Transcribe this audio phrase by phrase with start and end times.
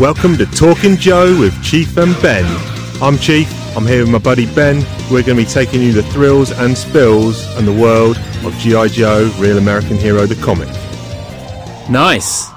[0.00, 2.44] Welcome to Talking Joe with Chief and Ben.
[3.02, 4.76] I'm Chief, I'm here with my buddy Ben.
[5.10, 8.86] We're going to be taking you the thrills and spills and the world of G.I.
[8.88, 10.68] Joe, Real American Hero, the comic.
[11.90, 12.48] Nice.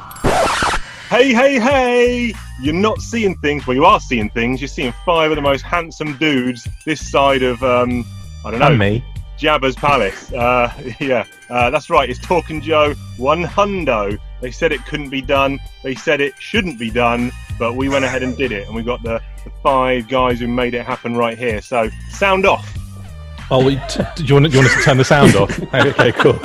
[1.09, 2.33] Hey, hey, hey!
[2.61, 4.61] You're not seeing things, well, you are seeing things.
[4.61, 8.05] You're seeing five of the most handsome dudes this side of, um,
[8.45, 9.03] I don't know, And me.
[9.41, 10.31] Jabba's palace.
[10.31, 12.09] Uh, yeah, uh, that's right.
[12.09, 14.17] It's Talking Joe one hundo.
[14.39, 15.59] They said it couldn't be done.
[15.83, 18.83] They said it shouldn't be done, but we went ahead and did it, and we
[18.83, 21.61] got the, the five guys who made it happen right here.
[21.61, 22.77] So sound off.
[23.49, 25.59] Oh, we- t- do you want, do you want us to turn the sound off?
[25.73, 26.39] okay, cool.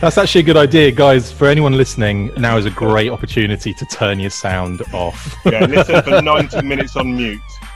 [0.00, 1.30] That's actually a good idea, guys.
[1.32, 5.36] For anyone listening, now is a great opportunity to turn your sound off.
[5.44, 7.40] Yeah, listen for 90 minutes on mute.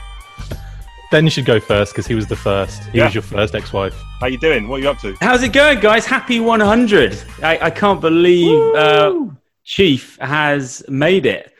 [1.11, 2.83] Ben should go first because he was the first.
[2.85, 3.05] He Yeah.
[3.05, 3.95] was your first ex-wife.
[4.19, 4.67] How you doing?
[4.67, 5.15] What are you up to?
[5.21, 6.05] How's it going, guys?
[6.05, 7.17] Happy 100.
[7.41, 9.13] I, I can't believe uh,
[9.63, 11.53] Chief has made it.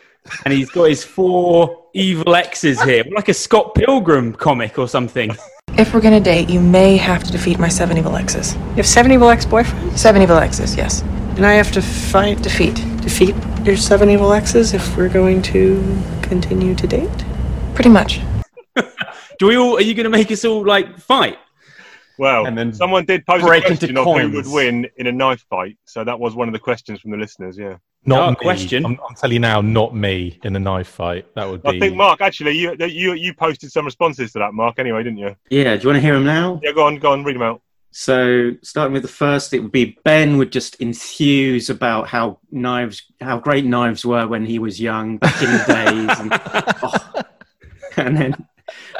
[0.43, 3.05] And he's got his four evil exes here.
[3.15, 5.31] Like a Scott Pilgrim comic or something.
[5.77, 8.53] If we're gonna date, you may have to defeat my seven evil exes.
[8.71, 11.01] You have seven evil ex-boyfriends, Seven evil exes, yes.
[11.37, 12.75] and I have to fight Defeat.
[13.01, 15.81] defeat your seven evil exes if we're going to
[16.23, 17.09] continue to date.
[17.75, 18.19] Pretty much.
[19.39, 21.37] Do we all, are you going to make us all like fight?
[22.17, 25.05] Well, And then someone did pose a break into question of who would win in
[25.07, 25.77] a knife fight.
[25.85, 27.77] So that was one of the questions from the listeners, yeah.
[28.05, 28.35] Not Oh, me.
[28.37, 28.85] question.
[28.85, 31.27] I'm, I'm telling you now, not me in a knife fight.
[31.35, 31.69] That would be.
[31.69, 35.19] I think, Mark, actually, you, you you posted some responses to that, Mark, anyway, didn't
[35.19, 35.35] you?
[35.49, 36.59] Yeah, do you want to hear them now?
[36.63, 37.61] Yeah, go on, go on, read them out.
[37.91, 43.03] So, starting with the first, it would be Ben would just enthuse about how knives,
[43.19, 46.31] how great knives were when he was young back in the days, and,
[46.83, 47.21] oh.
[47.97, 48.47] and then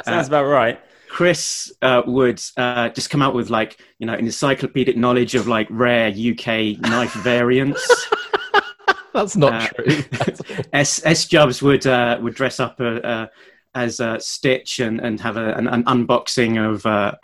[0.08, 0.80] Sounds about right.
[1.08, 5.46] Chris uh, would uh, just come out with like you know an encyclopedic knowledge of
[5.48, 8.08] like rare UK knife variants.
[9.14, 10.02] That's not Uh, true.
[10.72, 13.26] S S Jubs would uh, would dress up uh, uh,
[13.78, 17.14] as uh, Stitch and, and have a, an, an unboxing of uh,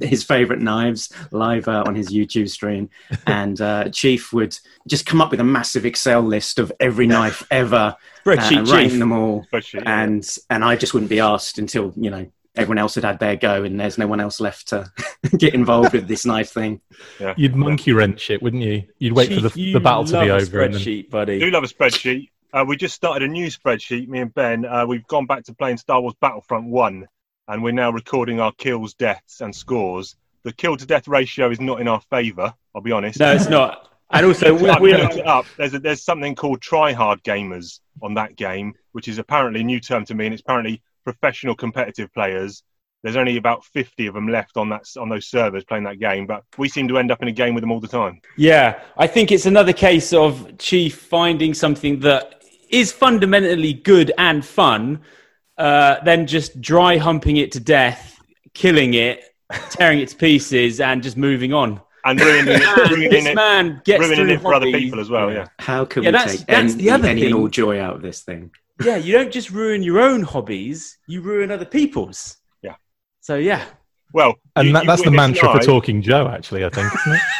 [0.00, 2.88] his favorite knives live uh, on his YouTube stream,
[3.26, 4.58] and uh, Chief would
[4.88, 8.90] just come up with a massive Excel list of every knife ever, Spreadsheet uh, rank
[8.90, 8.98] Chief.
[8.98, 10.02] them all, Spreadsheet, yeah.
[10.02, 13.36] and and I just wouldn't be asked until you know everyone else had had their
[13.36, 14.90] go, and there's no one else left to
[15.36, 16.80] get involved with this knife thing.
[17.20, 17.34] Yeah.
[17.36, 18.84] You'd monkey wrench it, wouldn't you?
[18.98, 20.62] You'd wait Chief, for the, the battle to be love a over.
[20.62, 21.38] And then, Spreadsheet, buddy.
[21.40, 22.30] do love a spreadsheet.
[22.54, 24.64] Uh, we just started a new spreadsheet, me and Ben.
[24.64, 27.04] Uh, we've gone back to playing Star Wars Battlefront 1,
[27.48, 30.14] and we're now recording our kills, deaths, and scores.
[30.44, 33.18] The kill to death ratio is not in our favour, I'll be honest.
[33.18, 33.90] No, it's not.
[34.08, 35.46] And also, we, looked it up.
[35.56, 39.80] There's, a, there's something called tryhard gamers on that game, which is apparently a new
[39.80, 42.62] term to me, and it's apparently professional competitive players.
[43.02, 46.26] There's only about 50 of them left on that on those servers playing that game,
[46.26, 48.20] but we seem to end up in a game with them all the time.
[48.36, 52.43] Yeah, I think it's another case of Chief finding something that
[52.74, 55.00] is fundamentally good and fun,
[55.58, 58.18] uh, then just dry humping it to death,
[58.54, 59.22] killing it,
[59.70, 61.80] tearing it to pieces, and just moving on.
[62.06, 65.08] And ruining it, ruining this it, man gets ruining through it for other people as
[65.08, 65.32] well.
[65.32, 65.46] Yeah.
[65.58, 67.32] How can Yeah, we that's- take that's any, the other any thing.
[67.32, 68.50] and all joy out of this thing?
[68.84, 72.36] Yeah, you don't just ruin your own hobbies; you ruin other people's.
[72.60, 72.74] Yeah.
[73.20, 73.64] So yeah,
[74.12, 76.92] Well, and you- that, you that's the witnessed mantra for Talking Joe, actually, I think.
[76.94, 77.20] Isn't it?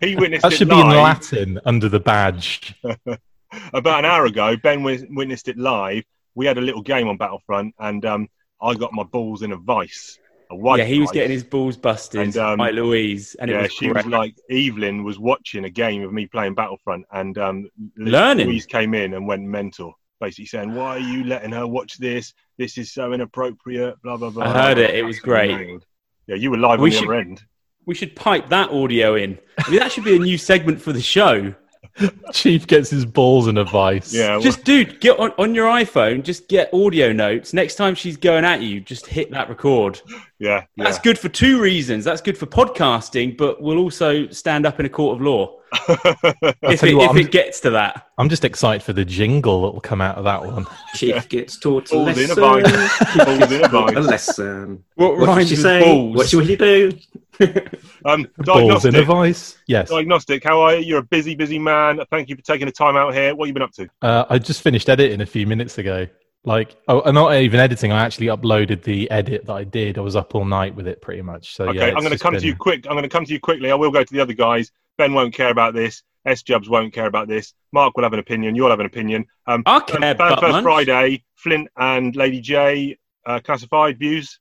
[0.00, 2.74] He witnessed that it should be in Latin under the badge.
[3.72, 4.56] about an hour ago.
[4.56, 6.04] Ben witnessed it live.
[6.34, 8.28] We had a little game on Battlefront, and um,
[8.60, 10.18] I got my balls in a vice.
[10.50, 11.14] A white yeah, he was vice.
[11.14, 14.04] getting his balls busted And, um, by Louise, and yeah, it was she great.
[14.04, 18.46] was like Evelyn was watching a game of me playing Battlefront, and um, Learning.
[18.46, 22.34] Louise came in and went mental, basically saying, "Why are you letting her watch this?
[22.58, 24.44] This is so inappropriate." Blah blah blah.
[24.44, 24.94] I heard it.
[24.94, 25.80] It was great.
[26.26, 27.42] Yeah, you were live We on the should- other end.
[27.84, 29.38] We should pipe that audio in.
[29.58, 31.52] I mean, that should be a new segment for the show.
[32.32, 34.12] Chief gets his balls in a vice.
[34.12, 36.22] Yeah, Just, dude, get on, on your iPhone.
[36.22, 37.52] Just get audio notes.
[37.52, 40.00] Next time she's going at you, just hit that record.
[40.38, 40.84] yeah, yeah.
[40.84, 42.04] That's good for two reasons.
[42.04, 46.82] That's good for podcasting, but will also stand up in a court of law if,
[46.84, 48.08] it, what, if it gets to that.
[48.18, 50.66] I'm just excited for the jingle that will come out of that one.
[50.94, 52.36] Chief gets taught a Balls lesson.
[52.36, 52.98] vice.
[53.12, 54.84] Chief Balls gets in a taught a lesson.
[54.96, 55.80] What, What rhymes did you with say?
[55.82, 56.16] balls?
[56.16, 56.92] What should you do?
[58.04, 59.06] Um, Balls in a diagnostic.
[59.06, 59.58] vice.
[59.68, 59.88] Yes.
[59.90, 60.42] Diagnostic.
[60.44, 60.84] How are you?
[60.84, 62.00] You're a busy, busy man.
[62.10, 63.34] Thank you for taking the time out here.
[63.34, 63.88] What have you been up to?
[64.02, 66.06] Uh, I just finished editing a few minutes ago.
[66.44, 67.92] Like, oh, I'm not even editing.
[67.92, 69.98] I actually uploaded the edit that I did.
[69.98, 71.54] I was up all night with it, pretty much.
[71.54, 72.86] So Okay, yeah, I'm going to just come to you quick.
[72.86, 73.70] I'm going to come to you quickly.
[73.70, 74.72] I will go to the other guys.
[74.98, 76.02] Ben won't care about this.
[76.24, 77.54] S Jubs won't care about this.
[77.72, 78.54] Mark will have an opinion.
[78.54, 79.26] You'll have an opinion.
[79.46, 80.62] Um, I Fan care, Fan butt First munch.
[80.64, 81.24] Friday.
[81.34, 82.96] Flint and Lady J.
[83.26, 84.38] Uh, classified views.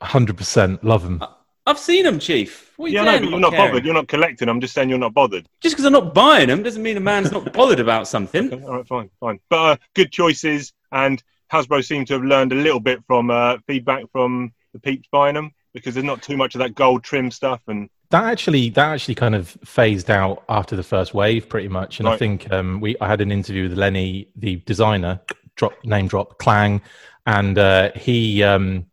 [0.00, 1.22] Hundred percent, love them.
[1.66, 2.72] I've seen them, Chief.
[2.78, 3.22] What are you Yeah, no, doing?
[3.24, 3.68] but you're not caring?
[3.70, 3.84] bothered.
[3.84, 4.48] You're not collecting.
[4.48, 5.46] I'm just saying you're not bothered.
[5.60, 8.50] Just because I'm not buying them doesn't mean a man's not bothered about something.
[8.52, 9.38] Okay, all right, fine, fine.
[9.50, 11.22] But uh, good choices, and
[11.52, 15.34] Hasbro seem to have learned a little bit from uh, feedback from the peeps buying
[15.34, 17.60] them because there's not too much of that gold trim stuff.
[17.66, 22.00] And That actually, that actually kind of phased out after the first wave, pretty much.
[22.00, 25.20] And I think um, we, I had an interview with Lenny, the designer,
[25.56, 26.80] drop name drop Clang,
[27.26, 28.86] and uh, he um,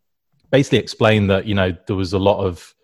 [0.51, 2.75] basically explained that you know there was a lot of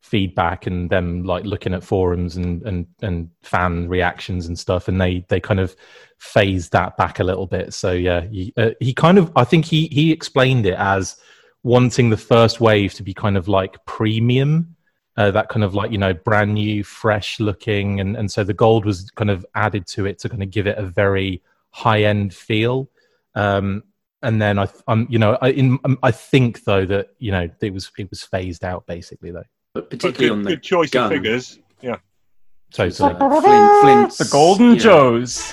[0.00, 5.00] feedback and them like looking at forums and and and fan reactions and stuff, and
[5.00, 5.76] they they kind of
[6.18, 7.74] phased that back a little bit.
[7.74, 11.16] So yeah, he, uh, he kind of, I think he he explained it as
[11.62, 14.75] wanting the first wave to be kind of like premium
[15.16, 18.54] uh, that kind of like you know brand new fresh looking and and so the
[18.54, 22.02] gold was kind of added to it to kind of give it a very high
[22.02, 22.88] end feel
[23.34, 23.82] um
[24.22, 27.48] and then i I'm, you know i in um, i think though that you know
[27.60, 30.62] it was it was phased out basically though But but particularly good, on the good
[30.62, 31.04] choice gun.
[31.04, 31.58] of figures.
[31.82, 31.96] Yeah.
[32.70, 35.52] so, It's so Flint, Flint's, The Golden you know, Joes.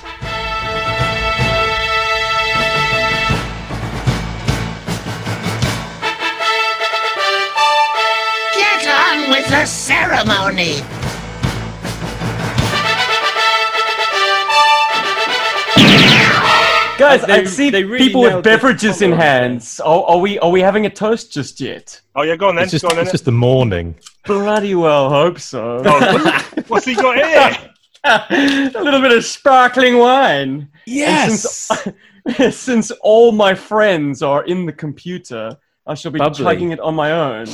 [9.53, 10.81] On with the ceremony.
[16.99, 19.79] Guys, They- I see they really people with beverages in hands.
[19.79, 21.99] Are, are we are we having a toast just yet?
[22.15, 22.63] Oh yeah, go on then.
[22.63, 23.95] it's just go on it's just the morning
[24.25, 25.81] Bloody well hope so.
[25.83, 27.57] Oh, what's he got here?
[28.05, 30.69] a little bit of sparkling wine.
[30.85, 31.69] Yes.
[32.37, 35.57] Since, since all my friends are in the computer,
[35.87, 36.43] I shall be Bubbly.
[36.45, 37.47] chugging it on my own.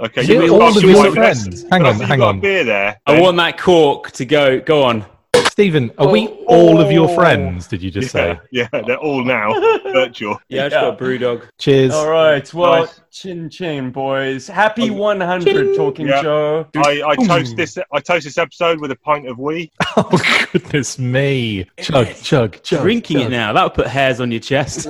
[0.00, 1.12] Okay, Yeah, you've all got of some your wine.
[1.12, 1.64] friends.
[1.70, 2.40] Hang on, hang on.
[2.40, 3.00] Beer there.
[3.06, 4.60] I want that cork to go.
[4.60, 5.04] Go on.
[5.50, 7.14] stephen are we Oh, all of your oh.
[7.14, 9.52] friends did you just say Yeah, yeah, they're all now
[9.92, 10.38] virtual.
[10.48, 10.80] Yeah, I've Yeah.
[10.82, 11.48] got a BrewDog.
[11.58, 13.00] cheers All right, well, Nice.
[13.10, 14.46] chin chin, boys.
[14.46, 16.22] Happy Um, 100, Talking Yeah.
[16.22, 16.66] Joe.
[16.76, 17.76] I, I toast this.
[17.92, 19.70] I toast this episode with a pint of wee.
[19.96, 20.08] oh
[20.52, 23.52] goodness me chug chug chug Drinking it now.
[23.52, 24.88] That would put hairs on your chest.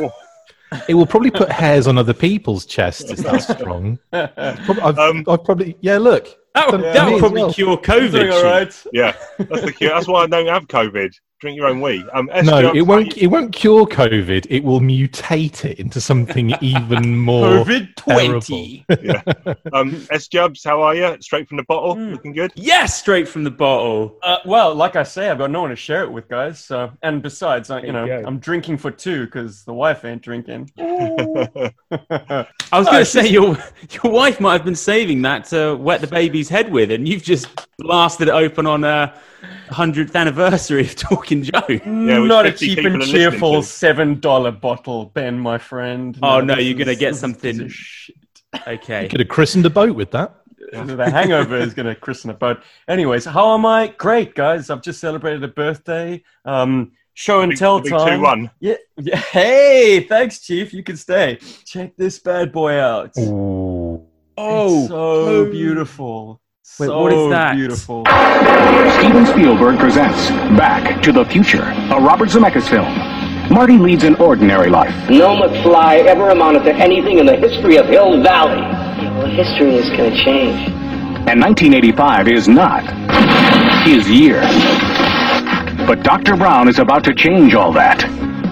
[0.88, 5.44] It will probably put hairs on other people's chests it's that strong I've, Um, I've
[5.44, 6.93] probably yeah look That would, Yeah.
[6.93, 7.53] that would probably well.
[7.53, 8.32] cure COVID.
[8.32, 8.85] all right.
[8.93, 9.91] Yeah, that's the cure.
[9.91, 11.12] That's why I don't have COVID.
[11.40, 12.05] Drink your own wee.
[12.12, 13.17] Um, No, it won't.
[13.17, 14.46] It won't cure COVID.
[14.50, 17.64] It will mutate it into something even more.
[17.64, 18.85] COVID 20.
[19.00, 19.23] Yeah.
[19.73, 21.17] Um, S Jubs, how are you?
[21.20, 22.11] Straight from the bottle, Mm.
[22.12, 22.50] looking good.
[22.56, 24.17] Yes, straight from the bottle.
[24.25, 26.58] Uh, well, like I say, I've got no one to share it with, guys.
[26.58, 30.23] So, and besides, I, you know, you I'm drinking for two because the wife ain't
[30.23, 30.70] drinking.
[30.79, 31.69] I
[32.73, 33.56] was going to say your
[34.02, 37.23] your wife might have been saving that to wet the baby's head with, and you've
[37.23, 37.46] just
[37.89, 39.15] blasted it open on a
[39.71, 41.63] hundredth anniversary of Talking Joe.
[41.69, 46.19] with Not a cheap and cheerful seven dollar bottle, Ben, my friend.
[46.23, 48.17] Oh, no, you're gonna get this is something- a shit.
[48.67, 49.09] Okay.
[49.09, 50.35] Could have christened a boat with that.
[50.73, 52.63] the hangover is going to christen a boat.
[52.89, 53.89] Anyways, how am I?
[53.99, 54.71] Great, guys.
[54.71, 56.23] I've just celebrated a birthday.
[56.47, 58.21] Um, show and Big- tell big time.
[58.21, 58.51] 2-1.
[58.61, 59.17] Yeah, yeah.
[59.19, 60.73] Hey, thanks, Chief.
[60.73, 61.39] You can stay.
[61.67, 63.13] Check this bad boy out.
[63.19, 64.07] Ooh.
[64.39, 65.51] Oh, It's so oh.
[65.51, 66.41] beautiful.
[66.79, 67.56] Wait, so what is that?
[67.56, 68.05] Beautiful.
[68.99, 72.87] Steven Spielberg presents Back to the Future, a Robert Zemeckis film.
[73.53, 74.94] Marty leads an ordinary life.
[75.11, 78.61] No McFly ever amounted to anything in the history of Hill Valley.
[79.17, 80.69] Well, history is going to change.
[81.26, 82.85] And 1985 is not
[83.85, 84.40] his year.
[85.87, 86.37] But Dr.
[86.37, 88.04] Brown is about to change all that.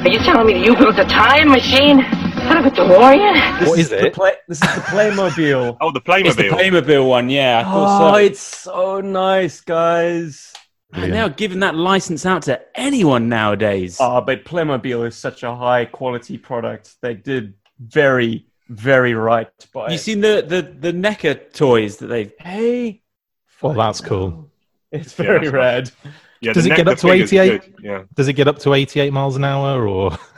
[0.04, 2.04] Are you telling me you built a time machine
[2.46, 3.58] out of a DeLorean?
[3.60, 4.14] This What is the it?
[4.14, 5.76] Play- this is the Playmobil.
[5.80, 6.26] Oh, the Playmobil.
[6.26, 6.82] It's the Playmobil.
[6.82, 7.62] Playmobil one, yeah.
[7.66, 8.18] I oh, so.
[8.18, 10.52] it's so nice, guys.
[10.92, 13.98] And they're giving that license out to anyone nowadays.
[14.00, 16.94] Oh, but Playmobil is such a high quality product.
[17.02, 19.98] They did very, very right by you it.
[19.98, 22.32] seen the the the NECA toys that they've?
[22.40, 23.02] Hey,
[23.60, 24.50] Well, that's cool.
[24.92, 25.90] it's Yeah, very that's rad.
[26.40, 27.60] Yeah, Does the it get NECA up to figures 88?
[27.60, 28.02] good, Yeah.
[28.14, 30.16] Does it get up to 88 miles an hour, or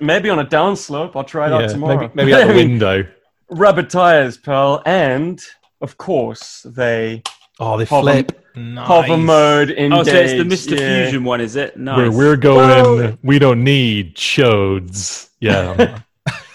[0.00, 1.16] Maybe on a downslope.
[1.16, 2.00] I'll try it out yeah, tomorrow.
[2.14, 3.06] maybe, maybe out the window?
[3.50, 5.40] Rubber tires, pal, and
[5.80, 7.22] of course they
[7.58, 8.42] Oh, they hover- flip.
[8.54, 8.86] Nice.
[8.86, 9.92] hover mode engage.
[9.92, 10.78] Oh, so it's the Mr.
[10.80, 11.02] yeah.
[11.04, 11.76] Fusion one, is it?
[11.76, 11.98] Nice.
[11.98, 12.68] Where we're going,
[12.98, 15.28] Well- we don't need chodes.
[15.40, 16.00] Yeah.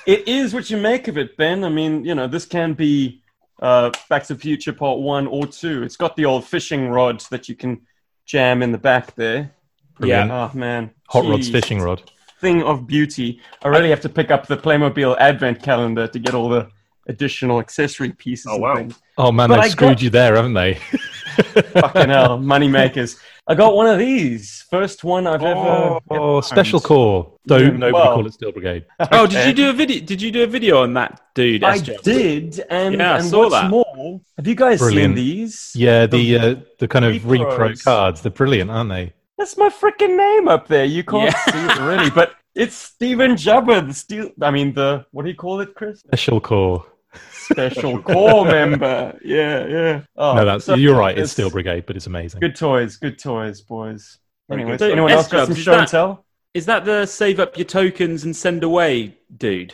[0.07, 1.63] It is what you make of it, Ben.
[1.63, 3.21] I mean, you know, this can be
[3.61, 5.83] uh, Back to the Future Part One or Two.
[5.83, 7.81] It's got the old fishing rods that you can
[8.25, 9.51] jam in the back there.
[9.99, 10.31] Brilliant.
[10.31, 12.01] Oh man, Hot rod's fishing rod.
[12.41, 13.39] Thing of beauty.
[13.63, 16.67] I really have to pick up the Playmobil Advent calendar to get all the
[17.07, 18.47] additional accessory pieces.
[18.49, 18.75] Oh, and wow.
[18.75, 18.99] things.
[19.17, 20.73] Oh man, But they've I screwed got- you there, haven't they?
[21.35, 23.17] Fucking hell, money makers.
[23.47, 24.65] I got one of these.
[24.69, 25.99] First one I've ever.
[26.09, 27.31] Oh, Special Corps.
[27.47, 28.85] Don't nobody Well- call it Steel Brigade.
[29.11, 30.03] Oh, did you do a video?
[30.05, 31.63] Did you do a video on that dude?
[31.63, 32.01] I SJ?
[32.01, 33.69] did, and, Yeah, I and saw what's that.
[33.69, 35.15] more, have you guys Brilliant.
[35.15, 35.71] seen these?
[35.75, 37.47] Yeah, the uh, the kind of Repros.
[37.57, 38.21] repro cards.
[38.21, 39.13] They're brilliant, aren't they?
[39.41, 40.85] That's my freaking name up there.
[40.85, 41.51] You can't Yeah.
[41.51, 44.29] see it really, but it's Steven Jubber, the steel.
[44.39, 46.01] I mean, the what do you call it, Chris?
[46.01, 46.85] Special Corps.
[47.31, 49.17] Special Corps member.
[49.25, 50.01] Yeah, yeah.
[50.15, 51.17] Oh, no, that's so you're right.
[51.17, 52.39] It's it's Steel Brigade, but it's amazing.
[52.39, 54.19] Good toys, good toys, boys.
[54.47, 54.91] Very Anyways, good.
[54.91, 56.23] anyone else got some Is show and tell?
[56.53, 59.73] Is that the save up your tokens and send away dude?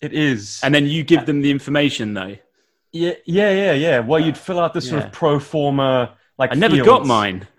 [0.00, 0.60] It is.
[0.62, 2.36] And then you give them the information though.
[2.92, 3.98] Yeah, yeah, yeah, yeah.
[3.98, 6.52] Well, you'd ah, fill out this sort of pro forma like.
[6.52, 6.88] I never fields.
[6.88, 7.48] got mine.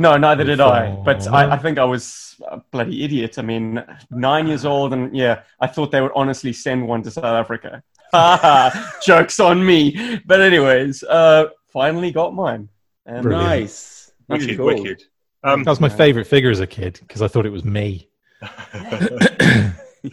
[0.00, 0.92] No, neither did I.
[1.04, 1.50] But I.
[1.52, 3.38] I think I was a bloody idiot.
[3.38, 7.10] I mean, nine years old, and yeah, I thought they would honestly send one to
[7.10, 7.82] South Africa.
[9.04, 10.18] Jokes on me.
[10.24, 12.70] But anyways, uh, finally got mine.
[13.04, 13.48] And Brilliant.
[13.60, 14.12] Nice.
[14.28, 14.66] That's Wicked, cool.
[14.66, 15.02] wicked.
[15.44, 18.08] Um, That was my favorite figure as a kid because I thought it was me.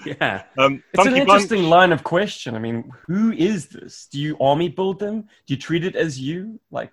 [0.06, 0.44] Yeah.
[0.58, 2.56] um, It's an Funky interesting Bunch, line of question.
[2.56, 4.10] I mean, who is this?
[4.12, 5.22] Do you army build them?
[5.46, 6.60] Do you treat it as you?
[6.72, 6.92] Like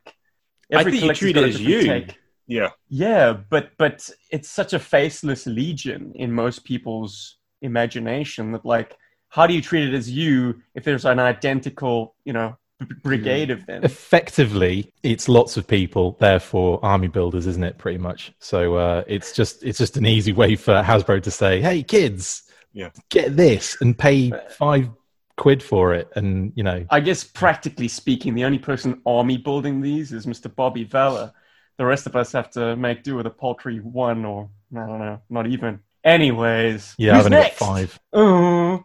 [0.72, 1.82] I every think you treat it as you.
[1.82, 2.16] take.
[2.46, 8.96] Yeah, Yeah, but but it's such a faceless legion in most people's imagination that like,
[9.28, 13.50] how do you treat it as you if there's an identical, you know, b- brigade
[13.50, 13.82] of them?
[13.84, 17.78] Effectively, it's lots of people, therefore army builders, isn't it?
[17.78, 18.32] Pretty much.
[18.38, 22.42] So uh, it's just it's just an easy way for Hasbro to say, "Hey, kids,
[22.72, 22.90] Yeah.
[23.10, 24.88] get this and pay five
[25.36, 29.80] quid for it," and you know, I guess practically speaking, the only person army building
[29.80, 30.54] these is Mr.
[30.54, 31.32] Bobby Vella.
[31.76, 34.98] The rest of us have to make do with a paltry one or I don't
[34.98, 35.80] know, not even.
[36.04, 37.58] Anyways, yeah, I've who's only next?
[37.58, 38.00] got five.
[38.12, 38.78] Uh,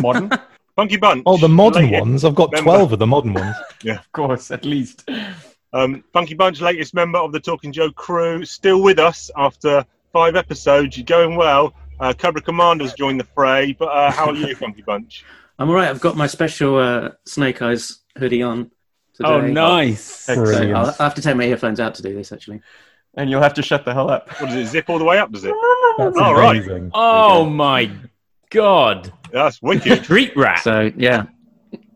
[0.00, 0.30] modern,
[0.76, 1.22] Funky Bunch.
[1.26, 2.24] Oh, the modern latest ones.
[2.24, 3.56] I've got member- twelve of the modern ones.
[3.82, 5.08] Yeah, of course, at least.
[5.72, 10.36] Um, Funky Bunch, latest member of the Talking Joe crew, still with us after five
[10.36, 10.96] episodes.
[10.96, 11.74] You're going well.
[11.98, 15.24] Uh, Cobra Commander's joined the fray, but uh, how are you, Funky Bunch?
[15.58, 15.88] I'm all right.
[15.88, 18.70] I've got my special uh, Snake Eyes hoodie on.
[19.24, 19.48] Oh, today.
[19.50, 20.02] Oh, nice.
[20.02, 22.60] So I'll, I'll have to take my earphones out to do this, actually.
[23.14, 24.28] And you'll have to shut the hell up.
[24.40, 25.32] What does it zip all the way up?
[25.32, 25.54] Does it?
[25.98, 26.56] That's Oh, right.
[26.56, 26.90] amazing.
[26.94, 27.90] Oh my
[28.50, 29.12] god.
[29.32, 30.04] That's wicked.
[30.04, 30.58] Street rat.
[30.62, 31.24] So, yeah,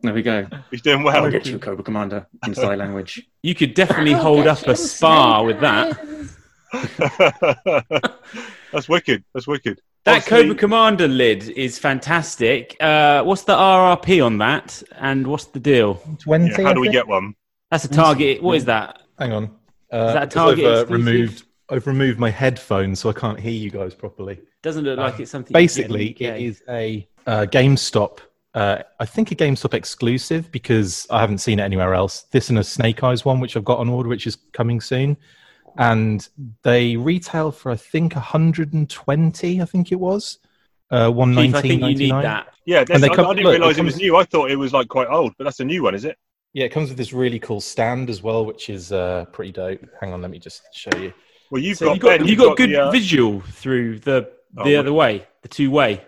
[0.03, 0.47] there we go.
[0.71, 1.25] He's doing well.
[1.25, 3.29] I'll get you, Cobra Commander, in sign language.
[3.43, 5.99] You could definitely hold up a spa with that.
[8.73, 9.25] That's wicked.
[9.35, 9.81] That's wicked.
[10.05, 12.77] That Obviously- Cobra Commander lid is fantastic.
[12.81, 14.83] Uh, what's the RRP on that?
[14.99, 15.95] And what's the deal?
[16.19, 16.51] Twenty.
[16.51, 17.35] Yeah, how do we get one?
[17.71, 18.43] That's a target.
[18.43, 19.03] What is that?
[19.19, 19.51] Hang on.
[19.93, 20.91] Uh, that a because Target I've, uh, exclusive?
[21.07, 21.43] removed.
[21.71, 24.41] I've removed my headphones, so I can't hear you guys properly.
[24.63, 25.53] Doesn't look like it's something.
[25.53, 26.51] Basically, you get in it the UK.
[26.51, 28.19] is a uh, GameStop.
[28.55, 32.23] Uh, I think a GameStop exclusive because I haven't seen it anywhere else.
[32.33, 35.17] This and a Snake Eyes one, which I've got on order, which is coming soon,
[35.77, 36.29] and
[36.63, 39.61] they retail for I think 120.
[39.61, 40.39] I think it was
[40.91, 41.55] uh, Chief, 119.
[41.55, 42.49] I think you need that.
[42.67, 44.17] Yeah, that's, they I, come- I didn't look, it realise it was comes- new.
[44.17, 46.19] I thought it was like quite old, but that's a new one, is it?
[46.53, 49.81] Yeah, it comes with this really cool stand as well, which is uh, pretty dope.
[50.01, 51.13] Hang on, let me just show you.
[51.51, 54.01] Well, you've So got you got Ben, you you've got good the, uh, visual through
[54.01, 56.03] the Oh, the what- other way, the two way.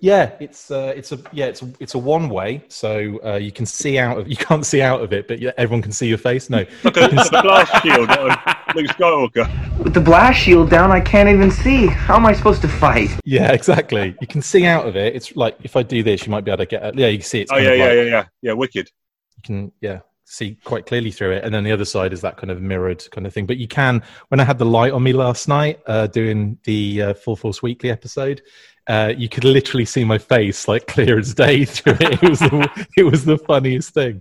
[0.00, 3.52] Yeah, it's uh, it's a yeah, it's a, it's a one way, so uh, you
[3.52, 6.08] can see out of you can't see out of it, but yeah, everyone can see
[6.08, 6.50] your face.
[6.50, 8.30] No, like a, the blast shield on
[8.74, 9.78] Luke Skywalker.
[9.78, 11.86] With the blast shield down, I can't even see.
[11.86, 13.10] How am I supposed to fight?
[13.24, 14.14] yeah, exactly.
[14.20, 15.14] You can see out of it.
[15.16, 16.94] It's like if I do this, you might be able to get.
[16.96, 17.52] Yeah, you can see it's.
[17.52, 18.52] Oh yeah, yeah, like- yeah, yeah, yeah.
[18.52, 18.90] Wicked.
[19.36, 22.36] You can yeah see quite clearly through it, and then the other side is that
[22.36, 23.46] kind of mirrored kind of thing.
[23.46, 24.02] But you can.
[24.28, 27.62] When I had the light on me last night, uh, doing the uh, Full Force
[27.62, 28.42] Weekly episode.
[28.88, 32.20] Uh, you could literally see my face like clear as day through it.
[32.20, 34.20] It was the, it was the funniest thing.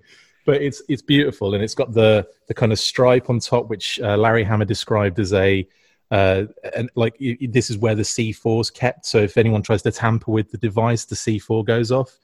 [0.51, 4.01] But it's it's beautiful and it's got the the kind of stripe on top which
[4.01, 5.65] uh, Larry Hama described as a
[6.11, 6.43] uh,
[6.75, 9.81] and like i i- this is where the c4 is kept so if anyone tries
[9.83, 12.17] to tamper with the device the c4 goes off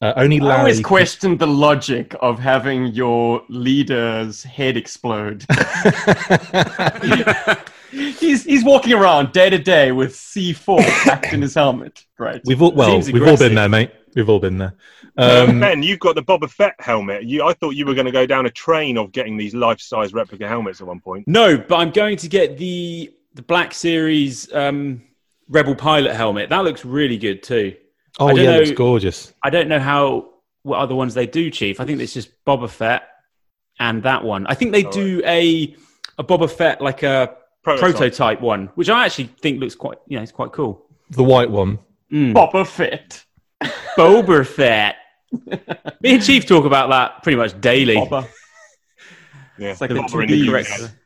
[0.00, 5.44] uh, only I always questioned the logic of having your leader's head explode.
[7.92, 12.04] he's he's walking around day to day with C4 packed in his helmet.
[12.18, 12.40] Right.
[12.46, 14.74] we've all well we've all been there mate we've all been there
[15.16, 17.24] Um, ben, you've got the Boba Fett helmet.
[17.24, 20.14] You, I thought you were going to go down a train of getting these life-size
[20.14, 21.28] replica helmets at one point.
[21.28, 25.02] No, but I'm going to get the the Black Series um,
[25.48, 26.48] Rebel Pilot helmet.
[26.50, 27.74] That looks really good too.
[28.20, 30.30] oh I don't yeah it know- looks gorgeous I don't know how
[30.62, 31.80] what other ones they do, Chief.
[31.80, 33.02] I think it's just Boba Fett
[33.80, 34.46] and that one.
[34.46, 35.74] I think they do a
[36.18, 37.94] a Boba Fett like a Prototype.
[37.96, 40.84] prototype, one, which I actually think looks quite you know it's quite cool.
[41.10, 41.78] the white one
[42.12, 42.34] Mm.
[42.34, 43.24] Boba Fett.
[43.96, 44.96] Boba Fett.
[46.02, 47.94] Me and Chief talk about that pretty much daily.
[47.96, 48.28] Boba.
[49.58, 50.96] Yeah, It's like The the Boba to in the be correct- correct-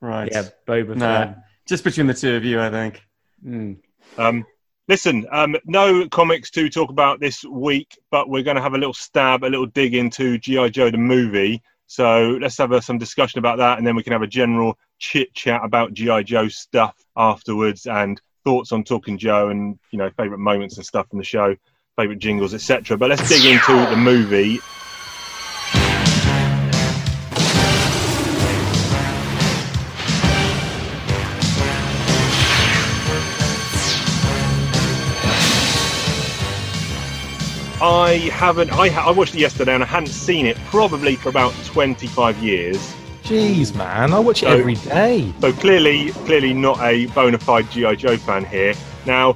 [0.00, 0.28] Right.
[0.32, 1.38] Yeah, Boba Nah, Fett.
[1.68, 3.02] just between the two of you, I think.
[3.46, 3.76] Mm.
[4.18, 4.44] Um,
[4.88, 8.78] listen, um, no comics to talk about this week, but we're going to have a
[8.78, 11.62] little stab, a little dig into GI Joe the movie.
[11.86, 14.76] So let's have a, some discussion about that, and then we can have a general
[15.04, 20.10] chit chat about GI Joe stuff afterwards, and thoughts on Talking Joe, and you know
[20.16, 21.54] favorite moments and stuff from the show,
[21.96, 22.96] favorite jingles, etc.
[22.96, 24.60] But let's dig into the movie.
[37.82, 38.72] I haven't.
[38.72, 42.38] I, ha- I watched it yesterday, and I hadn't seen it probably for about twenty-five
[42.38, 42.94] years.
[43.24, 45.32] Jeez, man, I watch it So- every day.
[45.40, 48.74] So clearly, clearly not a bona fide GI Joe fan here.
[49.06, 49.34] Now,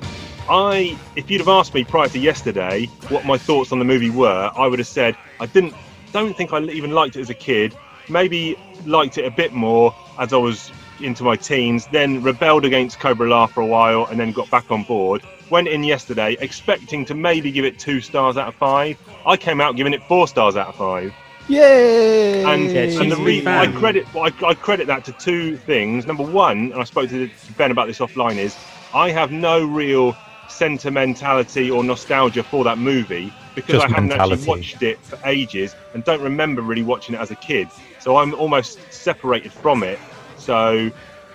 [0.49, 4.11] I, if you'd have asked me prior to yesterday what my thoughts on the movie
[4.11, 5.73] were, I would have said I didn't,
[6.13, 7.75] don't think I even liked it as a kid.
[8.11, 11.87] Maybe liked it a bit more as I was into my teens.
[11.91, 15.23] Then rebelled against Cobra La for a while, and then got back on board.
[15.49, 18.99] Went in yesterday expecting to maybe give it two stars out of five.
[19.25, 21.15] I came out giving it four stars out of five.
[21.49, 22.45] Yay!
[22.45, 26.07] And, Yeah, and the re- I credit I, I credit that to two things.
[26.07, 28.57] Number one, and I spoke to Ben about this offline, is
[28.95, 30.15] I have no real
[30.49, 34.35] sentimentality or nostalgia for that movie because Just I hadn't mentality.
[34.35, 37.69] actually watched it for ages and don't remember really watching it as a kid.
[37.99, 39.99] So I'm almost separated from it.
[40.37, 40.91] So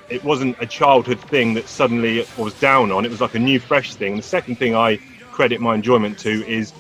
[0.10, 3.06] it wasn't a childhood thing that suddenly I was down on.
[3.06, 4.14] It was like a new, fresh thing.
[4.14, 5.00] And The second thing I
[5.32, 6.72] credit my enjoyment to is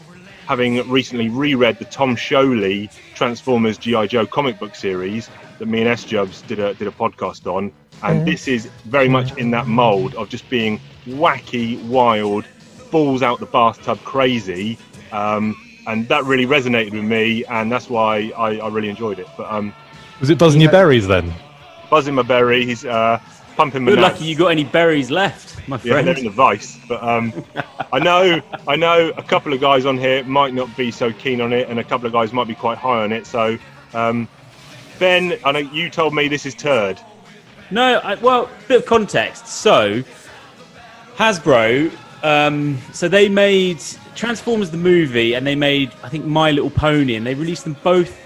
[0.47, 2.89] having recently reread the Tom Scioli
[3.23, 6.91] Transformers GI Joe comic book series that me and S Jubs did a did a
[6.91, 7.71] podcast on,
[8.03, 10.77] and this is very much in that mould of just being
[11.07, 12.43] wacky, wild,
[12.91, 14.77] balls out the bathtub, crazy,
[15.13, 15.55] um,
[15.87, 19.27] and that really resonated with me, and that's why I, I really enjoyed it.
[19.37, 19.73] But um,
[20.19, 21.33] Was it buzzing your berries then?
[21.89, 23.19] buzzing my berry, he's uh,
[23.55, 23.97] pumping nuts.
[23.97, 25.95] lucky you got any berries left, my friend.
[25.95, 26.79] Yeah, they're in the vice.
[26.87, 27.33] But um,
[27.91, 31.41] I know, I know a couple of guys on here might not be so keen
[31.41, 33.25] on it, and a couple of guys might be quite high on it.
[33.25, 33.57] So,
[33.93, 34.27] um,
[34.99, 36.99] Ben, I know you told me this is turd.
[37.71, 39.47] No, I, well, bit of context.
[39.47, 40.03] So,
[41.15, 41.91] Hasbro,
[42.23, 43.81] um, so they made
[44.15, 47.77] Transformers the movie, and they made I think My Little Pony, and they released them
[47.83, 48.22] both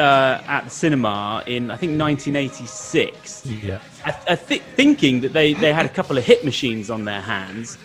[0.00, 3.46] uh, at the cinema in I think 1986.
[3.46, 3.80] Yeah.
[4.04, 7.20] I, I thi- thinking that they, they had a couple of hit machines on their
[7.20, 7.78] hands,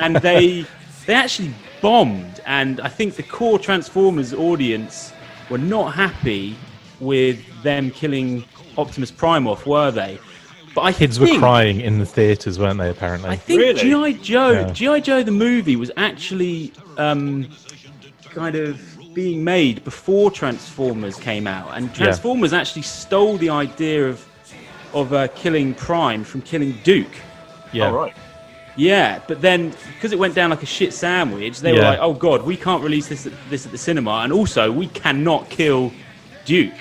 [0.00, 0.66] and they
[1.06, 2.40] they actually bombed.
[2.46, 5.12] And I think the core Transformers audience
[5.48, 6.56] were not happy
[7.00, 8.44] with them killing
[8.76, 10.18] Optimus Prime off, were they?
[10.74, 12.90] But I Kids were crying in the theaters, weren't they?
[12.90, 13.28] Apparently.
[13.30, 14.12] I think Really?
[14.14, 14.72] GI Joe, Yeah.
[14.72, 17.48] GI Joe the movie was actually um,
[18.30, 18.80] kind of
[19.14, 24.26] being made before Transformers came out, and Transformers actually stole the idea of
[24.92, 27.06] of uh, killing Prime from killing Duke.
[27.72, 27.86] yeah.
[27.86, 28.14] All right.
[28.76, 32.14] Yeah, but then because it went down like a shit sandwich, they were like, "Oh
[32.14, 35.92] God, we can't release this at, this at the cinema, and also we cannot kill
[36.44, 36.72] Duke."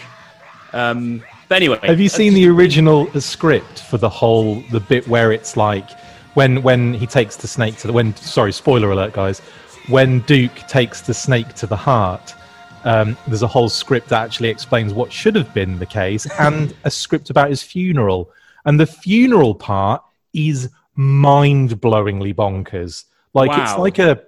[0.71, 5.31] Um, but anyway, Have you seen the original script for the whole the bit where
[5.31, 5.89] it's like
[6.35, 9.41] when when he takes the snake to the when sorry spoiler alert guys
[9.89, 12.36] when Duke takes the snake to the heart
[12.84, 16.73] um, there's a whole script that actually explains what should have been the case and
[16.84, 18.32] a script about his funeral.
[18.65, 23.06] And the funeral part is mind-blowingly bonkers.
[23.34, 24.21] Like it's like a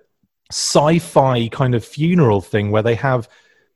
[0.52, 3.28] sci-fi kind of funeral thing where they have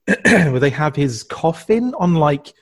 [0.25, 2.53] where they have his coffin on like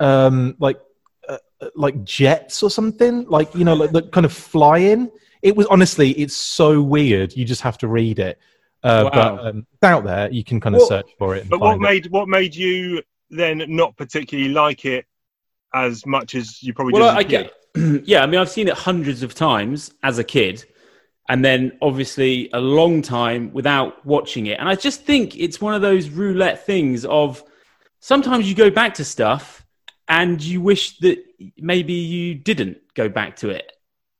[0.00, 0.80] um like
[1.28, 5.10] uh, uh, like jets or something like you know like the kind of flying
[5.42, 7.36] it was honestly it's so weird.
[7.36, 8.38] You just have to read it
[8.84, 9.36] uh, Wow.
[9.36, 11.72] but um, it's out there you can kind of What- search for it But what
[11.72, 11.88] find it.
[11.88, 15.04] made what made you then not particularly like it
[15.74, 17.16] as much as you probably well, did?
[17.16, 17.50] I as a kid?
[17.74, 20.64] get, yeah, I mean, I've seen it hundreds of times as a kid,
[21.28, 24.58] and then obviously a long time without watching it.
[24.58, 27.44] And I just think it's one of those roulette things of
[28.00, 29.62] sometimes you go back to stuff
[30.08, 31.18] and you wish that
[31.58, 33.70] maybe you didn't go back to it.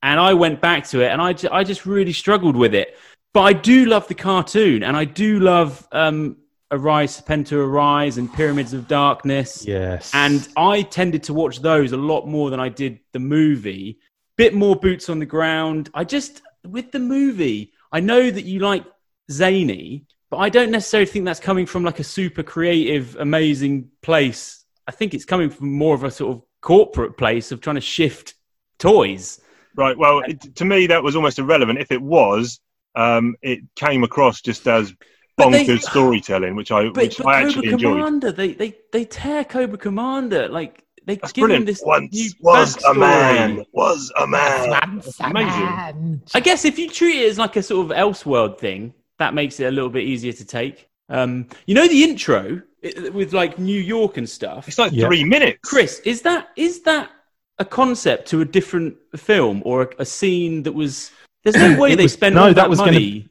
[0.02, 2.96] And I went back to it, and I, ju- I just really struggled with it.
[3.34, 6.38] But I do love the cartoon, and I do love um,
[6.70, 9.64] Arise, Serpentor Arise, and Pyramids of Darkness.
[9.66, 13.98] yes And I tended to watch those a lot more than I did the movie.
[14.36, 15.90] Bit more boots on the ground.
[15.94, 18.84] I just, with the movie, I know that you like
[19.30, 24.64] zany, but I don't necessarily think that's coming from like a super creative, amazing place.
[24.86, 27.80] I think it's coming from more of a sort of corporate place of trying to
[27.80, 28.34] shift
[28.78, 29.40] toys.
[29.74, 29.96] Right.
[29.96, 31.78] Well, it, to me, that was almost irrelevant.
[31.78, 32.60] If it was,
[32.94, 34.92] um, it came across just as
[35.36, 38.22] But they- bonkers storytelling, which I But, which but I Cobra actually enjoyed.
[38.36, 40.48] They, they, they tear Cobra Commander.
[40.48, 43.64] Like, they That's give him this Once new was a man.
[43.72, 44.70] Was a man.
[44.70, 46.22] That's amazing.
[46.34, 49.58] I guess if you treat it as like a sort of Elseworld thing, that makes
[49.58, 50.86] it a little bit easier to take.
[51.08, 54.68] Um, you know the intro i- with like New York and stuff.
[54.68, 55.60] It's like three minutes.
[55.64, 57.10] Chris, is that is that
[57.58, 61.10] a concept to a different film or a, a scene that was?
[61.52, 63.22] There's no way they was- spent no, that was gonna-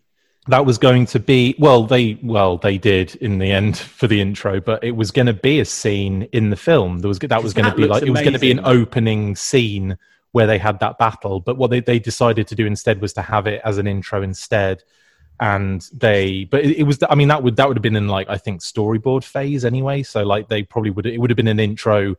[0.49, 4.21] that was going to be well they well they did in the end for the
[4.21, 6.99] intro but it was going to be a scene in the film.
[6.99, 9.35] There was that was going to be like it was going to be an opening
[9.35, 9.97] scene
[10.31, 13.21] where they had that battle but what they, they decided to do instead was to
[13.21, 14.83] have it as an intro instead
[15.39, 18.07] and they but it, it was i mean that would that would have been in
[18.07, 21.47] like i think storyboard phase anyway so like they probably would it would have been
[21.47, 22.15] an intro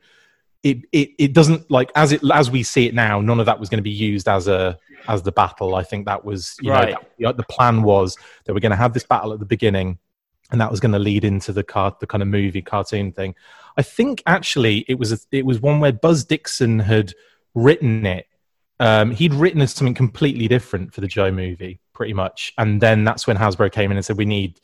[0.62, 3.61] it, it it doesn't like as it as we see it now none of that
[3.61, 5.75] was going to be used as a as the battle.
[5.75, 6.92] I think that was you Right.
[6.92, 9.99] know that, the plan was that we're going to have this battle at the beginning
[10.51, 13.35] and that was going to lead into the car the kind of movie cartoon thing.
[13.77, 17.14] I think actually it was a, it was one where buzz dixon had
[17.55, 18.27] written it.
[18.81, 22.53] Um, he'd written as something completely different for the joe movie pretty much.
[22.59, 24.61] And then that's when hasbro came in and said we need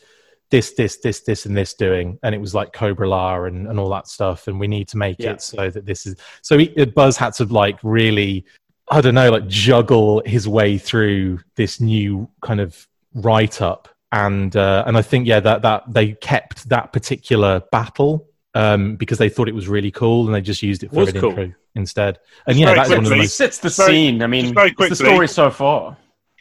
[0.51, 3.79] this this this this and this doing and it was like cobra la and, and
[3.79, 5.33] all that stuff and we need to make Yeah.
[5.33, 8.45] it so that this is so he, buzz had to like really
[8.91, 14.55] i don't know like juggle his way through this new kind of write up and
[14.57, 19.29] uh, and i think yeah that that they kept that particular battle um, because they
[19.29, 21.31] thought it was really cool and they just used it for Was an cool.
[21.31, 23.93] intro instead and Just yeah that's one of the quickly, most It's the Just very-
[23.93, 24.23] scene.
[24.23, 25.97] I mean, just very it's the story so far.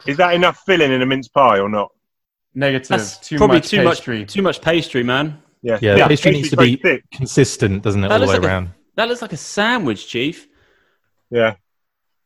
[0.05, 1.91] Is that enough filling in a mince pie or not?
[2.55, 2.87] Negative.
[2.89, 4.19] That's too probably much too pastry.
[4.19, 5.41] much too much pastry, man.
[5.61, 5.79] Yeah.
[5.81, 7.03] yeah, Yeah, the pastry needs to be thick.
[7.11, 10.07] consistent doesn't it That all the way like a- around That looks like a sandwich,
[10.07, 10.47] Chief.
[11.31, 11.55] Yeah.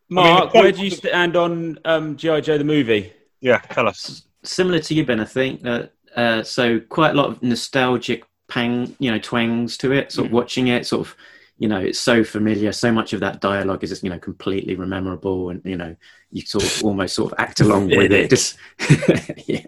[0.09, 3.13] Mark, the- where do you stand on um, GI Joe the movie?
[3.41, 3.59] Yeah.
[3.59, 4.23] Tell us.
[4.43, 5.65] Similar to you, Ben, I think.
[5.65, 5.83] Uh,
[6.15, 10.11] uh, so quite a lot of nostalgic pang, you know, twangs to it.
[10.11, 11.15] Sort of watching it, sort of,
[11.59, 12.71] you know, it's so familiar.
[12.71, 15.95] So much of that dialogue is just, you know, completely memorable, and you know,
[16.31, 18.29] you sort of almost sort of act along with it.
[18.29, 18.57] Just
[19.47, 19.65] yeah.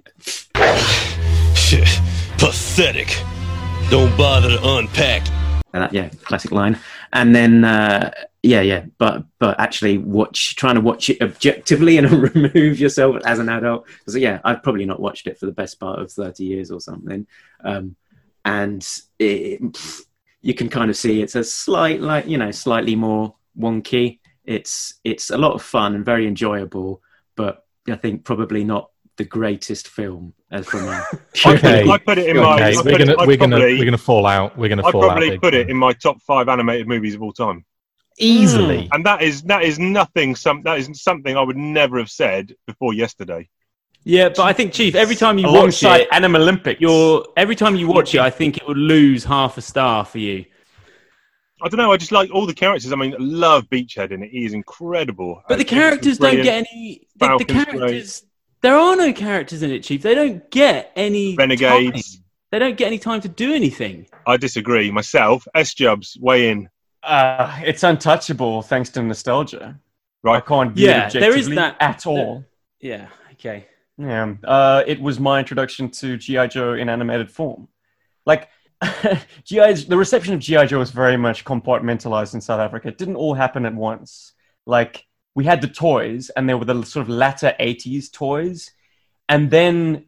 [2.39, 3.21] Pathetic.
[3.89, 5.27] Don't bother to unpack.
[5.73, 6.79] Uh, yeah, classic line.
[7.13, 8.11] And then, uh,
[8.43, 13.39] yeah, yeah, but but actually, watch trying to watch it objectively and remove yourself as
[13.39, 13.85] an adult.
[13.99, 16.79] Because yeah, I've probably not watched it for the best part of thirty years or
[16.79, 17.27] something.
[17.63, 17.95] Um,
[18.45, 18.87] and
[19.19, 19.61] it,
[20.41, 24.19] you can kind of see it's a slight, like you know, slightly more wonky.
[24.45, 27.01] It's it's a lot of fun and very enjoyable,
[27.35, 31.05] but I think probably not the greatest film as from a
[31.45, 32.55] okay I put it in my.
[32.55, 35.11] okay we're gonna I'd we're gonna we're gonna fall out we're gonna I'd fall out
[35.11, 37.65] probably put it in my top five animated movies of all time.
[38.17, 38.93] easily hmm.
[38.93, 40.35] And that is that is nothing.
[40.35, 43.49] Some that is something I would never have said before yesterday.
[44.05, 46.79] Yeah, but I think Chief, every time you watch it, Animal Olympics.
[46.79, 50.19] you're every time you watch it, I think it would lose half a star for
[50.19, 50.45] you.
[51.61, 51.91] I don't know.
[51.91, 52.93] I just like all the characters.
[52.93, 54.29] I mean, I love Beachhead in it.
[54.29, 55.43] He is incredible.
[55.49, 57.07] But the characters don't get any.
[57.17, 58.23] The, the characters,
[58.61, 60.01] there are no characters in it, Chief.
[60.01, 62.15] They don't get any Renegades.
[62.15, 62.23] time.
[62.51, 64.07] They don't get any time to do anything.
[64.25, 65.47] I disagree myself.
[65.55, 66.69] S Jubs, weigh in.
[67.03, 69.79] Uh, it's untouchable thanks to nostalgia.
[70.23, 70.37] Right.
[70.37, 72.43] I can't view Yeah, it there is that- at all.
[72.81, 73.07] Yeah.
[73.33, 73.67] Okay.
[73.97, 77.67] Yeah, uh, it was my introduction to GI Joe in animated form.
[78.25, 78.47] Like
[79.43, 82.87] GI, the reception of GI Joe was very much compartmentalized in South Africa.
[82.87, 84.31] It didn't all happen at once.
[84.65, 88.71] Like we had the toys, and they were the sort of latter '80s toys,
[89.27, 90.05] and then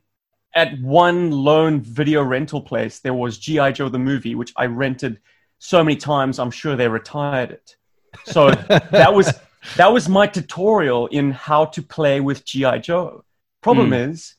[0.54, 5.20] at one lone video rental place there was GI Joe the movie, which I rented
[5.60, 6.40] so many times.
[6.40, 7.76] I'm sure they retired it.
[8.26, 8.52] So
[8.92, 9.34] that was
[9.78, 13.24] that was my tutorial in how to play with GI Joe.
[13.62, 13.94] Problem Hmm.
[14.12, 14.36] is,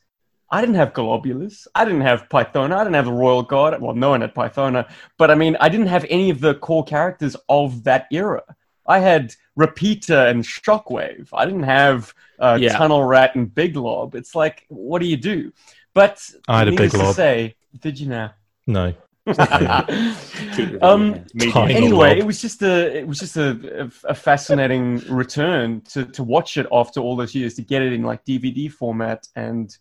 [0.51, 1.65] I didn't have Golobulus.
[1.73, 2.75] I didn't have Pythona.
[2.75, 3.81] I didn't have the Royal Guard.
[3.81, 4.87] Well, no one had Pythona.
[5.17, 8.43] But I mean, I didn't have any of the core characters of that era.
[8.85, 11.29] I had Repeater and Shockwave.
[11.33, 12.77] I didn't have uh, Yeah.
[12.77, 14.15] Tunnel Rat and Big Lob.
[14.15, 15.51] It's like, what do you do?
[15.93, 17.15] But I had a needless Big to Lob.
[17.15, 18.33] say, did you now?
[18.65, 18.93] no
[20.81, 21.23] um,
[21.55, 26.23] anyway, it was just a it was just a, a, a fascinating return to, to
[26.23, 29.77] watch it after all those years to get it in like DVD format and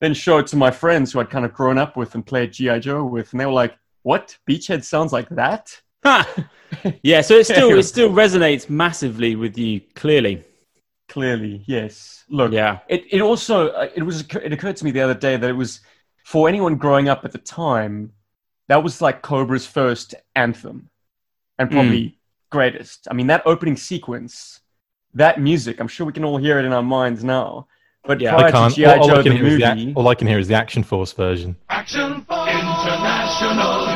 [0.00, 2.52] then show it to my friends who I'd kind of grown up with and played
[2.52, 4.36] GI Joe with, and they were like, "What?
[4.46, 6.46] Beachhead sounds like that." Ha!
[7.02, 7.20] yeah.
[7.20, 9.80] So it still it still resonates massively with you.
[9.94, 10.42] Clearly.
[11.08, 12.24] Clearly, yes.
[12.30, 12.78] Look, Yeah.
[12.88, 15.52] it, it also uh, it was it occurred to me the other day that it
[15.54, 15.80] was
[16.24, 18.10] for anyone growing up at the time
[18.68, 20.88] that was like Cobra's first anthem
[21.58, 22.18] and probably
[22.50, 23.06] greatest.
[23.10, 24.60] I mean that opening sequence,
[25.12, 25.78] that music.
[25.80, 27.68] I'm sure we can all hear it in our minds now.
[28.06, 28.36] But Yeah.
[28.36, 30.14] I can't to GI all, all Joe I can the hear is the, all I
[30.14, 33.86] can hear is the action force version Action Force international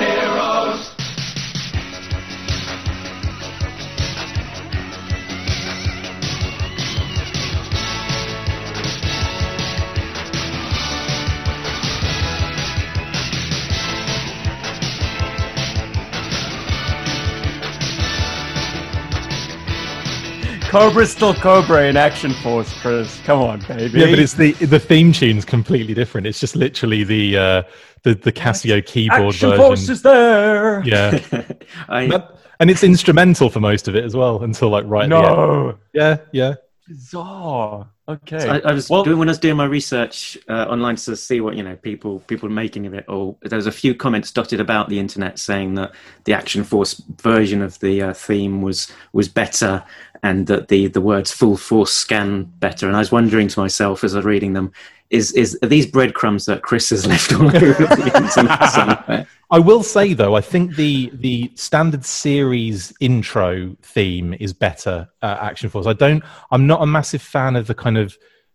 [20.69, 23.19] Cobra's still Cobra in Action Force, Chris.
[23.21, 24.01] Come on, baby.
[24.01, 26.27] Yeah, but it's the the theme tune's completely different.
[26.27, 27.63] It's just literally the uh,
[28.03, 29.65] the the Casio keyboard Action version.
[29.65, 30.85] Force is there.
[30.85, 31.19] Yeah,
[31.89, 35.05] I, That- and it's instrumental for most of it as well until like right.
[35.05, 35.37] at the end.
[35.37, 35.79] No.
[35.95, 36.55] Yeah, yeah.
[36.87, 37.89] Bizarre.
[38.09, 38.39] Okay.
[38.39, 41.15] So I, I was well, doing when I was doing my research uh, online to
[41.15, 43.05] see what you know people people making of it.
[43.07, 45.93] Or there was a few comments dotted about the internet saying that
[46.25, 49.85] the Action Force version of the uh, theme was was better,
[50.23, 52.87] and that the the words "full force scan" better.
[52.87, 54.73] And I was wondering to myself as I was reading them,
[55.11, 59.27] is is are these breadcrumbs that Chris has left all over the internet somewhere?
[59.51, 65.39] I will say though, I think the the standard series intro theme is better at
[65.39, 65.87] Action Force.
[65.87, 66.23] I don't.
[66.51, 67.98] I'm not a massive fan of the kind of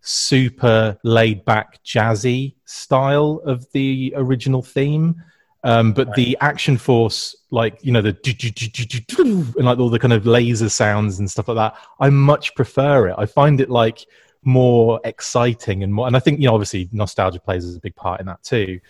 [0.02, 5.16] super laid back jazzy style of the original theme.
[5.66, 8.12] Um, but the Action Force, like you know, the
[9.58, 13.08] and like all the kind of laser sounds and stuff like that, I much prefer
[13.08, 13.16] it.
[13.18, 14.06] I find it like
[14.44, 16.08] more exciting and more.
[16.08, 18.82] And I think you know, obviously, nostalgia plays as a big part in that too.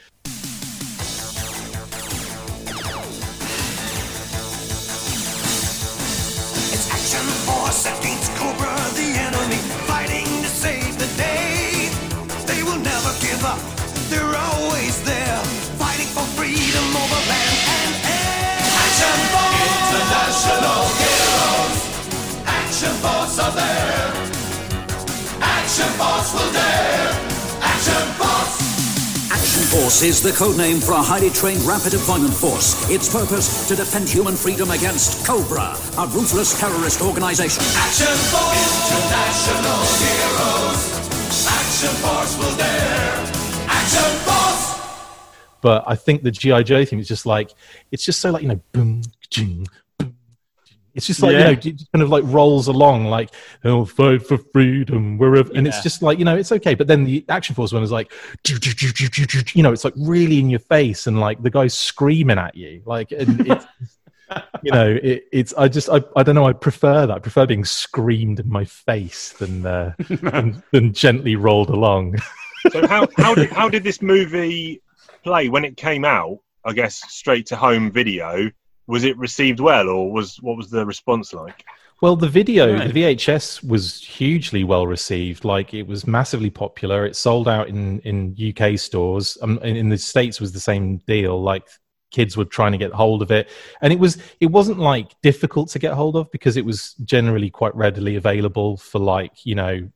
[23.34, 24.13] Force are there!
[25.41, 27.10] Action Force will dare!
[27.65, 29.32] Action Force!
[29.32, 32.88] Action Force is the code name for a highly trained rapid deployment force.
[32.91, 37.63] Its purpose to defend human freedom against Cobra, a ruthless terrorist organization.
[37.74, 39.02] Action Force!
[39.02, 40.93] International heroes!
[41.50, 43.17] Action Force will dare!
[43.65, 44.74] Action Force!
[45.62, 47.52] but I think the GI Joe theme is just like
[47.89, 49.67] it's just so like you know boom ching, boom, ching.
[50.96, 51.50] It's just like Yeah.
[51.50, 55.68] you know just kind of like rolls along like oh fight for freedom wherever and
[55.68, 58.12] it's just like you know it's okay but then the Action Force one is like
[58.48, 62.82] you know it's like really in your face and like the guy's screaming at you
[62.86, 63.66] like and it's
[64.64, 67.46] you know it, it's I just I, I don't know I prefer that I prefer
[67.46, 72.18] being screamed in my face than uh, than, than gently rolled along.
[72.72, 74.82] So how how did how did this movie
[75.24, 76.40] play when it came out?
[76.66, 78.50] I guess straight to home video.
[78.88, 81.63] Was it received well, or was what was the response like?
[82.02, 82.91] Well, the video, Right.
[82.93, 85.46] the VHS was hugely well received.
[85.46, 87.06] Like it was massively popular.
[87.06, 89.38] It sold out in in UK stores.
[89.41, 91.41] Um, in, in the states was the same deal.
[91.41, 91.63] Like
[92.12, 93.50] kids were trying to get hold of it,
[93.82, 97.50] and it was it wasn't like difficult to get hold of because it was generally
[97.50, 99.89] quite readily available for like you know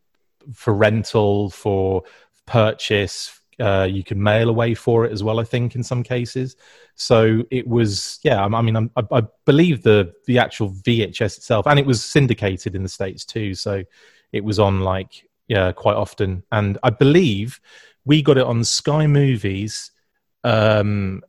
[0.53, 2.03] for rental for
[2.45, 3.36] purchase.
[3.59, 5.39] Uh, you can mail away for it as well.
[5.39, 6.55] I think in some cases.
[6.95, 8.43] So it was, yeah.
[8.45, 12.75] I mean, I'm- I, I believe the the actual VHS itself, and it was syndicated
[12.75, 13.53] in the states too.
[13.55, 13.83] So
[14.31, 17.59] it was on like yeah quite often, and I believe
[18.05, 19.91] we got it on Sky Movies.
[20.43, 21.23] Um,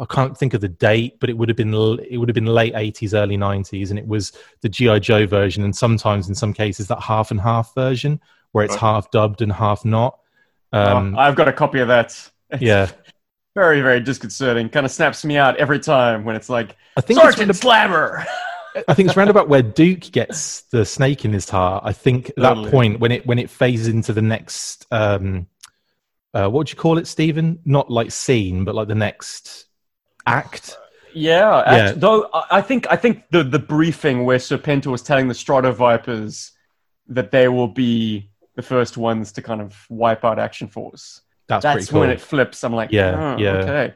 [0.00, 1.72] I can't think of the date, but it would have been
[2.10, 5.64] it would have been late eighties, early nineties, and it was the GI Joe version,
[5.64, 8.20] and sometimes in some cases that half and half version
[8.52, 10.18] where it's half dubbed and half not.
[10.72, 12.30] Um, Oh, I've got a copy of that.
[12.52, 12.90] It's yeah.
[13.54, 14.68] Very, very disconcerting.
[14.68, 18.26] Kind of snaps me out every time when it's like, I think it's Sergeant Slammer.
[18.88, 21.82] I think it's round about where Duke gets the snake in his heart.
[21.86, 25.46] I think at that point when it when it phases into the next um
[26.34, 27.58] uh what would you call it, Stephen?
[27.66, 29.66] Not like scene, but like the next
[30.26, 30.76] act.
[31.14, 31.88] Yeah, Yeah.
[31.90, 35.72] act- though I think I think the the briefing where Serpentor was telling the Strato
[35.72, 36.52] Vipers
[37.08, 41.22] that they will be the first ones to kind of wipe out Action Force.
[41.48, 42.00] That's That's cool.
[42.00, 42.62] when it flips.
[42.64, 43.50] I'm like, Yeah, oh, yeah.
[43.58, 43.94] okay.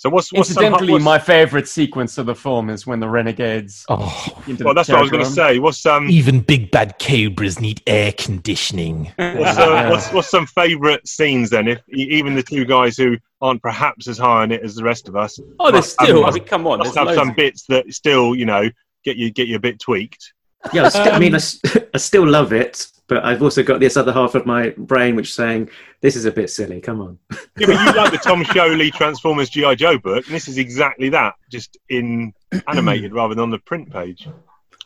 [0.00, 3.08] So what's what's some- Incidentally, what's- my favorite sequence of the film is when the
[3.08, 3.84] renegades.
[3.88, 5.58] Oh, into Well, the that's what I was going to say.
[5.58, 9.06] What's um Even big bad cobras need air conditioning.
[9.16, 11.66] what's, uh, what's what's some favourite scenes then?
[11.68, 14.84] If e- even the two guys who aren't perhaps as high on it as the
[14.84, 15.38] rest of us.
[15.58, 16.26] Oh, there's must have- still.
[16.26, 16.78] I mean, come on.
[16.78, 17.36] must There's have some loads.
[17.36, 18.70] bits that still you know
[19.04, 20.32] get you get you a bit tweaked.
[20.72, 21.60] Yeah, I, st- I mean, I, Um, s-
[21.94, 25.30] I still love it, but I've also got this other half of my brain which
[25.30, 26.80] is saying this is a bit silly.
[26.80, 27.18] Come on.
[27.58, 31.08] Yeah, but you like the Tom Scioli Transformers GI Joe book, and this is exactly
[31.08, 32.32] that, just in
[32.68, 34.28] animated rather than on the print page.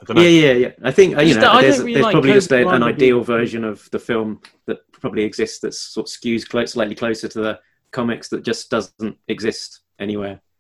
[0.01, 0.23] I don't know.
[0.23, 0.71] Yeah, yeah, yeah.
[0.83, 3.19] I think uh, you know, I there's, really there's like probably just a, an ideal
[3.19, 3.35] review.
[3.35, 7.41] version of the film that probably exists that sort of skews close, slightly closer to
[7.41, 10.41] the comics that just doesn't exist anywhere.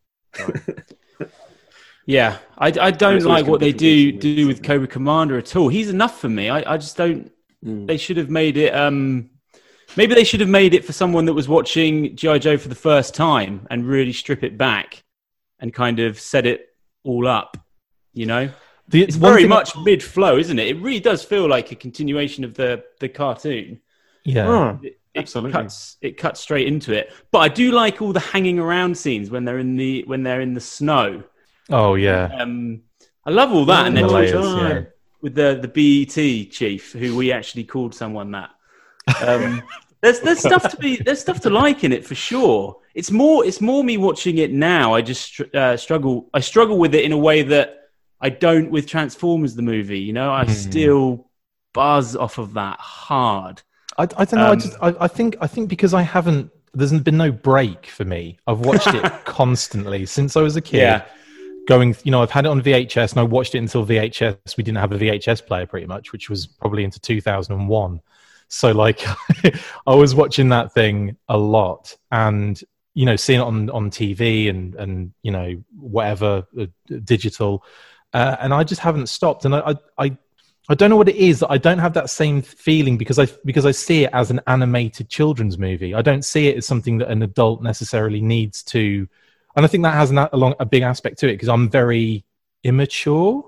[2.06, 5.68] Yeah, I, I don't like what they do do with Cobra Commander at all.
[5.68, 6.50] He's enough for me.
[6.50, 7.30] I, I just don't.
[7.64, 7.86] Mm.
[7.86, 8.74] They should have made it.
[8.74, 9.30] Um,
[9.96, 12.74] maybe they should have made it for someone that was watching GI Joe for the
[12.74, 15.02] first time and really strip it back
[15.60, 16.66] and kind of set it
[17.04, 17.56] all up.
[18.14, 18.50] You know,
[18.88, 20.66] The, It's very thing- much mid flow, isn't it?
[20.68, 23.80] It really does feel like a continuation of the the cartoon.
[24.24, 24.48] Yeah.
[24.48, 25.52] Oh, It, it absolutely.
[25.52, 27.12] cuts it cuts straight into it.
[27.30, 30.40] But I do like all the hanging around scenes when they're in the when they're
[30.40, 31.22] in the snow.
[31.70, 32.28] Oh yeah.
[32.38, 32.82] Um,
[33.24, 34.82] I love all that, and The then layers, talking yeah.
[35.22, 38.50] With the the BET chief, who we actually called someone that.
[39.20, 39.68] Um,
[40.02, 42.76] there's there's stuff to be there's stuff to like in it for sure.
[42.94, 44.94] It's more it's more me watching it now.
[44.94, 47.76] I just uh, struggle I struggle with it in a way that
[48.20, 50.00] I don't with Transformers the movie.
[50.00, 50.46] You know, I Hmm.
[50.46, 51.30] still
[51.74, 53.62] buzz off of that hard.
[53.98, 54.50] I, I don't know.
[54.50, 57.86] I Um, just I, I think I think because I haven't there's been no break
[57.86, 58.38] for me.
[58.46, 61.02] I've watched it constantly since I was a kid.
[61.02, 61.06] Yeah.
[61.68, 64.56] Going, you know, I've had it on VHS and I watched it until VHS.
[64.56, 68.00] We didn't have a VHS player pretty much, which was probably into 2001.
[68.48, 69.00] So like,
[69.86, 72.62] I was watching that thing a lot, and
[72.94, 76.66] you know, seeing it on on TV and and you know whatever uh,
[77.04, 77.64] digital,
[78.12, 79.46] uh, and I just haven't stopped.
[79.46, 80.16] And I, I I
[80.68, 81.42] I don't know what it is.
[81.48, 85.08] I don't have that same feeling because I because I see it as an animated
[85.08, 85.94] children's movie.
[85.94, 89.08] I don't see it as something that an adult necessarily needs to.
[89.56, 91.68] And I think that has an, a, long, a big aspect to it because I'm
[91.68, 92.24] very
[92.64, 93.44] immature.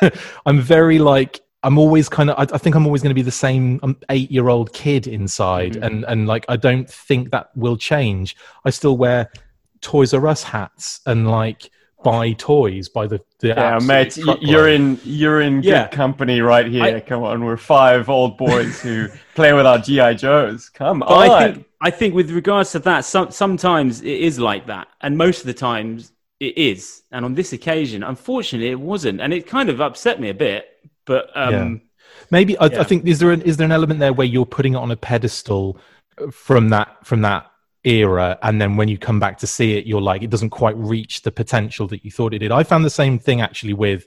[0.46, 2.38] I'm very like I'm always kind of.
[2.38, 5.06] I, I think I'm always going to be the same um, eight year old kid
[5.06, 5.82] inside, Mhm.
[5.86, 8.36] and and like I don't think that will change.
[8.64, 9.30] I still wear
[9.80, 11.70] Toys R Us hats and like
[12.04, 15.84] buy toys by the the Yeah, mate, you're in you're in Yeah.
[15.88, 16.82] good company right here.
[16.84, 20.68] I- Come on, we're five old boys who play with our GI Joes.
[20.68, 21.30] Come But on.
[21.30, 25.16] I think I think with regards to that, some, sometimes it is like that, and
[25.18, 27.02] most of the times it is.
[27.12, 30.66] And on this occasion, unfortunately, it wasn't, and it kind of upset me a bit.
[31.04, 31.82] But um,
[32.30, 32.80] Maybe I, Yeah.
[32.80, 34.90] I think is there an, is there an element there where you're putting it on
[34.90, 35.78] a pedestal
[36.32, 37.50] from that from that
[37.86, 40.76] era, and then when you come back to see it, you're like it doesn't quite
[40.76, 42.52] reach the potential that you thought it did.
[42.52, 44.06] I found the same thing actually with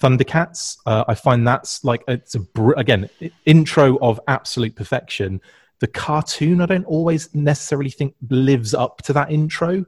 [0.00, 0.78] Thundercats.
[0.86, 3.08] Uh, I find that's like it's a br- again
[3.46, 5.40] intro of absolute perfection.
[5.78, 9.84] The cartoon I don't always necessarily think lives up to that intro.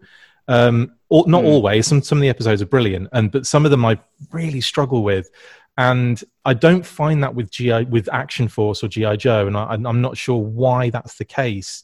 [0.47, 1.49] Um, or, not Hmm.
[1.49, 1.87] always.
[1.87, 3.99] Some some of the episodes are brilliant, and but some of them I
[4.31, 5.31] really struggle with
[5.77, 9.73] and I don't find that with GI with Action Force or GI Joe, and I,
[9.73, 11.83] I'm not sure why that's the case.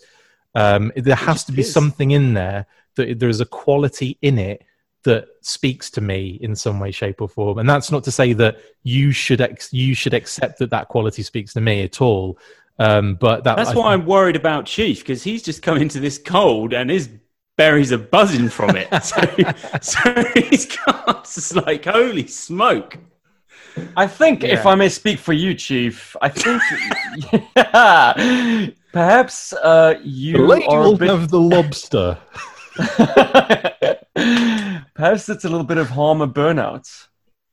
[0.55, 1.73] Um, there has to be is.
[1.73, 4.65] something in there that there is a quality in it
[5.05, 7.59] that speaks to me in some way, shape, or form.
[7.59, 11.23] And that's not to say that you should ex- you should accept that that quality
[11.23, 12.39] speaks to me at all.
[12.79, 16.01] Um, but that, that's I why I'm worried about Chief because he's just come into
[16.01, 17.11] this cold and his
[17.57, 18.89] berries are buzzing from it.
[19.05, 19.21] so,
[19.81, 22.99] so he's got just like holy smoke.
[23.97, 26.61] I think, if I may speak for you, Chief, I think
[28.93, 31.09] perhaps uh, you the lady are a will bit.
[31.11, 32.19] have the lobster.
[34.95, 36.89] perhaps it's a little bit of harm or burnout.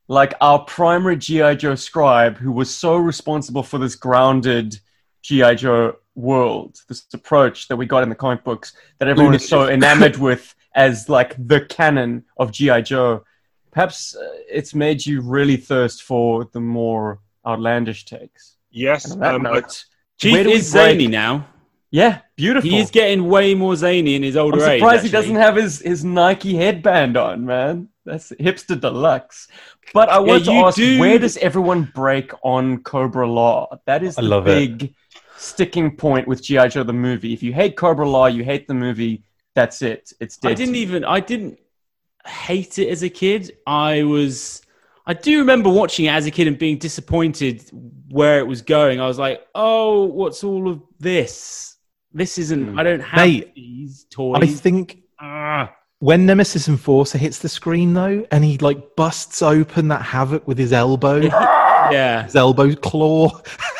[0.08, 4.78] Like our primary GI Joe scribe, who was so responsible for this grounded
[5.22, 9.46] GI Joe world, this approach that we got in the comic books that everyone is
[9.46, 13.24] so enamored with as like the canon of GI Joe.
[13.70, 18.56] Perhaps uh, it's made you really thirst for the more outlandish takes.
[18.70, 19.84] Yes, And on that um, I- note,
[20.18, 20.92] Chief where do we is break?
[20.92, 21.46] zany now.
[21.90, 22.68] Yeah, beautiful.
[22.68, 24.62] He is getting way more zany in his older age.
[24.64, 24.80] I'm age.
[24.80, 27.88] surprised he doesn't have his, his Nike headband on, man.
[28.04, 29.48] That's hipster deluxe.
[29.94, 33.68] But I want to ask, do- where does everyone break on Cobra-La?
[33.86, 34.78] That is I the love it.
[34.78, 34.94] big
[35.38, 36.68] sticking point with G.I.
[36.68, 37.32] Joe the movie.
[37.32, 39.22] If you hate Cobra-La, you hate the movie,
[39.54, 40.12] that's it.
[40.20, 40.50] It's dead.
[40.52, 41.04] I didn't even.
[41.04, 41.58] I didn't
[42.26, 43.56] hate it as a kid.
[43.66, 44.62] I was.
[45.08, 47.64] I do remember watching it as a kid and being disappointed
[48.10, 49.00] where it was going.
[49.00, 51.76] I was like, "Oh, what's all of this?
[52.12, 52.78] This isn't.
[52.78, 55.72] I don't have Mate, these toys." I think Ah.
[56.00, 60.58] when Nemesis Enforcer hits the screen though, and he like busts open that havoc with
[60.58, 61.16] his elbow,
[61.90, 63.40] yeah, his elbow claw.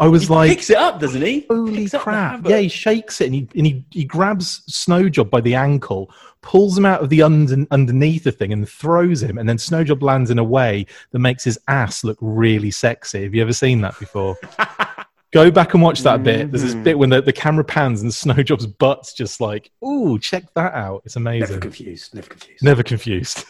[0.00, 1.46] I was he like, picks it up, doesn't he?
[1.48, 2.46] Holy Picks crap!
[2.46, 6.76] Yeah, he shakes it and he and he, he grabs Snowjob by the ankle, pulls
[6.76, 9.36] him out of the under, underneath the thing, and throws him.
[9.38, 13.24] And then Snowjob lands in a way that makes his ass look really sexy.
[13.24, 14.36] Have you ever seen that before?
[15.32, 16.50] Go back and watch that bit.
[16.50, 16.82] There's this Mhm.
[16.82, 21.02] bit when the, the camera pans and Snowjob's butt's just like, ooh, check that out.
[21.04, 21.50] It's amazing.
[21.50, 22.14] Never confused.
[22.14, 22.62] Never confused.
[22.64, 23.44] Never confused.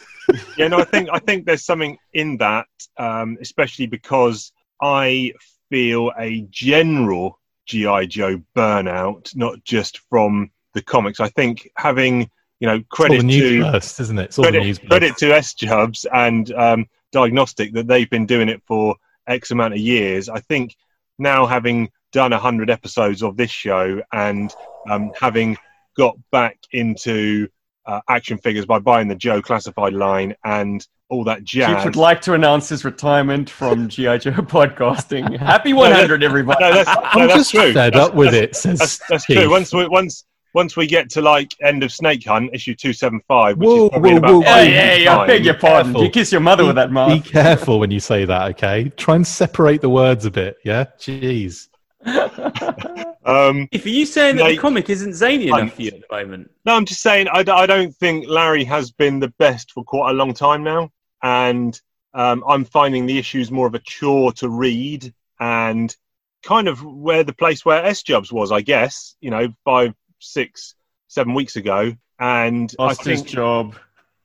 [0.57, 5.33] yeah, no, I think I think there's something in that, um, especially because I
[5.71, 11.19] feel a general GI Joe burnout, not just from the comics.
[11.19, 14.25] I think having you know credit to burst, isn't it?
[14.25, 18.49] It's all the credit, credit to S Jubs and um, Diagnostic that they've been doing
[18.49, 18.95] it for
[19.27, 20.29] X amount of years.
[20.29, 20.75] I think
[21.17, 24.53] now having done hundred episodes of this show and
[24.89, 25.57] um, having
[25.97, 27.47] got back into
[27.85, 31.75] uh, action figures by buying the Joe classified line and all that jazz.
[31.75, 35.37] Chief would like to announce his retirement from GI Joe podcasting.
[35.37, 36.63] Happy 100, everybody.
[36.63, 37.73] No, that's, no, I'm that's just true.
[37.73, 38.55] fed That's- up with that's- it.
[38.55, 39.49] Says That's, that's true.
[39.49, 43.21] Once we once once we get to like end of Snake Hunt issue two seven
[43.27, 45.93] five, which Whoa, is probably in whoa, about whoa, Hey, hey, I beg your pardon.
[45.93, 46.03] Careful.
[46.05, 47.11] You kiss your mother with that Mark.
[47.23, 48.89] Be careful when you say that, okay?
[48.97, 50.85] Try and separate the words a bit, yeah?
[50.99, 51.67] Jeez.
[53.23, 55.61] Um, If are you saying that the comic isn't zany Hunt.
[55.61, 56.49] enough for you at the moment?
[56.65, 60.09] No, I'm just saying I, I don't think Larry has been the best for quite
[60.09, 60.89] a long time now,
[61.21, 61.79] and
[62.15, 65.95] um, I'm finding the issues more of a chore to read and
[66.43, 69.15] kind of where the place where S Jobs was, I guess.
[69.21, 70.73] You know, five, six,
[71.07, 73.75] seven weeks ago, and Lost I think his job.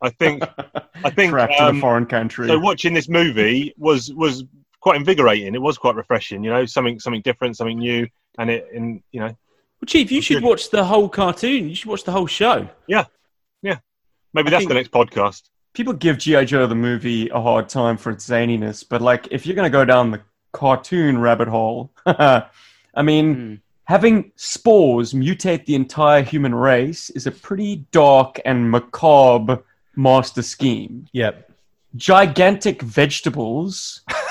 [0.00, 0.42] I think
[1.04, 2.48] I think Trapped in um, a foreign country.
[2.48, 4.44] so watching this movie was was
[4.86, 5.52] quite invigorating.
[5.56, 6.44] It was quite refreshing.
[6.44, 8.06] You know, something something different, something new,
[8.38, 10.48] and it and you know Well, Chief, you should Good.
[10.48, 11.68] watch the whole cartoon.
[11.68, 12.68] You should watch the whole show.
[12.86, 13.06] Yeah,
[13.62, 13.78] yeah.
[14.32, 15.42] Maybe I that's the next podcast.
[15.74, 16.44] People give G.I.
[16.44, 19.78] Joe the movie a hard time for its zaniness, but like if you're going to
[19.78, 20.20] go down the
[20.52, 23.54] cartoon rabbit hole, I mean, Hmm.
[23.92, 29.64] having spores mutate the entire human race is a pretty dark and macabre
[29.96, 31.08] master scheme.
[31.12, 31.50] Yep.
[31.96, 34.02] Gigantic vegetables,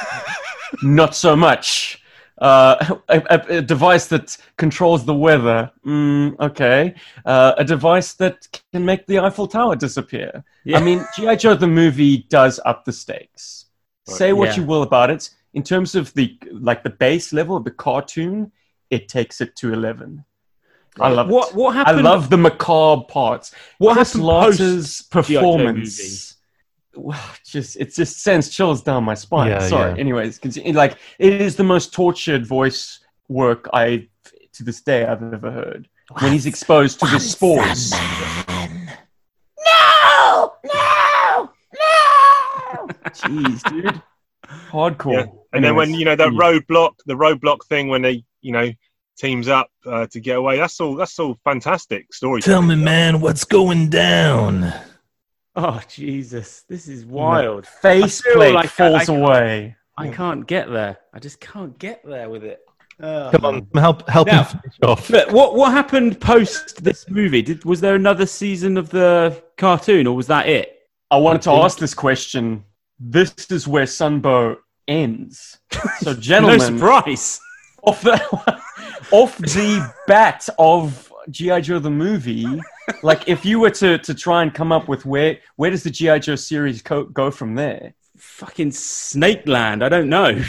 [0.84, 2.02] not so much.
[2.38, 6.94] Uh, a, a, a device that controls the weather, mm, okay.
[7.26, 10.44] Uh, a device that can make the Eiffel Tower disappear.
[10.66, 10.78] Yeah.
[10.78, 11.36] I mean, G.I.
[11.38, 13.68] Joe the movie does up the stakes.
[14.08, 14.18] Right.
[14.18, 14.56] Say what Yeah.
[14.58, 15.30] you will about it.
[15.54, 18.52] In terms of the like the base level of the cartoon,
[18.90, 20.26] it takes it to eleven.
[21.00, 21.56] I love What it.
[21.56, 23.54] what I love the macabre parts.
[23.78, 26.35] What Chris happened Latta's performance.
[26.96, 29.50] Well, Just it just sends chills down my spine.
[29.50, 29.92] Yeah, Sorry.
[29.92, 29.98] yeah.
[29.98, 30.74] Anyways, continue.
[30.74, 34.08] like it is the most tortured voice work I
[34.54, 35.88] to this day I've ever heard.
[36.20, 37.92] When he's exposed to the spores.
[39.66, 40.54] No!
[40.64, 41.52] No!
[41.74, 42.88] No!
[43.08, 44.02] Jeez, dude.
[44.70, 45.14] Hardcore.
[45.14, 45.26] Yeah.
[45.54, 46.40] And then when you know that yeah.
[46.40, 48.72] roadblock, the roadblock thing when they you know
[49.18, 50.58] teams up uh, to get away.
[50.58, 50.96] That's all.
[50.96, 52.42] That's all fantastic story.
[52.42, 54.72] Tell me, man, what's going down?
[55.56, 57.66] Oh Jesus, this is wild.
[57.66, 59.76] face I plate like I- falls I- away.
[59.98, 60.98] I can't get there.
[61.14, 62.60] I just can't get there with it.
[63.00, 65.10] Come on, help, help Now- finish off.
[65.10, 67.42] But what what happened post this movie?
[67.42, 70.74] Did was there another season of the cartoon, or was that it?
[71.12, 72.66] I wanted to ask this question.
[73.00, 75.58] This is where Sunbow ends.
[76.00, 77.40] So, gentlemen, No surprise.
[77.84, 78.18] off the
[79.12, 82.46] off the bat of GI Joe the movie,
[83.04, 85.90] like if you were to to try and come up with where where does the
[85.90, 87.94] GI Joe series co- go from there?
[88.18, 89.84] Fucking Snake Land.
[89.84, 90.42] I don't know.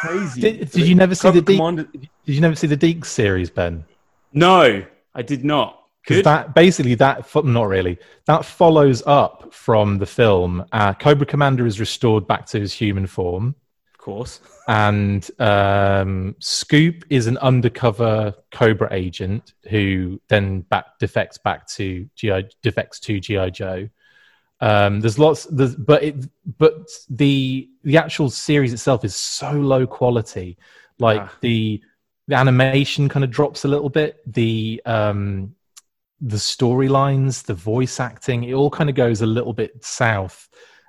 [0.00, 0.40] Crazy.
[0.40, 3.04] Did, did you never see Cobra the DiC, Commander- Did you never see the DiC
[3.04, 3.84] series, Ben?
[4.32, 5.80] no, I did not.
[6.02, 6.24] Because Good.
[6.26, 10.64] that basically that fo- not really that follows up from the film.
[10.72, 13.54] Uh, Cobra Commander is restored back to his human form, of
[14.04, 14.40] course.
[14.68, 22.48] and um, Scoop is an undercover Cobra agent who then back defects back to GI
[22.62, 23.88] defects to GI Joe.
[24.60, 26.16] Um, there's lots, there's, but it,
[26.58, 30.56] but the the actual series itself is so low quality.
[30.98, 31.32] Like Ah.
[31.40, 31.82] the
[32.28, 34.20] the animation kind of drops a little bit.
[34.32, 35.54] The um,
[36.20, 40.48] the storylines, the voice acting, it all kind of goes a little bit south.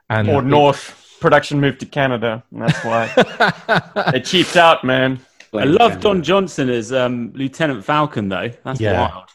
[0.10, 3.02] And or it- North production moved to Canada, and that's why
[4.12, 5.20] they cheaped out, man.
[5.56, 8.52] I love Don Johnson as um, Lieutenant Falcon, though.
[8.64, 9.10] That's Yeah.
[9.10, 9.30] wild.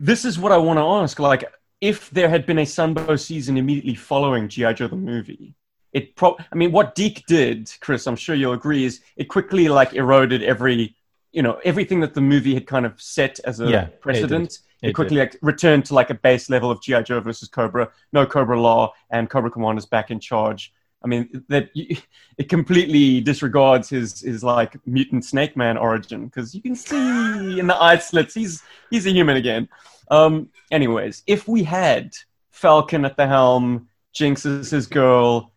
[0.00, 1.18] This is what I want to ask.
[1.18, 1.44] Like,
[1.82, 4.72] if there had been a Sunbow season immediately following G.I.
[4.72, 5.54] Joe the movie,
[5.92, 9.68] it pro I mean, what DiC did, Chris, I'm sure you'll agree, is it quickly
[9.68, 10.96] like eroded every,
[11.32, 14.60] you know, everything that the movie had kind of set as a Yeah, it precedent.
[14.80, 17.02] It, It quickly like, returned to like a base level of G.I.
[17.02, 20.72] Joe versus Cobra, no Cobra-La, and Cobra Commander's back in charge.
[21.04, 26.62] I mean, that it completely disregards his his like mutant Snake Man origin because you
[26.62, 29.68] can see in the eye slits he's he's a human again.
[30.10, 32.14] Um, anyways, if we had
[32.50, 35.52] Falcon at the helm, Jinx is his girl,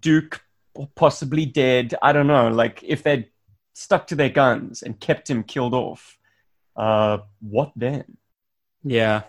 [0.00, 0.40] Duke
[0.94, 2.48] possibly dead, I don't know.
[2.48, 3.28] Like if they'd
[3.74, 6.18] stuck to their guns and kept him killed off,
[6.76, 8.16] uh, what then?
[8.84, 9.22] Yeah.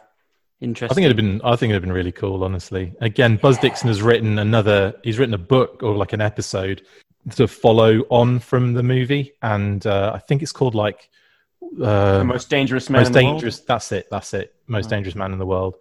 [0.92, 1.42] I think it'd have been.
[1.44, 2.94] I think it'd have been really cool, honestly.
[3.00, 4.94] Again, Buzz Dixon has written another.
[5.04, 6.82] He's written a book or like an episode
[7.36, 11.10] to follow on from the movie, and uh, I think it's called like
[11.82, 13.36] uh, the most dangerous man most in the world?
[13.36, 13.60] dangerous.
[13.62, 14.08] That's it.
[14.12, 14.54] That's it.
[14.68, 15.78] Most dangerous man in the world.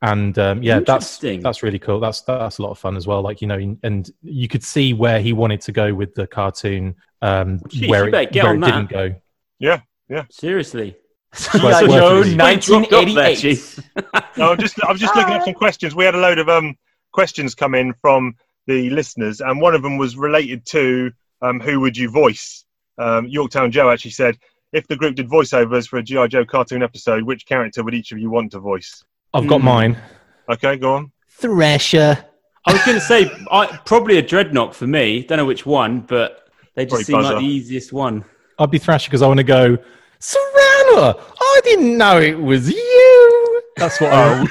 [0.00, 2.00] And um, yeah, that's that's really cool.
[2.00, 3.22] That's that's a lot of fun as well.
[3.22, 6.96] Like you know, and you could see where he wanted to go with the cartoon,
[7.20, 8.72] um, Jeez, where you it, get where on it that.
[8.72, 9.14] didn't go.
[9.58, 10.24] Yeah, yeah.
[10.30, 10.96] Seriously.
[11.34, 11.86] G.I.
[11.86, 13.78] Joe 1988.
[14.36, 15.94] no, I'm just I'm just looking at some questions.
[15.94, 16.76] We had a load of um
[17.12, 18.34] questions come in from
[18.66, 21.10] the listeners, and one of them was related to
[21.40, 22.64] um, who would you voice?
[22.98, 24.36] Um, Yorktown Joe actually said,
[24.72, 28.12] if the group did voiceovers for a GI Joe cartoon episode, which character would each
[28.12, 29.02] of you want to voice?
[29.34, 29.66] I've got Hmm.
[29.66, 29.98] mine.
[30.48, 31.12] Okay, go on.
[31.30, 32.24] Thrasher.
[32.66, 35.22] I was going to say I, probably a Dreadnok for me.
[35.24, 38.24] Don't know which one, but they just Probably seem like the easiest one.
[38.58, 39.78] I'd be Thrasher because I want to go.
[40.22, 43.62] Savannah, I didn't know it was you.
[43.76, 44.46] That's what I.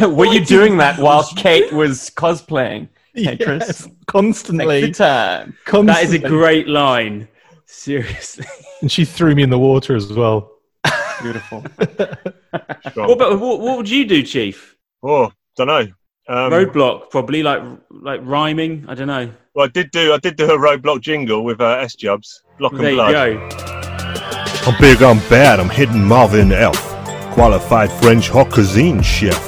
[0.02, 2.88] were, were you doing that while Kate was cosplaying?
[3.16, 3.60] Tetris?
[3.60, 4.82] Yes, constantly.
[4.82, 5.86] Take the time.
[5.86, 7.26] That is a great line.
[7.64, 8.44] Seriously.
[8.82, 10.50] And she threw me in the water as well.
[11.22, 11.60] Beautiful.
[11.60, 14.76] What, about, what, what would you do, Chief?
[15.02, 15.86] Oh, don't know.
[16.26, 18.84] Um, Roadblock, probably like like rhyming.
[18.88, 19.30] I don't know.
[19.54, 22.72] Well, I did do I did do a roadblock jingle with uh, S Jubs, Block
[22.72, 23.14] and blood.
[23.14, 23.50] There you Blood.
[23.50, 23.83] go.
[24.66, 26.80] I'm big, I'm bad, I'm hitting Marvin Elf.
[27.34, 29.38] Qualified French haute cuisine chef.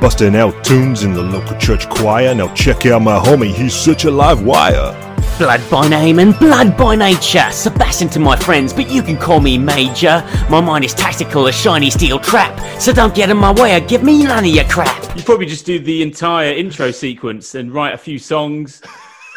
[0.00, 2.32] Busting out tunes in the local church choir.
[2.36, 4.96] Now check out my homie, he's such a live wire.
[5.38, 7.50] Blood by name and blood by nature.
[7.50, 10.24] Sebastian to my friends, but you can call me Major.
[10.48, 13.80] My mind is tactical a shiny steel trap, so don't get in my way or
[13.80, 15.16] give me none of your crap.
[15.16, 18.82] You probably just do the entire intro sequence and write a few songs.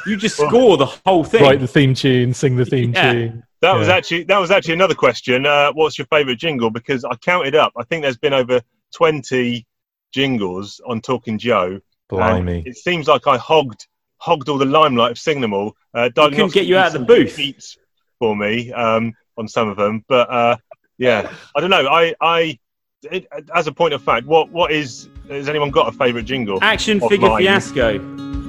[0.05, 1.41] You just score the whole thing.
[1.41, 3.13] Write the theme tune, sing the theme Yeah.
[3.13, 3.43] tune.
[3.63, 5.45] That was actually that was actually another question.
[5.45, 6.69] Uh, what's your favourite jingle?
[6.69, 7.71] Because I counted up.
[7.77, 8.61] I think there's been over
[8.93, 9.65] twenty
[10.13, 11.79] jingles on Talking Joe.
[12.09, 12.63] Blimey.
[12.65, 13.87] It seems like I hogged
[14.17, 15.77] hogged all the limelight of singing them all.
[15.93, 17.37] Uh, couldn't get you out of the booth.
[17.37, 17.77] beats
[18.19, 20.57] for me um, on some of them, but uh,
[20.97, 21.87] yeah, I don't know.
[21.87, 22.59] I I
[23.03, 26.59] it, as a point of fact, what what is has anyone got a favourite jingle?
[26.61, 27.43] Action of figure mine?
[27.43, 28.42] fiasco.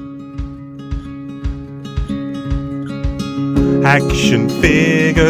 [3.84, 5.24] Action figures.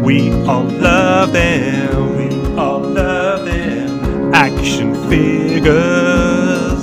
[0.00, 2.16] We all love them.
[2.16, 4.32] We all love them.
[4.32, 5.74] Action figures.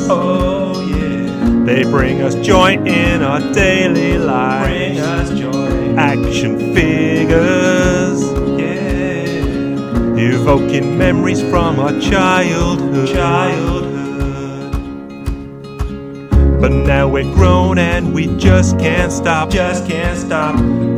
[0.10, 1.64] Oh yeah.
[1.64, 4.68] They bring us joy in our daily lives.
[4.68, 5.96] Bring us joy.
[5.96, 8.22] Action figures.
[8.60, 10.18] Yeah.
[10.18, 13.08] Evoking memories from our childhood.
[13.08, 13.79] Childhood.
[16.90, 19.52] Now we're grown and we just can't stop.
[19.52, 20.56] Just can't stop.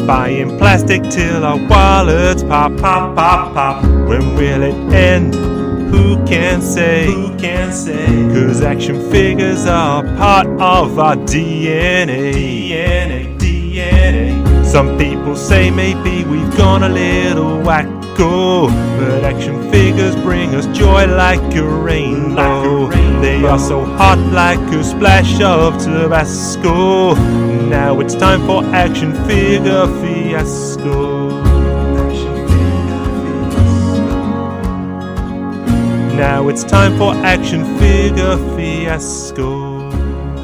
[0.08, 3.84] Buying plastic till our wallets pop, pop, pop, pop.
[3.84, 5.36] When will it end?
[5.94, 7.08] Who can say?
[7.08, 8.06] Who can say?
[8.34, 12.32] Cause action figures are part of our DNA.
[12.34, 14.66] DNA, DNA.
[14.66, 17.60] Some people say maybe we've gone a little
[18.22, 18.68] wacko.
[18.98, 22.90] But action figures bring us joy like a rainbow.
[23.22, 27.14] They are so hot like a splash of Tabasco.
[27.70, 31.42] Now it's time for action figure fiasco.
[36.16, 39.71] Now it's time for action figure fiasco.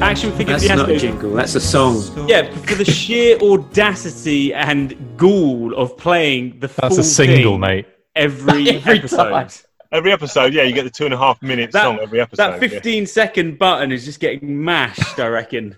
[0.00, 0.86] Action figure That's fiasco.
[0.86, 1.32] not a jingle.
[1.32, 2.02] That's a song.
[2.28, 7.60] Yeah, for the sheer audacity and ghoul of playing the That's full a single, thing
[7.60, 7.86] mate.
[8.16, 9.30] every, Every episode.
[9.30, 9.48] time.
[9.92, 12.52] Every episode, yeah, you get the two and a half minute That- song every episode.
[12.52, 15.76] That 15 second button is just getting mashed, I reckon.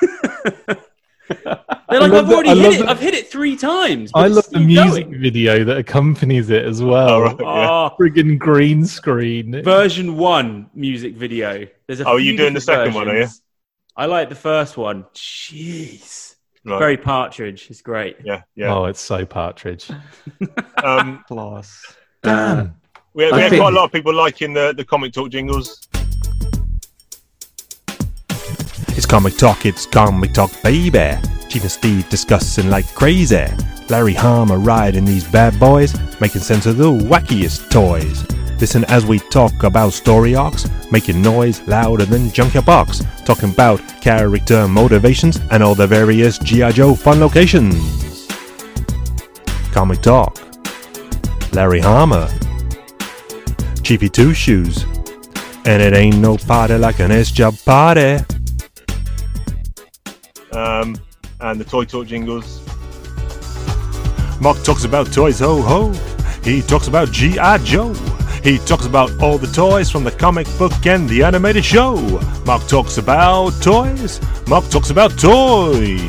[1.88, 2.78] They're like, love I've the- already I hit love it.
[2.80, 4.10] the- I've hit it three times.
[4.12, 7.08] but I it's love the still music going." video that accompanies it as well.
[7.08, 7.70] Oh, right, yeah.
[7.70, 9.62] Oh, Friggin' green screen.
[9.62, 11.66] version one music video.
[11.86, 13.18] There's a Oh, are you few doing the different second one, are you?
[13.22, 13.42] versions.
[13.96, 15.04] I like the first one.
[15.14, 16.34] Jeez.
[16.64, 16.78] Right.
[16.78, 17.68] Very partridge.
[17.70, 18.16] It's great.
[18.24, 18.74] Yeah, yeah.
[18.74, 19.90] Oh, it's so partridge.
[20.84, 21.96] Um, Plus.
[22.22, 22.74] Damn.
[23.14, 25.30] we had, we had think- quite a lot of people liking the, the comic talk
[25.30, 25.88] jingles.
[28.90, 31.14] It's comic talk, it's comic talk, baby.
[31.48, 33.46] Chief and Steve discussing like crazy.
[33.88, 38.22] Larry Hama riding these bad boys, making sense of the wackiest toys.
[38.58, 43.80] Listen as we talk about story arcs, making noise louder than Junkyard Box, talking about
[44.00, 46.72] character motivations and all the various G.I.
[46.72, 48.26] Joe fun locations.
[49.72, 50.38] Comic Talk.
[51.52, 52.30] Larry Hama.
[53.82, 54.84] Chiefy Two Shoes.
[55.66, 58.24] And it ain't no party like an S job party.
[60.52, 60.96] Um,
[61.40, 62.62] and the toy talk jingles.
[64.40, 65.92] Mark talks about toys, ho ho.
[66.42, 67.58] He talks about G.I.
[67.58, 67.94] Joe.
[68.46, 71.96] He talks about all the toys from the comic book and the animated show.
[72.46, 74.20] Mark talks about toys.
[74.46, 76.00] Mark talks about toys.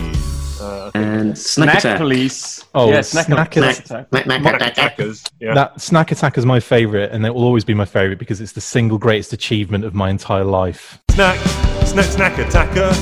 [0.61, 1.97] Uh, and Snack, Snack Attack.
[1.97, 2.63] Police.
[2.75, 3.85] Oh, yeah, Snack, Snack Snack Attack.
[3.85, 4.07] Attack.
[4.09, 4.71] Snack, Snack Snack, Snack.
[4.71, 5.23] attackers.
[5.39, 5.55] Yeah.
[5.55, 8.51] That Snack Attack is my favourite, and it will always be my favourite because it's
[8.51, 10.99] the single greatest achievement of my entire life.
[11.09, 11.39] Snack,
[11.87, 12.93] snack, snack attacker.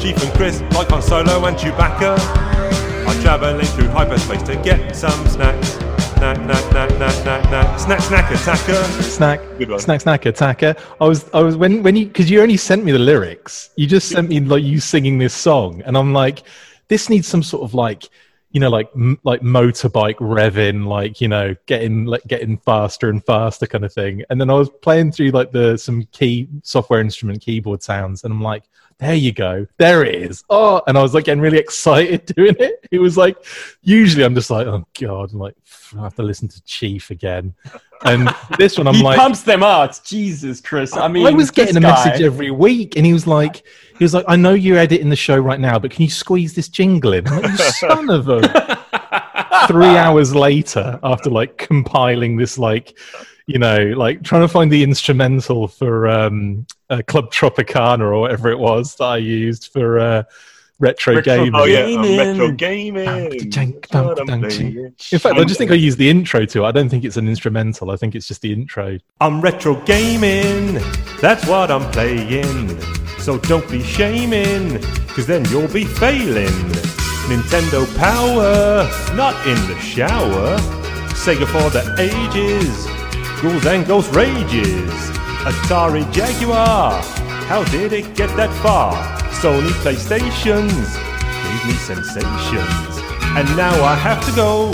[0.00, 2.18] Chief and Chris, like Han Solo and Chewbacca,
[3.06, 5.76] are traveling through hyperspace to get some snacks.
[6.22, 9.02] Snack, snack, snack, snack, snack, snack, snack, snack attacker.
[9.02, 9.80] Snack, Good one.
[9.80, 10.76] snack, snack, attacker.
[11.00, 13.70] I was, I was when, when you, because you only sent me the lyrics.
[13.76, 16.44] You just sent me like you singing this song, and I'm like,
[16.86, 18.08] this needs some sort of like,
[18.52, 23.24] you know, like m- like motorbike revving, like you know, getting like getting faster and
[23.24, 24.22] faster kind of thing.
[24.30, 28.32] And then I was playing through like the some key software instrument keyboard sounds, and
[28.32, 28.62] I'm like,
[29.02, 30.44] there you go, there it is.
[30.48, 32.86] Oh, and I was like getting really excited doing it.
[32.92, 33.36] It was like,
[33.82, 35.56] usually I'm just like, oh god, I'm like,
[35.98, 37.52] I have to listen to Chief again.
[38.04, 40.00] And this one, I'm he like, pumps them out.
[40.04, 40.96] Jesus, Chris.
[40.96, 43.64] I mean, I was getting a guy- message every week, and he was like,
[43.98, 46.54] he was like, I know you're editing the show right now, but can you squeeze
[46.54, 47.26] this jingle in?
[47.26, 48.78] I'm like, you son of a.
[49.68, 52.98] Three hours later, after like compiling this, like,
[53.46, 58.50] you know, like trying to find the instrumental for um, uh, Club Tropicana or whatever
[58.50, 60.22] it was that I used for uh,
[60.78, 61.54] retro, Retro- gaming.
[61.54, 63.04] oh, yeah, um, retro gaming.
[63.90, 66.66] What I'm In fact, I just think I used the intro to it.
[66.66, 67.90] I don't think it's an instrumental.
[67.90, 68.98] I think it's just the intro.
[69.20, 70.80] I'm retro gaming,
[71.20, 72.80] that's what I'm playing.
[73.18, 76.48] So don't be shaming, cause then you'll be failing.
[77.28, 80.58] Nintendo power, not in the shower.
[81.14, 82.86] Sega for the ages,
[83.42, 84.90] ghouls and ghost rages.
[85.42, 87.02] Atari Jaguar,
[87.48, 88.94] how did it get that far?
[89.32, 90.86] Sony PlayStations
[91.42, 93.02] gave me sensations.
[93.36, 94.70] And now I have to go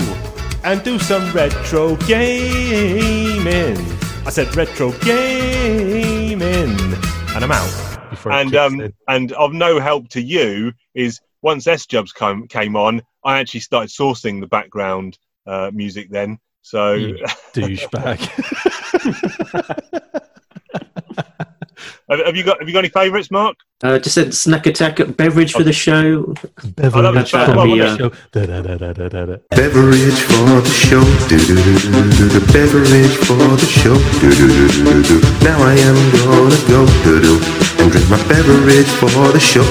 [0.63, 3.77] and do some retro gaming.
[4.27, 8.09] I said retro gaming, and I'm out.
[8.11, 8.93] Before and um in.
[9.07, 13.61] and of no help to you is once S Jubs came came on, I actually
[13.61, 15.17] started sourcing the background
[15.47, 16.37] uh, music then.
[16.61, 17.13] So
[17.53, 18.19] douchebag.
[22.09, 23.55] have, have you got have you got any favourites, Mark?
[23.81, 26.33] Uh, just a snack attack beverage for the show.
[26.75, 27.55] Beverage for the
[27.87, 28.09] show.
[28.31, 30.99] Beverage for the show.
[31.29, 33.95] Beverage for the show.
[35.45, 37.39] Now I am gonna go do do
[37.79, 39.63] and drink my beverage for the show.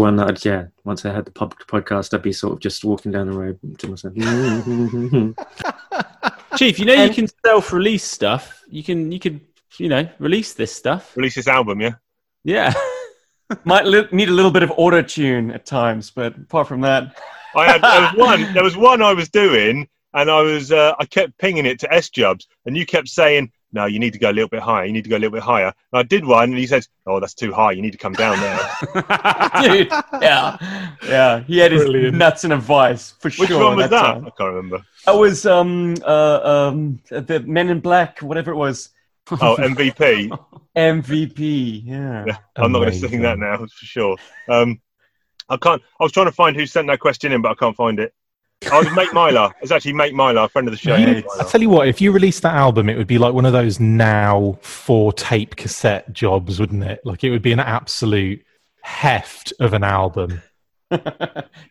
[0.00, 2.84] One that, I'd, yeah, once I had the pub podcast, I'd be sort of just
[2.84, 4.14] walking down the road to myself.
[6.56, 8.62] Chief, you know you can self-release stuff.
[8.68, 9.40] You can, you could,
[9.78, 11.16] you know, release this stuff.
[11.16, 11.94] Release this album, yeah.
[12.42, 12.74] Yeah.
[13.64, 17.16] Might li- need a little bit of auto tune at times, but apart from that,
[17.54, 20.94] I had there was one there was one I was doing, and I was uh,
[20.98, 23.52] I kept pinging it to S Jubs, and you kept saying.
[23.74, 24.84] No, you need to go a little bit higher.
[24.84, 25.66] You need to go a little bit higher.
[25.66, 27.72] And I did one, and he says, "Oh, that's too high.
[27.72, 28.58] You need to come down there."
[29.62, 29.88] dude,
[30.22, 33.46] yeah, yeah, he had his nuts in a vice for Which sure.
[33.46, 34.00] Which one was that?
[34.00, 34.26] time.
[34.26, 34.84] I can't remember.
[35.06, 38.90] That was um uh um the Men in Black, whatever it was.
[39.30, 40.38] Oh, MVP.
[40.76, 41.82] MVP.
[41.84, 42.24] Yeah.
[42.26, 44.16] Yeah, I'm not going to sing that now for sure.
[44.48, 44.80] Um,
[45.48, 45.82] I can't.
[45.98, 48.14] I was trying to find who sent that question in, but I can't find it.
[48.72, 49.52] Oh, I was Mate Mylar.
[49.62, 50.96] It's actually Mate Mylar, friend of the show.
[50.96, 51.50] Mate I Mylar.
[51.50, 53.80] tell you what, if you released that album, it would be like one of those
[53.80, 57.00] now four tape cassette jobs, wouldn't it?
[57.04, 58.44] Like it would be an absolute
[58.82, 60.42] heft of an album.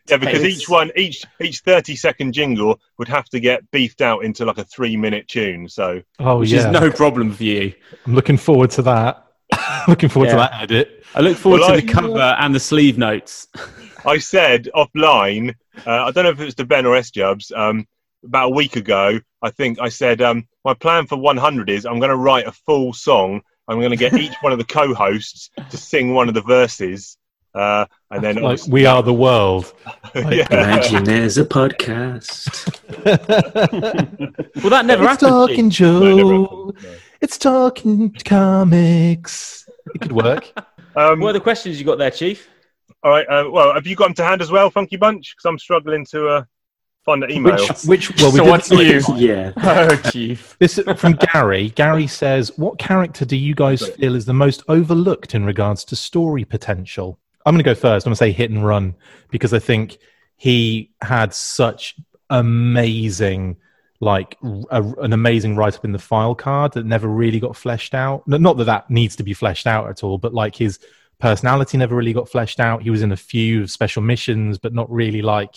[0.09, 4.25] Yeah, because each one, each each 30 second jingle would have to get beefed out
[4.25, 5.69] into like a three minute tune.
[5.69, 7.73] So Oh Which yeah, is no problem for you.
[8.05, 9.25] I'm looking forward to that.
[9.87, 11.05] looking forward to that edit.
[11.15, 13.47] I look forward Well, to I- the cover and the sleeve notes.
[14.05, 17.51] I said offline, uh, I don't know if it was to Ben or S Jubs,
[17.55, 17.87] um,
[18.23, 21.99] about a week ago, I think I said, um, my plan for 100 is I'm
[21.99, 23.41] going to write a full song.
[23.67, 26.41] I'm going to get each one of the co hosts to sing one of the
[26.41, 27.17] verses.
[27.53, 29.73] Uh, and then, Like we are the world.
[30.15, 30.47] yeah.
[30.49, 32.71] Imagine there's a podcast.
[34.61, 35.29] Well, that never it's happened.
[35.29, 35.77] talking Chief.
[35.77, 36.73] Joe.
[37.21, 39.69] It's talking comics.
[39.93, 40.51] It could work.
[40.95, 42.47] Um, What are the questions you got there, Chief?
[43.03, 43.25] All right.
[43.27, 45.35] Uh, well, have you got them to hand as well, Funky Bunch?
[45.35, 46.43] Because I'm struggling to uh,
[47.05, 47.55] find the email.
[47.85, 49.01] which, which, well, we so did- what's new?
[49.17, 49.51] yeah.
[49.57, 50.55] Oh, chief.
[50.59, 51.69] This is from Gary.
[51.71, 55.95] Gary says, "What character do you guys feel is the most overlooked in regards to
[55.95, 58.05] story potential?" I'm going to go first.
[58.05, 58.95] I'm going to say Hit and Run
[59.29, 59.97] because I think
[60.37, 61.95] he had such
[62.29, 63.57] amazing,
[63.99, 64.37] like
[64.71, 68.25] a, an amazing write up in the file card that never really got fleshed out.
[68.27, 70.79] Not that that needs to be fleshed out at all, but like his
[71.23, 72.81] personality never really got fleshed out.
[72.83, 75.55] He was in a few special missions, but not really like.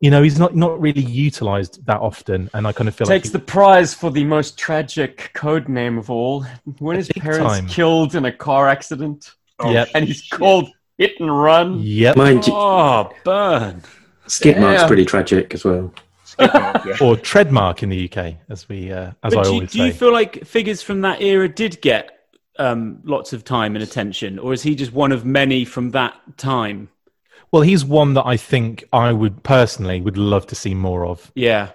[0.00, 3.20] You know, he's not not really utilized that often, and I kind of feel like
[3.22, 6.46] Takes the prize for the most tragic code name of all.
[6.78, 7.66] When his parents time.
[7.66, 9.88] killed in a car accident, Oh, Yep.
[9.94, 11.80] and he's called Hit and Run.
[11.80, 12.16] Yep.
[12.16, 13.82] Mind you, Oh, burn.
[14.26, 15.92] skid mark's pretty tragic as well.
[16.38, 16.96] Yeah.
[17.00, 19.82] or trademark in the UK, as we uh, as But I do, you, always do
[19.84, 22.17] you feel like figures from that era did get
[22.58, 26.14] um, lots of time and attention, or is he just one of many from that
[26.36, 26.88] time?
[27.50, 31.32] well, he's one that I think I would personally would love to see more of.
[31.34, 31.70] Yeah,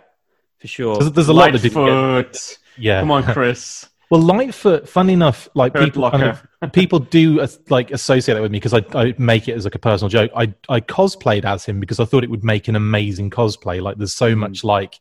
[0.60, 0.98] for sure.
[0.98, 2.58] There's, there's a lot that didn't get- Lightfoot.
[2.78, 3.00] Yeah.
[3.00, 3.88] Come on, Chris.
[4.10, 8.44] Well, Lightfoot, funny enough, like Hurt people kind of, people do uh, like associate that
[8.44, 10.30] with me because I, I make it as like a personal joke.
[10.36, 13.82] I, I cosplayed as him because I thought it would make an amazing cosplay.
[13.82, 15.00] Like there's so much like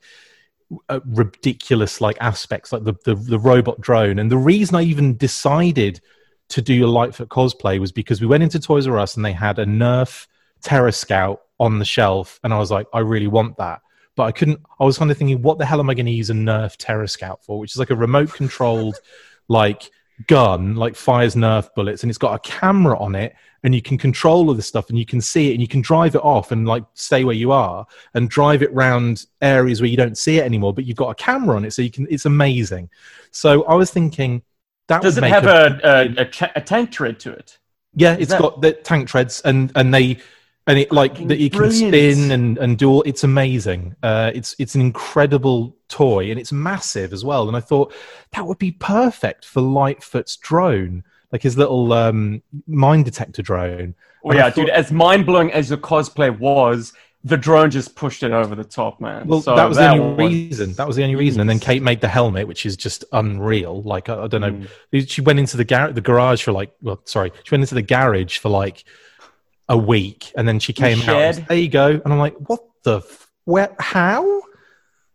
[0.89, 4.19] uh, ridiculous like aspects, like the, the the robot drone.
[4.19, 6.01] And the reason I even decided
[6.49, 9.33] to do a Lightfoot cosplay was because we went into Toys R Us and they
[9.33, 10.27] had a Nerf
[10.63, 13.81] Terrascout on the shelf, and I was like, I really want that.
[14.15, 14.61] But I couldn't.
[14.79, 16.77] I was kind of thinking, what the hell am I going to use a Nerf
[16.77, 17.59] Terrascout for?
[17.59, 18.97] Which is like a remote controlled,
[19.49, 19.91] like
[20.27, 23.97] gun, like fires Nerf bullets, and it's got a camera on it, and you can
[23.99, 26.53] control all this stuff, and you can see it, and you can drive it off,
[26.53, 30.39] and like stay where you are, and drive it round areas where you don't see
[30.39, 32.07] it anymore, but you've got a camera on it, so you can.
[32.11, 32.91] It's amazing.
[33.31, 34.43] So I was thinking
[34.89, 37.59] that Does would it make have a, a, a, a, a tank tread to it?
[37.95, 40.19] yeah, Is it's that- got the tank treads and and they
[40.67, 43.03] and it like that you can spin and and do all.
[43.03, 43.97] It's amazing.
[44.03, 47.49] Uh, it's it's an incredible toy and it's massive as well.
[47.49, 47.93] And I thought
[48.33, 53.95] that would be perfect for Lightfoot's drone, like his little um, mine detector drone.
[54.25, 54.71] Oh And yeah, thought- dude.
[54.71, 56.93] As mind blowing as the cosplay was,
[57.25, 59.27] the drone just pushed it over the top, man.
[59.27, 60.73] Well, So that was the only was- reason.
[60.75, 61.41] That was the only reason.
[61.41, 63.83] And then Kate made the helmet, which is just unreal.
[63.83, 65.09] Like I, I don't know, Mm.
[65.09, 67.83] she went into the gar- the garage for like, well, sorry, she went into the
[67.83, 68.85] garage for like
[69.73, 71.17] a week, and then she came out.
[71.17, 71.47] and shed?
[71.49, 71.89] There you go.
[71.89, 72.99] And I'm like, what the?
[72.99, 73.75] F- where?
[73.81, 74.43] How?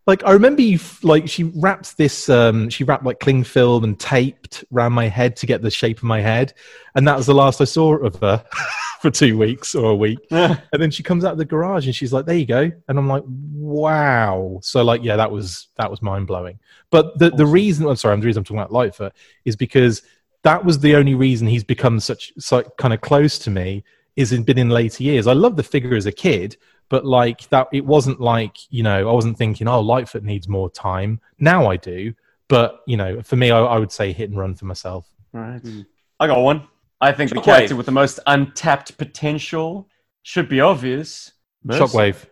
[0.08, 2.28] Like I remember you f- like she wrapped this.
[2.30, 5.97] um She wrapped like cling film and taped around my head to get the shape
[5.97, 6.53] of my head,
[6.95, 8.43] and that was the last I saw of her
[9.01, 10.20] for two weeks or a week.
[10.32, 12.97] and then she comes out of the garage and she's like, "There you go," and
[12.97, 16.58] I'm like, "Wow!" So like, yeah, that was that was mind blowing.
[16.89, 19.14] But the the reason I'm sorry, the reason I'm talking about Lightfoot
[19.45, 20.01] is because
[20.43, 23.84] that was the only reason he's become such so kind of close to me.
[24.18, 25.28] Is in, been in later years.
[25.28, 26.57] I love the figure as a kid,
[26.89, 30.70] but like that, it wasn't like you know, I wasn't thinking, "Oh, Lightfoot needs more
[30.70, 32.13] time." Now I do,
[32.49, 35.07] but you know, for me, I, I would say hit and run for myself.
[35.32, 35.61] Right.
[35.61, 35.82] Hmm.
[36.20, 36.68] I got one.
[36.99, 39.88] I think the character with the most untapped potential
[40.24, 41.32] should be obvious.
[41.63, 41.84] Mercer.
[41.84, 42.26] Shockwave.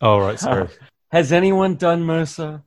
[0.00, 0.68] Oh right, sorry.
[1.10, 2.62] Has anyone done Mercer?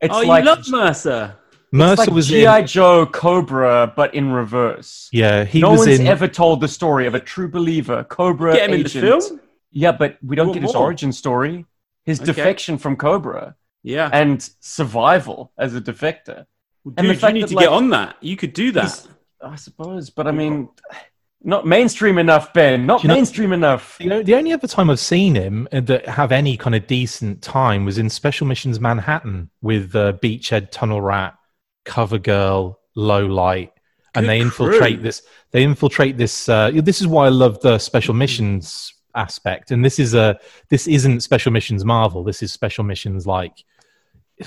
[0.00, 1.36] It's oh, like you love Mercer.
[1.72, 5.08] Mercer like was GI in- Joe Cobra, but in reverse.
[5.12, 6.06] Yeah, he no was one's in.
[6.06, 9.04] ever told the story of a true believer, Cobra Get him in the agent.
[9.24, 9.40] film?
[9.70, 10.82] Yeah, but we don't What get his more?
[10.84, 11.64] origin story,
[12.04, 12.26] his Okay.
[12.26, 13.54] defection from Cobra,
[13.84, 14.10] Yeah.
[14.12, 16.46] and survival as a defector.
[16.84, 18.16] Dude, and the you fact need that, to like, get on that.
[18.20, 19.06] You could do that.
[19.42, 20.68] I suppose, but I mean,
[21.42, 22.84] not mainstream enough, Ben.
[22.84, 23.96] Not Do you know- mainstream enough.
[24.00, 27.42] You know, the only other time I've seen him that have any kind of decent
[27.42, 31.34] time was in Special Missions Manhattan with uh, Beachhead Tunnel Rat,
[31.84, 33.72] Cover Girl, Low Light,
[34.14, 35.02] and Good they infiltrate crew.
[35.02, 35.22] this.
[35.50, 36.48] They infiltrate this.
[36.48, 39.70] Uh, this is why I love the Special Missions aspect.
[39.70, 42.24] And this is a this isn't Special Missions Marvel.
[42.24, 43.64] This is Special Missions like.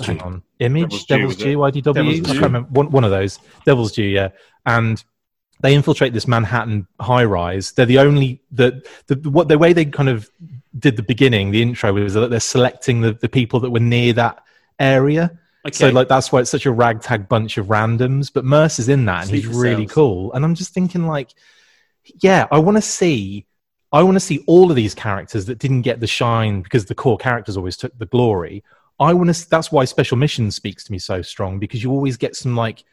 [0.00, 1.58] hang on, Image, Devil's Due.
[1.58, 1.94] IDW.
[1.94, 3.38] Devil's I can't remember one, one of those.
[3.64, 4.30] Devil's Due, yeah.
[4.64, 5.02] And
[5.60, 7.72] they infiltrate this Manhattan high rise.
[7.72, 10.28] They're the only the, the what the way they kind of
[10.78, 14.12] did the beginning, the intro was that they're selecting the, the people that were near
[14.14, 14.42] that
[14.78, 15.38] area.
[15.74, 18.32] So like that's why it's such a ragtag bunch of randoms.
[18.32, 20.32] But Mercer's in that and he's really cool.
[20.32, 21.30] And I'm just thinking like,
[22.22, 23.46] yeah, I want to see
[23.92, 26.94] I want to see all of these characters that didn't get the shine because the
[26.94, 28.64] core characters always took the glory.
[28.98, 29.48] I want to.
[29.48, 32.84] That's why Special Missions speaks to me so strong because you always get some like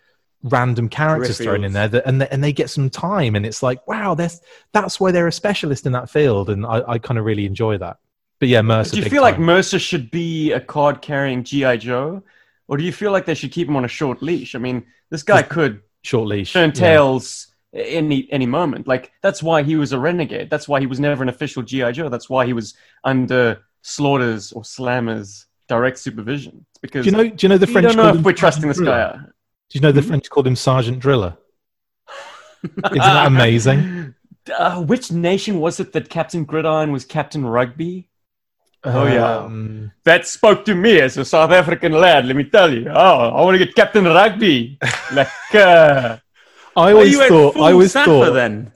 [0.44, 3.64] random characters thrown in there that, and they, and they get some time and it's
[3.64, 4.42] like wow that's
[4.74, 7.78] that's why they're a specialist in that field and I, I kind of really enjoy
[7.78, 7.98] that.
[8.40, 8.98] But yeah, Mercer.
[8.98, 9.46] Do you feel like time.
[9.46, 12.24] Mercer should be a card carrying GI Joe,
[12.68, 14.56] or do you feel like they should keep him on a short leash?
[14.56, 16.74] I mean, this guy could short leash turn yeah.
[16.74, 18.88] tails any any moment.
[18.88, 20.50] Like that's why he was a renegade.
[20.50, 22.10] That's why he was never an official GI Joe.
[22.10, 26.66] That's why he was under Slaughter's or Slammer's direct supervision.
[26.72, 27.30] It's because Do you know?
[27.30, 27.88] Do you know the French?
[27.88, 28.86] don't know if we're trusting this guy.
[28.86, 29.34] Driller?
[29.70, 31.38] Do you know the French called him Sergeant Driller?
[32.64, 34.16] Isn't that amazing?
[34.56, 38.08] Uh, which nation was it that Captain Gridiron was Captain Rugby?
[38.86, 42.26] Oh yeah, Um, that spoke to me as a South African lad.
[42.26, 42.90] Let me tell you.
[42.90, 44.78] Oh, I want to get Captain Rugby.
[45.14, 46.18] like, uh,
[46.76, 47.56] I always thought.
[47.56, 48.32] I always Safa thought.
[48.34, 48.72] then.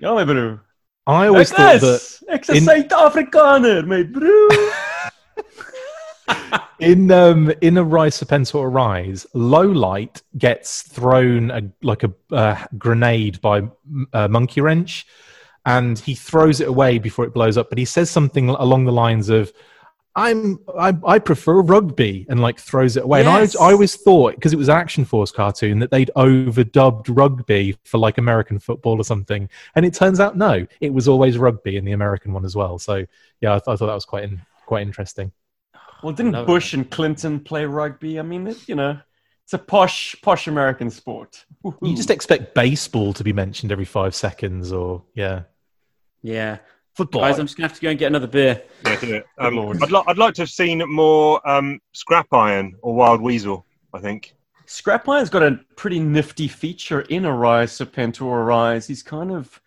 [0.00, 0.58] ja, my bro.
[1.06, 1.82] I always Ek thought is,
[2.26, 4.48] that ek's 'n in- Suid-Afrikaner, my bro.
[6.80, 12.56] in um in a rise serpentor rise low light gets thrown a, like a uh,
[12.78, 13.62] grenade by
[14.12, 15.06] uh, monkey wrench
[15.66, 18.92] and he throws it away before it blows up but he says something along the
[18.92, 19.52] lines of
[20.16, 23.54] i'm i, I prefer rugby and like throws it away Yes.
[23.54, 27.06] and I, I always thought because it was an action force cartoon that they'd overdubbed
[27.08, 31.38] rugby for like american football or something and it turns out no it was always
[31.38, 33.04] rugby in the american one as well so
[33.40, 35.32] yeah i, th- I thought that was quite in, quite interesting
[36.02, 38.18] Well, didn't love Bush and Clinton play rugby?
[38.18, 38.98] I mean, it, you know,
[39.44, 41.46] it's a posh, posh American sport.
[41.80, 45.44] You just expect baseball to be mentioned every five seconds, or yeah,
[46.24, 46.58] Yeah.
[46.94, 47.20] football.
[47.22, 48.62] Guys, I'm just going to have to go and get another beer.
[48.84, 49.26] Yeah, do it.
[49.38, 53.64] Um, I'd, li- I'd like to have seen more um, Scrap Iron or Wild Weasel.
[53.92, 54.34] I think.
[54.66, 58.86] Scrap Iron's got a pretty nifty feature in Arise Serpentor Arise.
[58.86, 59.60] He's kind of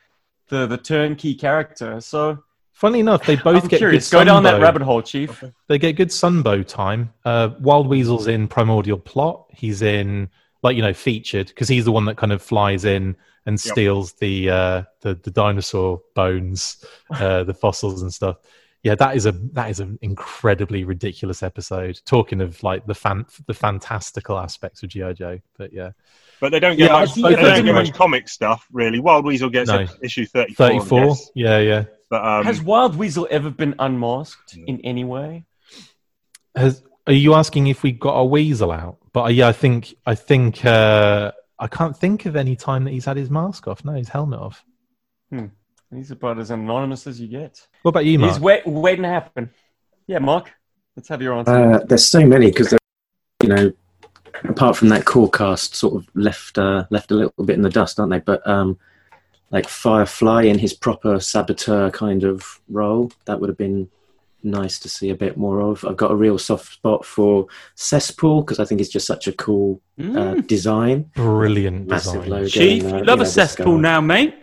[0.49, 2.01] the the turnkey character.
[2.01, 2.43] So
[2.73, 4.09] Funnily enough, they both I'm get curious.
[4.09, 5.43] good Go down that rabbit hole, Chief.
[5.67, 7.11] They get good sunbow time.
[7.25, 9.45] Uh, Wild Weasel's in Primordial Plot.
[9.51, 10.29] He's in
[10.63, 13.73] like you know featured because he's the one that kind of flies in and Yep.
[13.73, 18.37] steals the uh, the the dinosaur bones, uh, the fossils and stuff.
[18.83, 21.99] Yeah, that is a that is an incredibly ridiculous episode.
[22.05, 25.91] Talking of like the fan the fantastical aspects of GI Joe, but yeah,
[26.39, 27.15] But they don't get Yeah, much.
[27.15, 28.99] They don't get much comic stuff really.
[28.99, 29.87] Wild Weasel gets No.
[30.01, 30.67] issue thirty-four.
[30.67, 31.15] Thirty four.
[31.35, 31.83] Yeah, yeah.
[32.09, 35.45] But um, Has Wild Weasel ever been unmasked in any way?
[36.55, 38.97] Has, are you asking if we got a weasel out?
[39.13, 42.91] But uh, yeah, I think I think uh, I can't think of any time that
[42.91, 43.83] he's had his mask off.
[43.83, 44.63] No, his helmet off.
[45.29, 45.45] Hmm.
[45.93, 47.65] He's about as anonymous as you get.
[47.81, 48.33] What about you, Mark?
[48.33, 49.49] He's wait, waiting to happen.
[50.05, 50.51] Yeah, Mark.
[50.95, 51.51] Let's have your answer.
[51.51, 52.73] Uh, there's so many because
[53.41, 53.71] you know,
[54.43, 57.69] apart from that core cast, sort of left uh, left a little bit in the
[57.69, 58.19] dust, aren't they?
[58.19, 58.77] But um,
[59.51, 63.89] like Firefly in his proper saboteur kind of role, that would have been
[64.43, 65.83] nice to see a bit more of.
[65.85, 69.33] I've got a real soft spot for Cesspool because I think it's just such a
[69.33, 71.09] cool uh, design.
[71.15, 72.29] Brilliant Massive design.
[72.29, 72.47] logo.
[72.47, 74.35] Chief, and, uh, you you love know, a cesspool now, mate.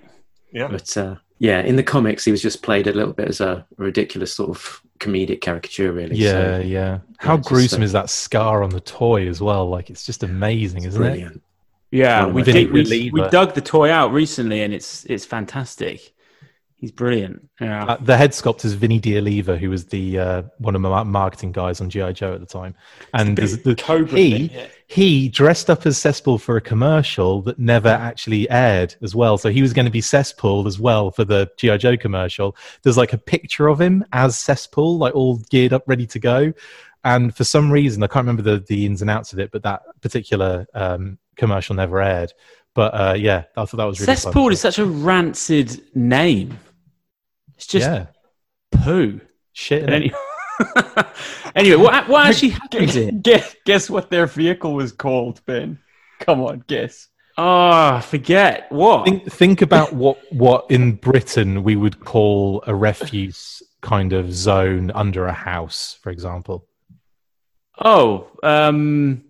[0.52, 0.68] Yeah.
[0.68, 3.66] But uh, yeah, in the comics, he was just played a little bit as a
[3.76, 6.16] ridiculous sort of comedic caricature, really.
[6.16, 6.98] Yeah, So, yeah.
[7.18, 9.68] How it's gruesome so- is that scar on the toy as well?
[9.68, 11.36] Like it's just amazing, isn't brilliant.
[11.36, 11.42] it?
[11.90, 16.12] Yeah, we, did, we, we dug the toy out recently, and it's it's fantastic.
[16.84, 17.48] He's brilliant.
[17.62, 17.86] Yeah.
[17.86, 21.50] Uh, the head sculptor is Vinny D'Oliva, who was the uh, one of my marketing
[21.50, 22.74] guys on GI Joe at the time,
[23.14, 24.66] and the, Cobra he thing, yeah.
[24.86, 29.38] he dressed up as Cesspool for a commercial that never actually aired as well.
[29.38, 32.54] So he was going to be Cesspool as well for the GI Joe commercial.
[32.82, 36.52] There's like a picture of him as Cesspool, like all geared up, ready to go.
[37.02, 39.62] And for some reason, I can't remember the, the ins and outs of it, but
[39.62, 42.34] that particular um, commercial never aired.
[42.74, 44.16] But uh, yeah, I thought that was really fun.
[44.16, 46.58] Cesspool is such a rancid name.
[47.56, 48.06] It's just yeah,
[48.70, 49.20] poo.
[49.52, 49.86] shit.
[49.86, 50.14] But innit?
[50.84, 51.04] anyway,
[51.54, 53.12] anyway, what what actually happened here?
[53.22, 55.78] guess, guess what their vehicle was called, Ben?
[56.20, 57.08] Come on, guess.
[57.36, 59.06] Oh, forget what?
[59.06, 64.90] Think, think about what what in Britain we would call a refuse kind of zone
[64.92, 66.66] under a house, for example.
[67.80, 69.24] Oh, um,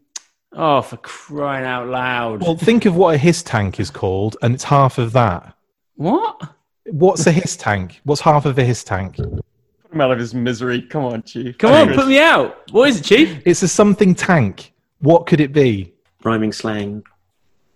[0.53, 2.43] oh, for crying out loud!
[2.43, 5.55] Well, think of what a his tank is called, and it's half of that.
[5.95, 6.55] what?
[6.87, 8.01] What's a his tank?
[8.05, 9.17] What's half of a his tank?
[9.17, 10.83] Put him out of his misery.
[10.83, 11.57] Come on, Chief.
[11.59, 12.71] Come on, put me out.
[12.73, 13.43] What is it, Chief?
[13.47, 14.73] It's a something tank.
[14.99, 15.95] What could it be?
[16.23, 17.03] Rhyming slang.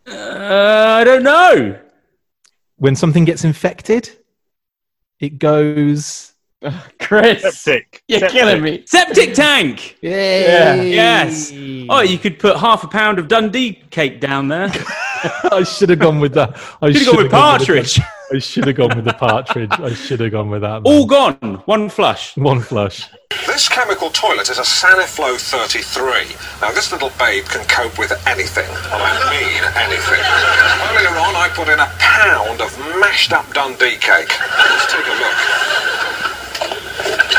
[0.06, 1.78] Uh, I don't know.
[2.76, 4.10] When something gets infected,
[5.20, 6.32] it goes.
[7.00, 8.02] Chris, Septic.
[8.08, 8.38] you're Septic.
[8.38, 8.82] killing me.
[8.86, 9.96] Septic tank.
[10.02, 10.74] Yeah.
[10.82, 11.52] Yes.
[11.88, 14.68] Oh, you could put half a pound of Dundee cake down there.
[15.52, 16.58] I should have gone with that.
[16.82, 18.00] I Should have gone with partridge.
[18.30, 19.72] I should have gone with the partridge.
[19.72, 20.82] I should have gone with that.
[20.84, 21.62] All gone.
[21.64, 22.36] One flush.
[22.36, 23.06] One flush.
[23.46, 26.36] This chemical toilet is a Saniflow 33.
[26.60, 30.20] Now, this little babe can cope with anything, and I mean anything.
[30.92, 34.28] Earlier on, I put in a pound of mashed up Dundee cake.
[34.38, 35.38] Let's take a look.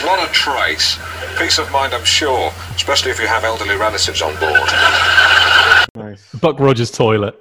[0.06, 0.98] Not a trace.
[1.38, 4.70] Peace of mind, I'm sure, especially if you have elderly relatives on board.
[5.96, 6.34] Nice.
[6.42, 7.36] Buck Rogers toilet.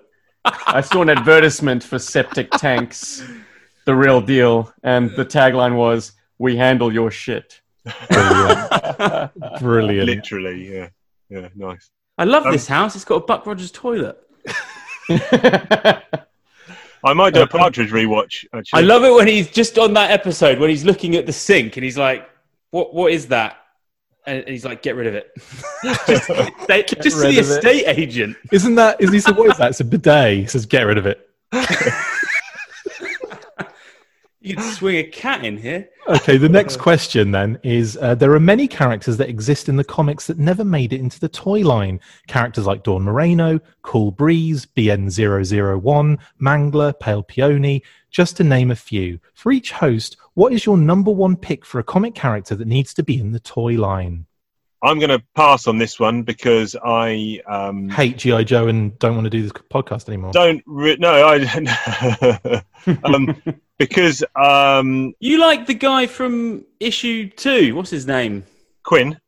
[0.45, 3.23] I saw an advertisement for septic tanks,
[3.85, 7.61] the real deal, and the tagline was "We handle your shit."
[8.11, 9.33] Brilliant.
[9.61, 10.07] Brilliant.
[10.07, 10.89] Literally, yeah,
[11.31, 11.91] yeah, nice.
[12.19, 12.97] I love Um, this house.
[12.97, 14.19] It's got a Buck Rogers toilet.
[17.05, 18.45] I might do a Partridge rewatch.
[18.53, 21.33] Actually, I love it when he's just on that episode when he's looking at the
[21.33, 22.29] sink and he's like,
[22.71, 22.93] "What?
[22.95, 23.57] What is that?"
[24.29, 25.33] And he's like, "Get rid of it."
[26.07, 26.29] just
[26.69, 27.39] they, just to the of it.
[27.39, 28.37] estate agent.
[28.53, 29.01] Isn't that?
[29.01, 29.39] Is he said?
[29.39, 29.71] What is that?
[29.71, 30.37] It's a bidet.
[30.37, 31.31] He says, "Get rid of it."
[34.49, 35.91] You could swing a cat in here.
[36.07, 39.85] Okay, the next question then is uh, there are many characters that exist in the
[39.85, 42.01] comics that never made it into the toy line.
[42.29, 49.21] Characters like Dawn Moreno, Cool Breeze, BN001, Mangler, Pale Peony, just to name a few.
[49.35, 52.95] For each host, what is your number one pick for a comic character that needs
[52.95, 54.25] to be in the toy line?
[54.83, 58.45] I'm going to pass on this one because I um, Hate G.I.
[58.45, 60.33] Joe and don't want to do this podcast anymore.
[60.33, 60.63] don't.
[60.67, 62.63] Re- no, I
[63.05, 63.43] um,
[63.79, 67.75] because um, You like the guy from issue two?
[67.75, 68.45] What's his name?
[68.85, 69.19] Quinn.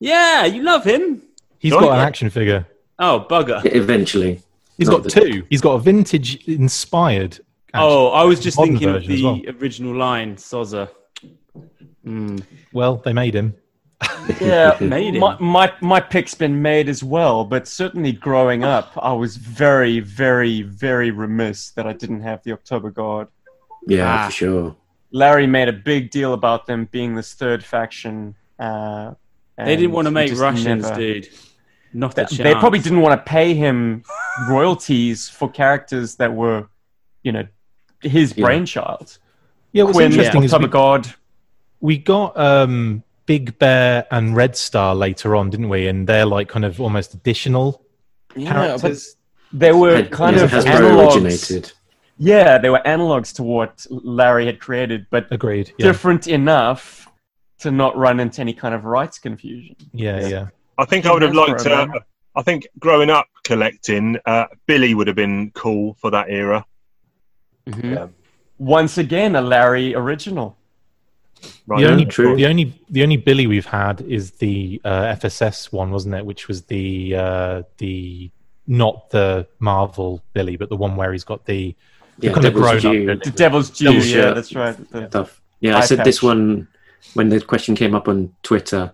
[0.00, 1.22] Yeah, you love him.
[1.58, 2.02] He's Don't got an you?
[2.04, 2.66] action figure.
[2.98, 3.60] Oh, bugger.
[3.74, 4.40] Eventually.
[4.78, 5.44] He's Not got the- two.
[5.50, 7.38] He's got a vintage inspired.
[7.74, 9.40] Oh, I was just thinking of the well.
[9.60, 10.88] original line, Soza.
[12.06, 12.42] Mm.
[12.72, 13.54] Well, they made him.
[14.40, 19.12] Yeah, Made my, my my pick's been made as well, but certainly growing up, I
[19.12, 23.28] was very, very, very remiss that I didn't have the October Guard.
[23.86, 24.26] Yeah, Ah.
[24.26, 24.76] for sure.
[25.10, 28.34] Larry made a big deal about them being this third faction.
[28.58, 29.12] Uh,
[29.58, 31.28] They didn't want to make just Russians, never- dude.
[31.94, 34.02] Not a They, probably didn't want to pay him
[34.48, 36.68] royalties for characters that were,
[37.22, 37.46] you know,
[38.00, 38.46] his Yeah.
[38.46, 39.18] brainchild.
[39.72, 41.14] Yeah, what's Quinn, interesting is October we, God.
[41.80, 45.86] we got um, Big Bear and Red Star later on, didn't we?
[45.86, 47.84] And they're like kind of almost additional
[48.34, 49.16] Yeah, characters.
[49.52, 51.14] they were kind yeah, of Hasbro analogs.
[51.22, 51.72] originated.
[52.18, 55.72] Yeah, they were analogs to what Larry had created, but Agreed.
[55.78, 57.08] Yeah, different enough
[57.60, 59.76] to not run into any kind of rights confusion.
[59.92, 60.46] yeah, yeah.
[60.78, 61.68] I think I would have liked to.
[61.68, 61.92] man.
[62.34, 66.64] I think growing up collecting, uh, Billy would have been cool for that era.
[67.68, 68.10] Mhm.
[68.58, 70.56] Once again, a Larry original.
[71.66, 72.36] Right the only true.
[72.36, 76.24] the only the only Billy we've had is the uh, FSS one, wasn't it?
[76.26, 78.30] Which was the uh, the
[78.66, 81.74] not the Marvel Billy, but the one where he's got the,
[82.18, 83.12] the Yeah, kind of Devil's grown Due.
[83.12, 83.22] up.
[83.22, 84.34] The Devil's Due, Devil's yeah, Shirt.
[84.36, 84.90] that's right.
[84.90, 85.40] The- stuff.
[85.60, 86.66] Yeah, I Eye said this one
[87.14, 88.92] when the question came up on Twitter.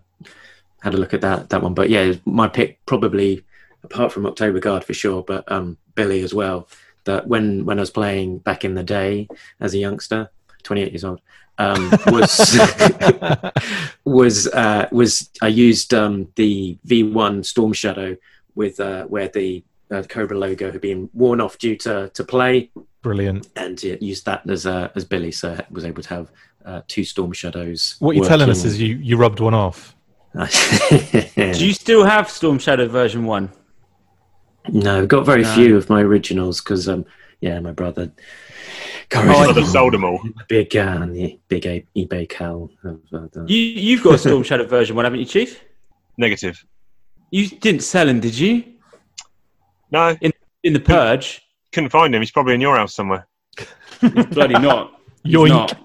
[0.83, 3.45] Had a look at that that one, but yeah, my pick probably
[3.85, 6.69] apart from October Guard for sure, but um, Billy as well.
[7.05, 9.29] That when when I was playing back in the day
[9.61, 10.31] as a youngster,
[10.63, 11.21] 28 years old,
[11.59, 12.59] um, was
[14.05, 18.17] was uh, was I used um, the V1 Storm Shadow
[18.55, 22.71] with uh, where the uh, Cobra logo had been worn off due to, to play,
[23.03, 23.49] Brilliant.
[23.57, 26.31] and yeah, used that as uh, as Billy, so I was able to have
[26.65, 27.97] uh, two Storm Shadows.
[27.99, 29.95] What you're telling us is you you rubbed one off.
[30.35, 33.51] Do you still have Storm Shadow version one?
[34.71, 35.55] no, I've got very No.
[35.55, 37.07] few of my originals because um,
[37.41, 38.13] yeah, my brother.
[39.11, 40.21] Currently, they've sold them all.
[40.49, 41.07] big uh,
[41.49, 42.71] big A- eBay Cal.
[42.85, 45.61] Of, uh, the- You you've got a Storm Shadow version one, haven't you, Chief?
[46.17, 46.63] Negative.
[47.31, 48.65] You didn't sell him, did you?
[49.91, 50.33] No, In
[50.63, 51.43] in the purge?
[51.73, 52.21] couldn't find him.
[52.23, 53.27] He's probably in your house somewhere.
[54.01, 55.01] He's bloody not.
[55.23, 55.49] He's Yoink.
[55.49, 55.79] not.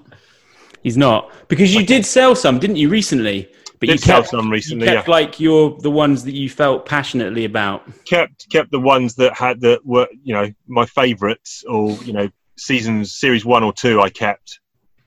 [0.82, 3.49] He's not because you did sell some, didn't you, recently?
[3.88, 5.11] But Did you sell kept some recently, You kept yeah.
[5.13, 7.84] like your the ones that you felt passionately about.
[8.05, 12.29] Kept kept the ones that had that were you know my favourites or you know
[12.57, 13.99] seasons series one or two.
[14.01, 14.59] I kept.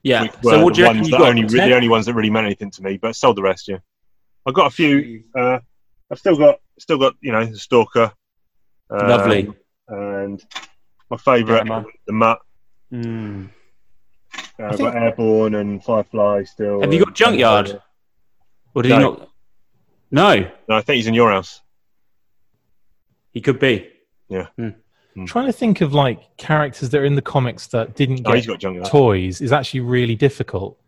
[0.02, 0.22] Yeah.
[0.24, 1.28] which were So what do the you ones you that got?
[1.30, 3.66] only re- the only ones that really meant anything to me, but sold the rest.
[3.68, 3.78] Yeah,
[4.46, 5.24] I've got a few.
[5.34, 5.58] Uh,
[6.10, 8.12] I've still got still got you know the Stalker.
[8.90, 9.50] um, Lovely.
[9.88, 10.44] And
[11.10, 11.84] my favourite, Gamma.
[12.06, 12.38] the Mutt.
[12.92, 13.48] Mm.
[14.58, 16.80] Uh, I've got Airborne and Firefly still.
[16.80, 17.80] Have you got and- Junkyard?
[18.76, 18.96] Or did No.
[18.96, 19.30] he not?
[20.10, 21.62] No, No, I think he's in your house.
[23.32, 23.88] he could be.
[24.28, 24.46] Yeah.
[24.58, 28.32] I'm trying to think of like characters that are in the comics that didn't Oh,
[28.32, 30.78] get he's got toys is actually really difficult.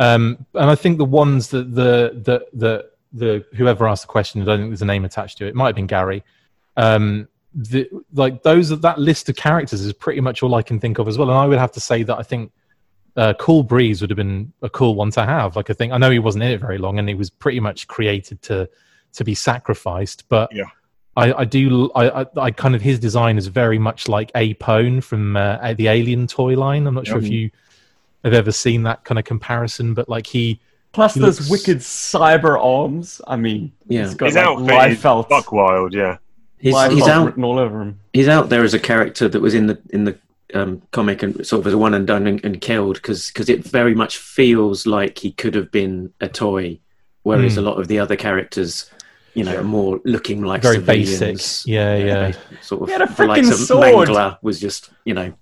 [0.00, 4.42] Um, and I think the ones that the the the the whoever asked the question,
[4.42, 5.50] I don't think there's a name attached to it.
[5.50, 6.22] It might have been Gary.
[6.76, 10.78] Um, the, like those are that list of characters is pretty much all I can
[10.80, 11.30] think of as well.
[11.30, 12.52] And I would have to say that I think
[13.18, 15.56] uh, Cool Breeze would have been a cool one to have.
[15.56, 17.60] Like I think I know he wasn't in it very long, and he was pretty
[17.60, 18.68] much created to
[19.14, 20.24] to be sacrificed.
[20.28, 20.64] But Yeah.
[21.16, 25.02] I, I do I, I I kind of his design is very much like Apone
[25.02, 26.86] from uh, the Alien toy line.
[26.86, 27.50] I'm not sure if you
[28.24, 30.60] have ever seen that kind of comparison, but like he
[30.92, 33.20] Plus He those looks- wicked cyber arms.
[33.26, 34.04] I mean, Yeah.
[34.04, 35.92] he's got His like outfit live is felt, buck wild.
[35.92, 36.16] Yeah.
[36.58, 37.26] he's, he's out.
[37.26, 38.00] written all over him.
[38.12, 40.16] He's out there as a character that was in the in the
[40.54, 43.48] um, comic and sort of as a one and done and, and killed because because
[43.48, 46.78] it very much feels like he could have been a toy,
[47.22, 47.60] whereas Hmm.
[47.60, 48.90] a lot of the other characters,
[49.34, 51.18] you know, are more looking like very civilians.
[51.20, 51.66] basic.
[51.66, 52.32] Yeah, yeah.
[52.62, 54.08] Sort of He had a the likes sword.
[54.08, 55.32] Mangler was just you know.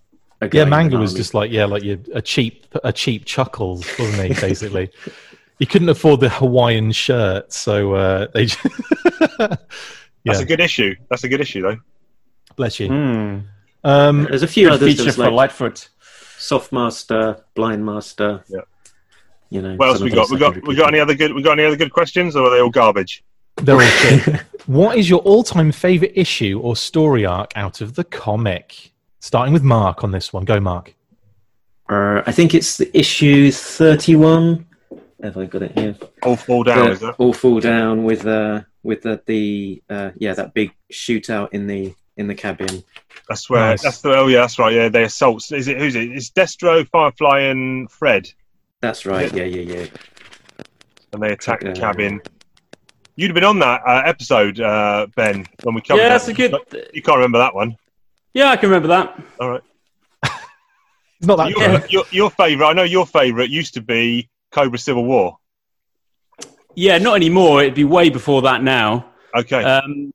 [0.43, 1.19] A guy Yeah, in Manga an was army.
[1.21, 4.41] just like yeah, like you a cheap a cheap chuckles, wasn't he?
[4.41, 4.91] Basically,
[5.59, 8.45] he couldn't afford the Hawaiian shirt, so uh, they.
[8.47, 8.59] Just
[9.39, 10.95] That's a good issue.
[11.09, 11.79] That's a good issue though.
[12.57, 12.89] bless you.
[12.89, 13.39] Hmm.
[13.87, 14.97] Um, There's a few others.
[14.97, 15.89] feature for like Lightfoot.
[16.39, 18.43] Soft Master, Blind Master.
[18.49, 18.61] Yeah.
[19.49, 19.77] You know.
[19.77, 20.29] What else we got?
[20.29, 21.33] We got we got any other good?
[21.33, 23.23] We got any other good questions, or are they all garbage?
[23.63, 24.41] they're all shit.
[24.67, 28.91] what is your all-time favorite issue or story arc out of the comic?
[29.21, 30.45] Starting with Mark on this one.
[30.45, 30.95] Go, Mark.
[31.89, 34.67] Uh, I think it's the issue 31.
[35.23, 35.97] Have I got it here?
[36.25, 37.15] All fall down, The- is it?
[37.19, 41.95] all fall down with uh, with the, the uh, yeah that big shootout in the
[42.17, 42.83] in the cabin.
[43.29, 43.71] That's where.
[43.71, 43.83] Nice.
[43.83, 44.17] That's the.
[44.17, 44.73] Oh yeah, that's right.
[44.73, 45.51] Yeah, they assault.
[45.53, 45.79] Is it?
[45.79, 46.11] Who's it?
[46.13, 48.29] It's Destro, Firefly, and Fred,
[48.81, 49.33] That's right.
[49.35, 49.87] Yeah, yeah, yeah.
[51.13, 52.21] and they attack the cabin.
[53.17, 56.19] You'd have been on that uh, episode, uh, Ben, when we covered Yeah, that.
[56.19, 56.55] that's a good-
[56.93, 57.77] You can't remember that one.
[58.35, 59.19] Yeah, I can remember that.
[59.41, 59.63] All right.
[61.19, 61.91] It's not that Your, good.
[61.91, 65.39] your, your favourite, I know your favourite used to be Cobra Civil War.
[66.75, 67.63] Yeah, not anymore.
[67.63, 69.07] It'd be way before that now.
[69.35, 69.65] Okay.
[69.65, 70.13] Um,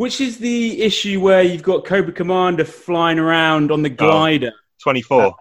[0.00, 4.50] which is the issue where you've got Cobra Commander flying around on the glider.
[4.82, 5.36] 24.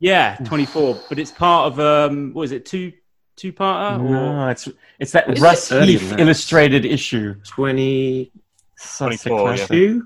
[0.00, 0.98] Yeah, 24.
[1.08, 2.92] But it's part of, um, what is it, two
[3.36, 4.02] two parter?
[4.02, 7.36] No, it's it's that Is Russ it Heath illustrated issue.
[7.46, 8.32] 20.
[8.76, 9.98] Such 24, yeah.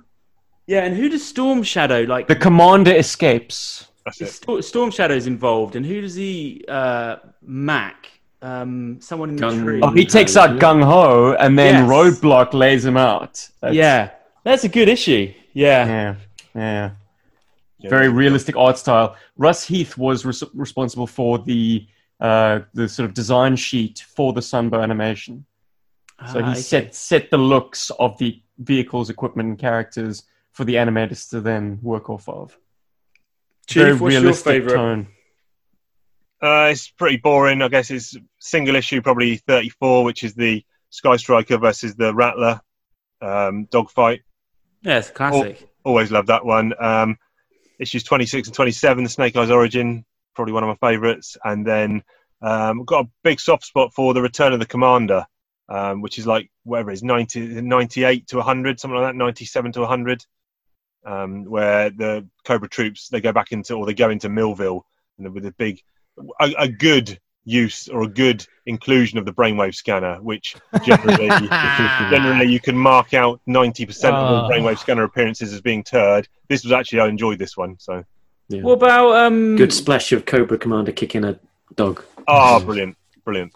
[0.66, 2.28] Yeah, and who does Storm Shadow like?
[2.28, 3.88] The commander escapes.
[4.04, 8.10] That's Is Sto- Storm Shadow's involved, and who does he uh, mac?
[8.44, 9.80] Um, someone in the Gung- tree.
[9.82, 11.90] Oh, he takes out Gung Ho, and then Yes.
[11.90, 13.48] Roadblock lays him out.
[13.60, 14.10] That's- Yeah,
[14.44, 15.32] that's a good issue.
[15.54, 16.14] Yeah, yeah,
[16.54, 16.90] yeah.
[17.78, 19.16] Yeah, Very realistic art style.
[19.38, 21.86] Russ Heath was res- responsible for the
[22.20, 25.44] uh, the sort of design sheet for the Sunbow animation.
[26.32, 26.60] So Ah, he okay.
[26.60, 30.22] set set the looks of the vehicles, equipment, and characters
[30.52, 32.56] for the animators to then work off of.
[33.66, 34.74] Chief, Very what's your realistic favourite?
[34.76, 35.06] tone.
[36.44, 37.62] Uh, it's pretty boring.
[37.62, 42.60] I guess it's single issue, probably 34, which is the Sky Striker versus the Rattler
[43.22, 44.20] um, dogfight.
[44.82, 45.66] Yeah, it's classic.
[45.84, 46.74] Always loved that one.
[46.78, 47.16] Um,
[47.80, 51.38] issues 26 and 27, the Snake Eyes Origin, probably one of my favourites.
[51.42, 52.02] And then
[52.42, 55.24] um, got a big soft spot for the Return of the Commander,
[55.70, 59.72] um, which is like whatever it is 90, 98 to 100, something like that, 97
[59.72, 60.26] to 100,
[61.06, 64.84] um, where the Cobra troops they go back into or they go into Millville
[65.16, 65.80] and with a big,
[66.40, 71.28] a, a good use or a good inclusion of the brainwave scanner, which generally
[72.10, 74.48] generally you can mark out 90% of all Oh.
[74.50, 76.26] brainwave scanner appearances as being turd.
[76.48, 78.02] This was actually I enjoyed this one, so
[78.48, 78.62] Yeah.
[78.62, 79.56] What about um?
[79.56, 81.38] Good splash of Cobra Commander kicking a
[81.76, 82.02] dog.
[82.28, 83.52] oh brilliant, brilliant.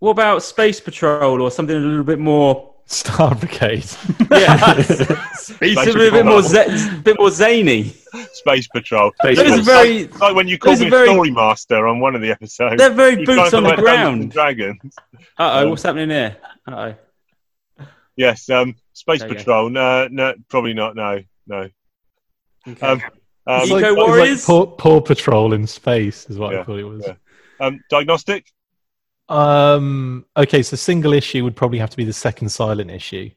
[0.00, 2.71] What about Space Patrol or something a little bit more?
[2.92, 3.84] Star Brigade.
[4.30, 7.94] Yeah, it's a little bit more, za- bit more zany.
[8.32, 9.10] Space Patrol.
[9.22, 10.02] Space Those are It's very.
[10.06, 12.30] like, like when you called those me are very- Story Master on one of the
[12.30, 12.76] episodes.
[12.78, 14.32] They're very You boots on the like Dungeons and ground.
[14.32, 14.94] Dragons.
[15.14, 16.36] Uh oh, Um, what's happening here?
[16.66, 16.94] Uh
[17.80, 17.84] oh.
[18.16, 19.28] Yes, um, Space There.
[19.30, 19.70] Patrol.
[19.70, 20.94] No, no, probably not.
[20.96, 21.68] No, no.
[22.68, 22.86] Okay.
[22.86, 23.02] Um,
[23.46, 24.44] um, Eco It's like Warriors?
[24.46, 27.04] Paw, Paw Patrol in space is what Yeah, I thought it was.
[27.06, 27.14] yeah.
[27.66, 28.46] um, diagnostic.
[29.32, 30.26] Um.
[30.36, 33.30] Okay, so single issue would probably have to be the second silent issue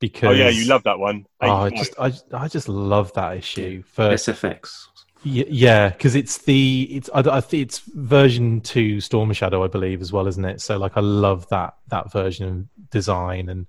[0.00, 1.26] because Oh yeah, you love that one.
[1.40, 4.86] Oh, I just I, I just love that issue for SFX.
[5.24, 9.68] Y- Yeah, because it's the it's I, I think it's version two Storm Shadow, I
[9.68, 10.60] believe, as well, isn't it?
[10.60, 13.66] So like I love that that version of design, and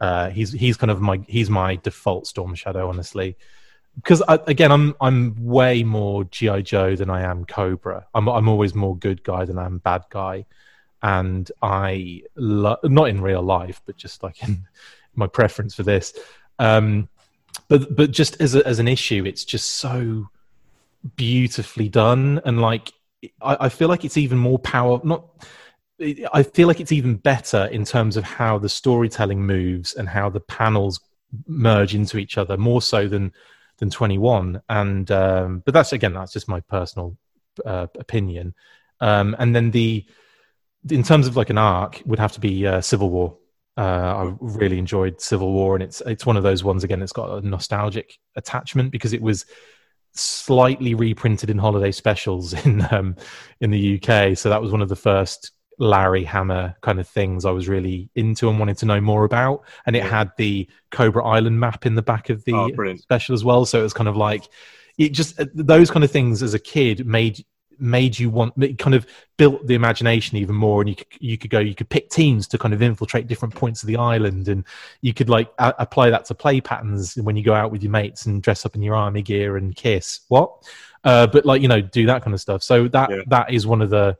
[0.00, 3.36] uh, he's he's kind of my he's my default Storm Shadow, honestly.
[3.96, 8.06] Because I, again, I'm I'm way more GI Joe than I am Cobra.
[8.14, 10.46] I'm I'm always more good guy than I'm bad guy,
[11.02, 14.66] and I lo- not in real life, but just like in
[15.14, 16.12] my preference for this.
[16.58, 17.08] Um,
[17.68, 20.28] but but just as a, as an issue, it's just so
[21.16, 22.92] beautifully done and like
[23.40, 25.24] I, I feel like it's even more power not
[26.32, 30.30] i feel like it's even better in terms of how the storytelling moves and how
[30.30, 31.00] the panels
[31.46, 33.32] merge into each other more so than
[33.78, 37.16] than 21 and um but that's again that's just my personal
[37.64, 38.54] uh, opinion
[39.00, 40.04] um and then the
[40.88, 43.36] in terms of like an arc would have to be uh, civil war
[43.76, 43.82] uh,
[44.30, 47.02] I really enjoyed Civil War, and it's it's one of those ones again.
[47.02, 49.46] It's got a nostalgic attachment because it was
[50.12, 53.16] slightly reprinted in holiday specials in um,
[53.60, 54.36] in the UK.
[54.36, 58.10] So that was one of the first Larry Hama kind of things I was really
[58.14, 59.64] into and wanted to know more about.
[59.86, 63.44] And it had the Cobra Island map in the back of the Oh, special as
[63.44, 63.64] well.
[63.64, 64.46] So it was kind of like
[64.98, 67.46] it just uh, those kind of things as a kid made
[67.80, 71.38] made you want it kind of built the imagination even more and you could, you
[71.38, 74.48] could go you could pick teams to kind of infiltrate different points of the island
[74.48, 74.64] and
[75.00, 77.92] you could like a- apply that to play patterns when you go out with your
[77.92, 80.52] mates and dress up in your army gear and kiss what
[81.04, 83.22] uh, but like you know do that kind of stuff so that Yeah.
[83.28, 84.16] that is one of the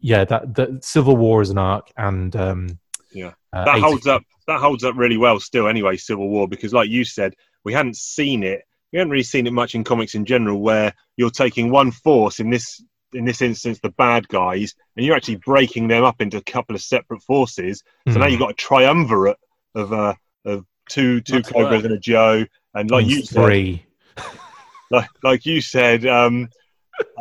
[0.00, 2.78] yeah that the civil war is an arc and um
[3.12, 4.22] Yeah, uh, that 80 holds up.
[4.46, 5.68] That holds up really well still.
[5.68, 7.34] Anyway, Civil War because, like you said,
[7.64, 8.62] we hadn't seen it.
[8.92, 12.40] We haven't really seen it much in comics in general, where you're taking one force
[12.40, 16.36] in this in this instance, the bad guys, and you're actually breaking them up into
[16.36, 17.82] a couple of separate forces.
[18.08, 18.30] So now Mhm.
[18.30, 19.38] you've got a triumvirate
[19.74, 20.14] of uh,
[20.44, 23.84] of two two That's Cobras and a Joe, and like and you said, three
[24.90, 26.48] like, like you said, um,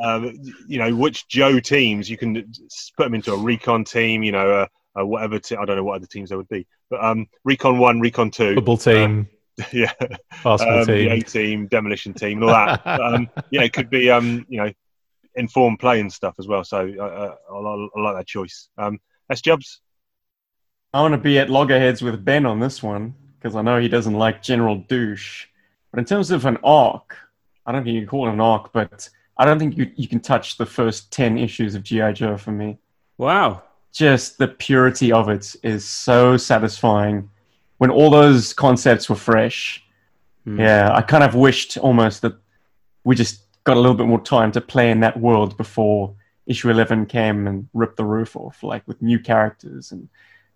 [0.01, 0.33] um,
[0.67, 2.35] you know, which Joe teams you can
[2.97, 4.67] put them into a recon team, you know, uh,
[4.99, 5.39] uh, whatever.
[5.39, 8.31] Te- I don't know what other teams there would be, but um, recon one, recon
[8.31, 9.27] two, football team
[9.72, 9.94] yeah,
[10.44, 12.81] basketball um, the team A team, demolition team, and all that.
[13.02, 14.72] Um, yeah, it could be, um, you know,
[15.36, 16.64] informed play and stuff as well.
[16.64, 18.69] So uh, uh, I, I, I like that choice.
[18.77, 18.99] Um,
[19.30, 19.81] S Jubs.
[20.94, 23.88] I want to be at loggerheads with Ben on this one because I know he
[23.88, 25.45] doesn't like General Douche.
[25.91, 27.15] But in terms of an arc,
[27.65, 30.07] I don't think you can call it an arc, but I don't think you, you
[30.07, 32.11] can touch the first 10 issues of G.I.
[32.14, 32.80] Joe for me.
[33.18, 33.64] Wow.
[33.94, 37.30] Just the purity of it is so satisfying.
[37.80, 39.84] When all those concepts were fresh,
[40.45, 40.60] hmm.
[40.60, 42.35] yeah, I kind of wished almost that
[43.03, 46.15] we just got a little bit more time to play in that world before
[46.49, 49.91] issue 11 came and ripped the roof off, like with new characters.
[49.91, 50.10] And,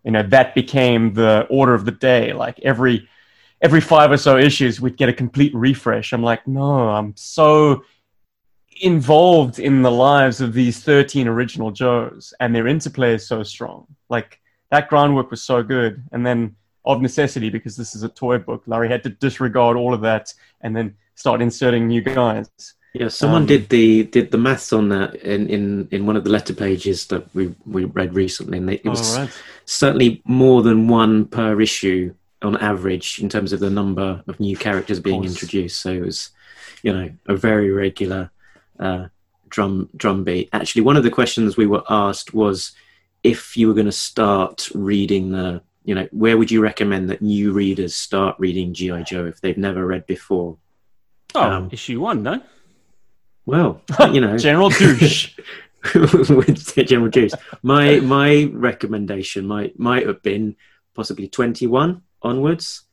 [0.03, 2.33] you know, that became the order of the day.
[2.33, 3.07] Like every
[3.61, 6.11] every five or so issues, we'd get a complete refresh.
[6.11, 7.83] I'm like, no, I'm so
[8.81, 13.87] involved in the lives of these 13 original Joes, and their interplay is so strong.
[14.09, 14.41] Like
[14.71, 16.03] that groundwork was so good.
[16.11, 19.93] And then, of necessity, because this is a toy book, Larry had to disregard all
[19.93, 22.49] of that and then start inserting new guys.
[22.93, 26.23] Yeah, someone Um, did the did the maths on that in, in, in one of
[26.23, 29.29] the letter pages that we we read recently, and it was right.
[29.65, 34.55] certainly more than one per issue on average in terms of the number of new
[34.55, 35.81] characters being introduced.
[35.81, 36.29] So it was,
[36.83, 38.29] you know, a very regular
[38.79, 39.07] uh,
[39.49, 40.49] drum drum beat.
[40.51, 42.73] Actually, one of the questions we were asked was
[43.23, 47.21] if you were going to start reading the, you know, where would you recommend that
[47.21, 50.57] new readers start reading GI Joe if they've never read before?
[51.35, 52.41] Oh, Um, issue one, no?
[53.45, 53.81] Well,
[54.11, 55.37] you know, General Douche.
[55.95, 57.33] with General Juice.
[57.61, 60.55] My my recommendation might might have been
[60.95, 62.83] possibly twenty one onwards,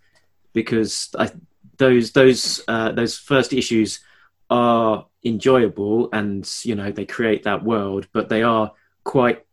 [0.52, 1.30] because I,
[1.76, 4.00] those those uh, those first issues
[4.48, 8.72] are enjoyable and you know they create that world, but they are
[9.04, 9.44] quite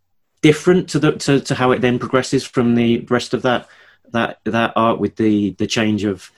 [0.48, 3.68] different to the to, to how it then progresses from the rest of that
[4.16, 6.32] that that art with the the change of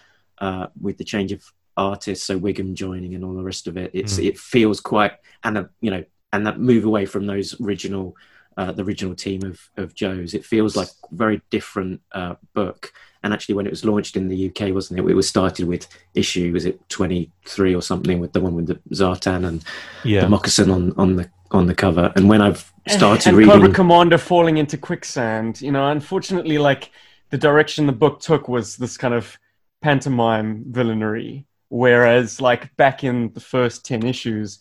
[0.46, 1.42] uh, with the change of
[1.78, 3.92] artists, so Whigham joining and all the rest of it.
[3.94, 4.26] It's Mm.
[4.30, 5.14] it feels quite
[5.44, 6.04] and the, you know
[6.34, 8.16] and that move away from those original
[8.60, 10.34] uh, the original team of of Joes.
[10.34, 12.92] It feels like a very different uh, book.
[13.22, 15.10] And actually, when it was launched in the UK, wasn't it?
[15.14, 15.84] It was started with
[16.22, 17.22] issue was it twenty
[17.54, 19.60] three or something with the one with the Zartan and
[20.04, 20.22] Yeah.
[20.24, 22.12] the moccasin on on the on the cover.
[22.16, 25.62] And when I've started and reading, Cobra Commander falling into quicksand.
[25.62, 26.92] You know, unfortunately, like
[27.30, 29.38] the direction the book took was this kind of
[29.82, 34.60] pantomime villainy, whereas like back in the first ten issues,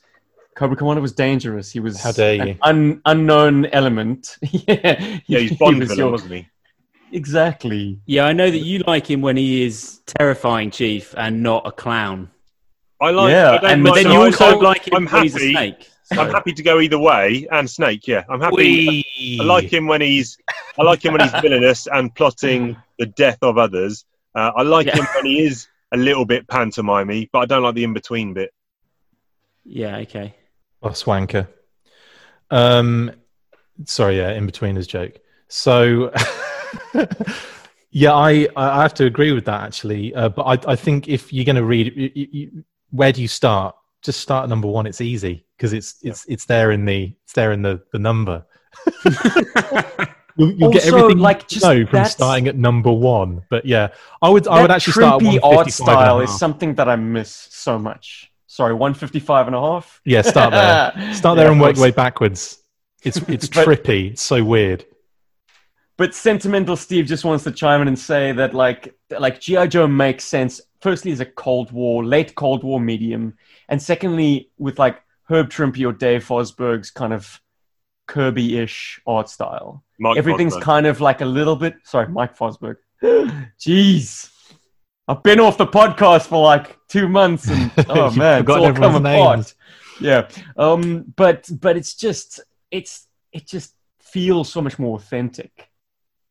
[0.57, 1.71] Cobra Commander was dangerous.
[1.71, 4.37] He was How dare an un- unknown element.
[4.43, 6.49] yeah, Yeah, he's he Bond was villain, your- wasn't he?
[7.13, 7.99] Exactly.
[8.05, 11.73] Yeah, I know that you like him when he is terrifying, Chief, and not a
[11.73, 12.31] clown.
[13.01, 13.31] I like.
[13.31, 15.23] Yeah, I don't and But like- then so you I- also like him I'm when
[15.23, 15.91] he's a happy- snake.
[16.11, 18.09] I'm happy to go either way, and Snake.
[18.09, 19.05] Yeah, I'm happy.
[19.39, 20.39] I like him when he's.
[20.79, 24.07] I like him when he's villainous and plotting the death of others.
[24.35, 24.97] Uh, I like Yeah.
[24.97, 28.33] him when he is a little bit pantomimey, but I don't like the in between
[28.33, 28.55] bit.
[29.67, 30.35] Yeah, okay.
[30.83, 31.47] Oh, swanker.
[32.51, 33.11] Um,
[33.85, 35.19] sorry, yeah, in between his joke.
[35.49, 36.11] So,
[37.91, 40.15] yeah, I I have to agree with that actually.
[40.15, 43.23] Uh, but I I think if you're going to read, you, you, you- where do
[43.23, 43.75] you start?
[44.03, 44.87] Just start at number one.
[44.87, 48.45] It's easy because it's it's it's there in the it's there in the the number.
[50.39, 53.43] You'll, you'll get everything like, you know from starting at number one.
[53.51, 53.89] But yeah,
[54.23, 56.95] I would I would actually start at trippy 155 art style is something that I
[56.95, 58.31] miss so much.
[58.47, 60.01] Sorry, 155 and a half?
[60.05, 61.13] Yeah, start there.
[61.15, 62.59] Start Yeah, there and work your way backwards.
[63.03, 64.13] It's it's But- trippy.
[64.13, 64.85] It's so weird.
[65.97, 69.89] But sentimental Steve just wants to chime in and say that like like GI Joe
[69.89, 70.61] makes sense.
[70.81, 73.37] Firstly, as a Cold War, late Cold War medium,
[73.69, 77.41] and secondly, with like Herb Trimpe or Dave Vosburg's kind of
[78.07, 79.85] Kirby-ish art style.
[79.99, 80.63] Mike Everything's Vosburg.
[80.63, 81.75] kind of like a little bit.
[81.85, 82.77] Sorry, Mike Vosburg.
[83.03, 84.31] Jeez,
[85.07, 88.95] I've been off the podcast for like two months, and oh man, it's all come
[88.95, 89.03] apart.
[89.39, 89.55] names.
[90.01, 92.41] Yeah, um, but but it's just
[92.71, 95.71] it's it just feels so much more authentic.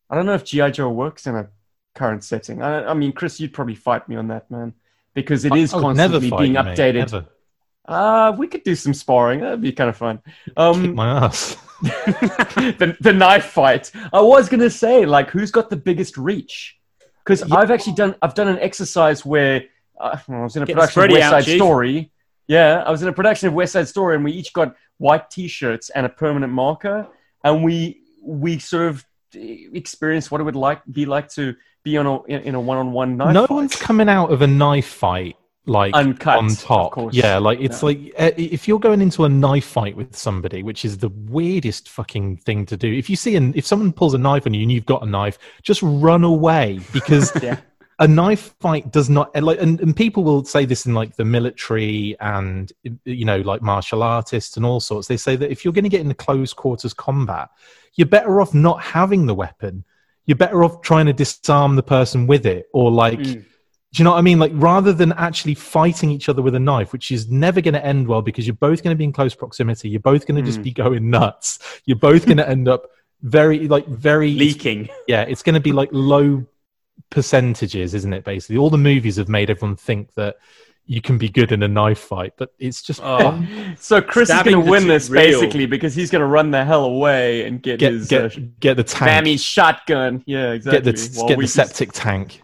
[0.10, 1.50] I don't know if GI Joe works in a
[1.98, 2.62] current setting.
[2.62, 4.74] I, I mean, Chris, you'd probably fight me on that, man,
[5.14, 7.12] because it I- is I never constantly fight being you, updated.
[7.12, 7.26] never.
[7.86, 9.40] Uh, we could do some sparring.
[9.40, 10.22] That'd be kind of fun.
[10.58, 11.56] Um, Kick my ass.
[11.82, 13.92] the, the knife fight.
[14.12, 16.78] I was gonna say, like, who's got the biggest reach?
[17.24, 18.16] Because I've actually done.
[18.22, 19.64] I've done an exercise where
[20.00, 21.58] uh, I was in a Get production of West out, Side Chief.
[21.58, 22.12] Story.
[22.48, 25.30] Yeah, I was in a production of West Side Story, and we each got white
[25.30, 27.08] T-shirts and a permanent marker,
[27.44, 31.56] and we we sort of experienced what it would like be like to
[31.90, 33.34] be on a in, in a one-on-one knife.
[33.34, 33.56] no fight.
[33.56, 35.36] one's coming out of a knife fight
[35.66, 36.94] like Uncut, on top.
[37.14, 37.88] Yeah, like it's No.
[37.90, 41.90] like uh, if you're going into a knife fight with somebody, which is the weirdest
[41.90, 42.92] fucking thing to do.
[42.94, 45.06] If you see an if someone pulls a knife on you and you've got a
[45.06, 47.58] knife, just run away because Yeah.
[48.00, 51.16] a knife fight does not and like and, and people will say this in like
[51.18, 52.72] the military and
[53.04, 55.90] you know like martial artists and all sorts they say that if you're going to
[55.90, 57.50] get into close quarters combat
[57.96, 59.84] you're better off not having the weapon
[60.28, 63.20] you're better off trying to disarm the person with it, or like.
[63.20, 63.46] Mm.
[63.94, 64.38] Do you know what I mean?
[64.38, 67.84] Like, rather than actually fighting each other with a knife, which is never going to
[67.84, 70.44] end well because you're both going to be in close proximity, you're both going to
[70.44, 70.64] just Mm.
[70.64, 71.58] be going nuts.
[71.86, 72.90] You're both going to end up
[73.22, 74.90] very, like, very Leaking.
[75.08, 76.46] Yeah, it's going to be like low
[77.10, 78.26] percentages, isn't it?
[78.26, 80.36] Basically, all the movies have made everyone think that
[80.88, 83.46] you can be good in a knife fight, but it's just Oh.
[83.78, 85.22] So Chris Stabbing is going to win this real.
[85.22, 88.40] basically because he's going to run the hell away and get, get his get, uh,
[88.60, 90.24] get the tank, mammy shotgun.
[90.26, 90.92] Yeah, exactly.
[90.92, 92.42] get the While get we the just- septic tank.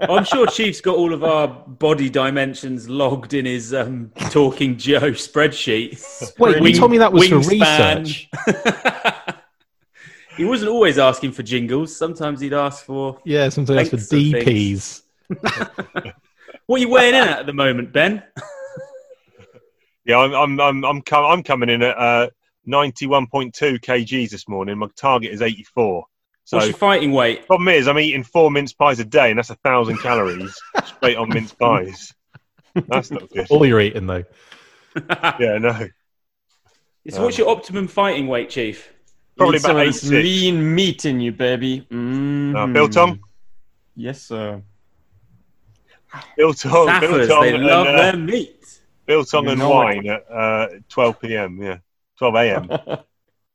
[0.00, 5.12] I'm sure Chief's got all of our body dimensions logged in his um, Talking Joe
[5.12, 6.38] spreadsheet.
[6.38, 8.28] Wait, you told me that was for research.
[10.36, 11.96] he wasn't always asking for jingles.
[11.96, 13.20] Sometimes he'd ask for.
[13.24, 14.34] Yeah, sometimes for lengths things.
[14.34, 15.02] DPs.
[16.66, 18.22] What are you weighing in at at the moment, Ben?
[20.06, 22.28] Yeah, I'm I'm I'm I'm, com- I'm coming in at uh,
[22.68, 24.76] 91.2 kgs this morning.
[24.76, 26.04] My target is 84.
[26.44, 27.46] So What's your fighting weight?
[27.46, 31.16] problem is, I'm eating four mince pies a day, and that's a thousand calories straight
[31.16, 32.12] on mince pies.
[32.86, 33.46] That's not good.
[33.48, 34.24] All you're eating though.
[35.40, 35.88] Yeah, no.
[37.08, 38.92] So what's your optimum fighting weight, Chief?
[39.38, 40.22] Probably about of this 86.
[40.22, 41.86] lean meat in you, baby.
[41.90, 42.56] Mm-hmm.
[42.56, 43.20] Uh, biltong?
[43.96, 44.62] Yes, sir.
[46.36, 48.80] Biltong, Staffers, biltong, they and, love uh, their meat.
[49.06, 51.62] biltong You and wine at uh, 12 p.m.
[51.62, 51.78] Yeah,
[52.18, 52.68] 12 a.m.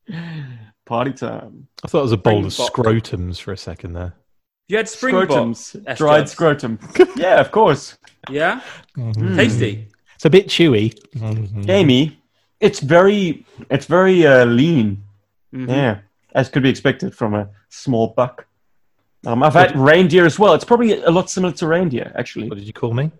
[0.86, 1.68] Party time.
[1.84, 4.14] I thought it was a bowl of scrotums for a second there.
[4.68, 5.28] You had Springbok.
[5.28, 5.82] Scrotums.
[5.86, 6.32] S Dried jobs.
[6.32, 6.78] scrotum.
[7.16, 7.98] yeah, of course.
[8.28, 8.60] Yeah?
[8.96, 9.36] Mhm.
[9.36, 9.88] Tasty.
[10.14, 10.94] It's a bit chewy.
[11.16, 11.66] Mhm.
[11.66, 12.18] Gamey.
[12.60, 15.02] It's very, it's very uh, lean.
[15.54, 15.68] Mhm.
[15.68, 15.98] Yeah,
[16.34, 18.46] as could be expected from a small buck.
[19.26, 20.54] Um, I've had reindeer as well.
[20.54, 22.48] It's probably a lot similar to reindeer, actually.
[22.48, 23.10] What did you call me?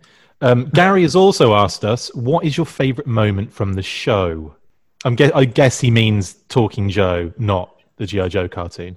[0.41, 4.55] Um, Gary has also asked us, "What is your favourite moment from the show?"
[5.05, 8.97] I'm guess, I guess he means Talking Joe, not the GI Joe cartoon.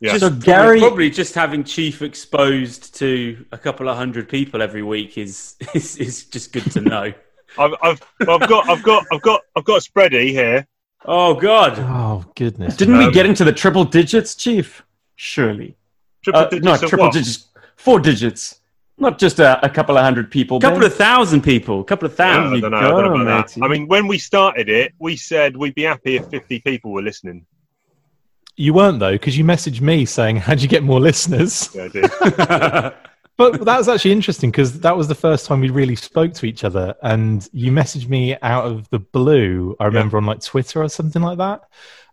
[0.00, 0.12] Yeah.
[0.12, 4.62] Just So probably- Gary- probably just having Chief exposed to a couple of hundred people
[4.62, 7.12] every week is is, is just good to know.
[7.58, 10.66] I've, I've, I've got, I've got, I've got, I've got a spready here.
[11.04, 11.74] oh God!
[11.78, 12.76] Oh goodness!
[12.76, 14.82] Didn't we Um, get into the triple digits, Chief?
[15.16, 15.76] Surely.
[16.22, 17.12] Triple Uh, digits no, triple what?
[17.12, 17.46] digits.
[17.76, 18.60] Four digits.
[18.98, 20.58] Not just a, a couple of hundred people.
[20.58, 20.86] A couple Ben.
[20.88, 21.80] of thousand people.
[21.80, 22.56] A couple of Yeah, thousand.
[22.58, 22.76] I don't know.
[22.76, 23.62] I don't go, know about that.
[23.64, 27.00] I mean, when we started it, we said we'd be happy if 50 people were
[27.02, 27.46] listening.
[28.56, 31.88] You weren't though, because you messaged me saying, "How'd you get more listeners?" Yeah, I
[31.88, 32.92] did.
[33.36, 36.44] But that was actually interesting because that was the first time we really spoke to
[36.44, 39.74] each other, and you messaged me out of the blue.
[39.80, 41.62] I remember on like Twitter or something like that,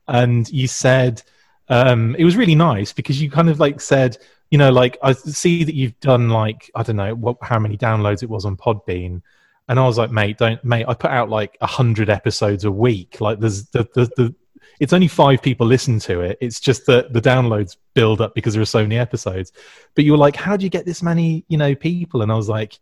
[0.08, 1.22] and you said
[1.70, 4.18] um, it was really nice because you kind of like said,
[4.52, 7.78] you know, like I see that you've done like I don't know what how many
[7.78, 9.22] downloads it was on Podbean,
[9.68, 12.72] and I was like, mate, don't mate, I put out like a hundred episodes a
[12.72, 13.20] week.
[13.20, 14.36] Like there's the the, the
[14.80, 16.38] it's only five people listen to it.
[16.40, 19.52] It's just that the downloads build up because there are so many episodes.
[19.96, 22.22] But you were like, how do you get this many, you know, people?
[22.22, 22.78] And I was like,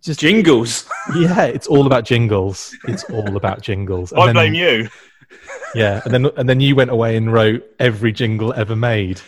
[0.00, 0.88] just Jingles.
[1.14, 2.74] yeah, it's all about jingles.
[2.88, 4.12] It's all about jingles.
[4.12, 4.88] And I then- blame you.
[5.74, 9.20] Yeah, and then and then you went away and wrote every jingle ever made.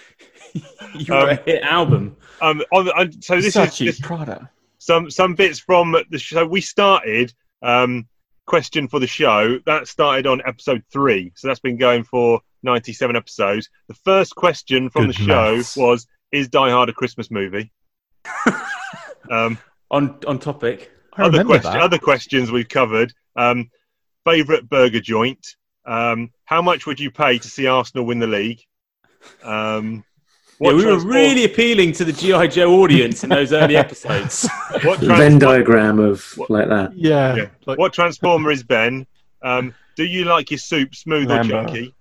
[0.95, 2.16] You were a hit album.
[2.41, 4.51] Um, on, on, so this Versace, is this, Prada.
[4.78, 6.47] some some bits from the show.
[6.47, 8.09] We started um,
[8.47, 13.15] question for the show that started on episode three, so that's been going for ninety-seven
[13.15, 13.69] episodes.
[13.89, 17.70] The first question from Good the show was: Is Die Hard a Christmas movie?
[19.31, 19.59] um,
[19.91, 20.91] On on topic.
[21.15, 21.83] I other question, that.
[21.83, 23.12] other questions we've covered.
[23.37, 23.70] Um,
[24.24, 25.57] favorite burger joint.
[25.87, 28.61] Um, how much would you pay to see Arsenal win the league?
[29.43, 30.05] Um,
[30.59, 34.49] Yeah, what we were really appealing to the GI Joe audience in those early episodes.
[34.83, 36.97] what The trans- Venn diagram of like that.
[36.97, 37.47] Yeah, Yeah.
[37.67, 39.07] like- What transformer is Ben?
[39.43, 41.95] Um, do you like your soup smooth or chunky?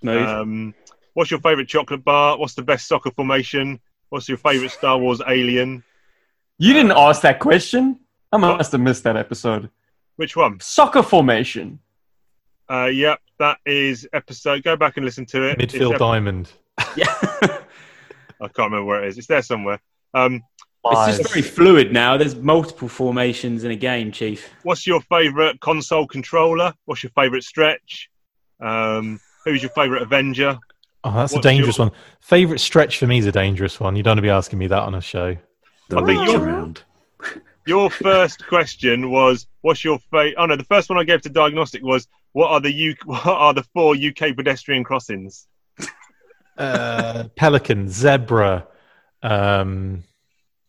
[0.00, 0.26] Smooth.
[0.28, 0.74] Um,
[1.14, 2.38] what's your favourite chocolate bar?
[2.38, 3.78] What's the best soccer formation?
[4.08, 5.84] What's your favourite Star Wars alien?
[6.58, 8.00] You didn't ask that question.
[8.32, 9.68] I must have missed that episode.
[10.16, 10.60] Which one?
[10.60, 11.78] Soccer formation.
[12.72, 14.62] Uh, yep, that is episode.
[14.62, 15.58] Go back and listen to it.
[15.58, 16.50] Midfield ep- diamond.
[16.78, 16.88] I
[18.40, 19.18] can't remember where it is.
[19.18, 19.80] It's there somewhere.
[20.14, 20.42] Um,
[20.84, 22.16] it's just very fluid now.
[22.16, 24.48] There's multiple formations in a game, Chief.
[24.62, 26.72] what's your favourite console controller?
[26.86, 28.10] What's your favourite stretch?
[28.60, 30.58] Um, who's your favourite Avenger?
[31.04, 31.96] Oh, that's What's a dangerous your- one.
[32.20, 33.96] Favorite stretch for me is a dangerous one.
[33.96, 35.36] You don't want to be asking me that on a show.
[35.88, 36.82] The I think reach you're- around.
[37.66, 41.28] Your first question was, "What's your favorite?" Oh no, the first one I gave to
[41.28, 45.46] diagnostic was, "What are the U- What are the four UK pedestrian crossings?"
[46.58, 48.66] Uh, pelican, zebra,
[49.22, 50.04] um,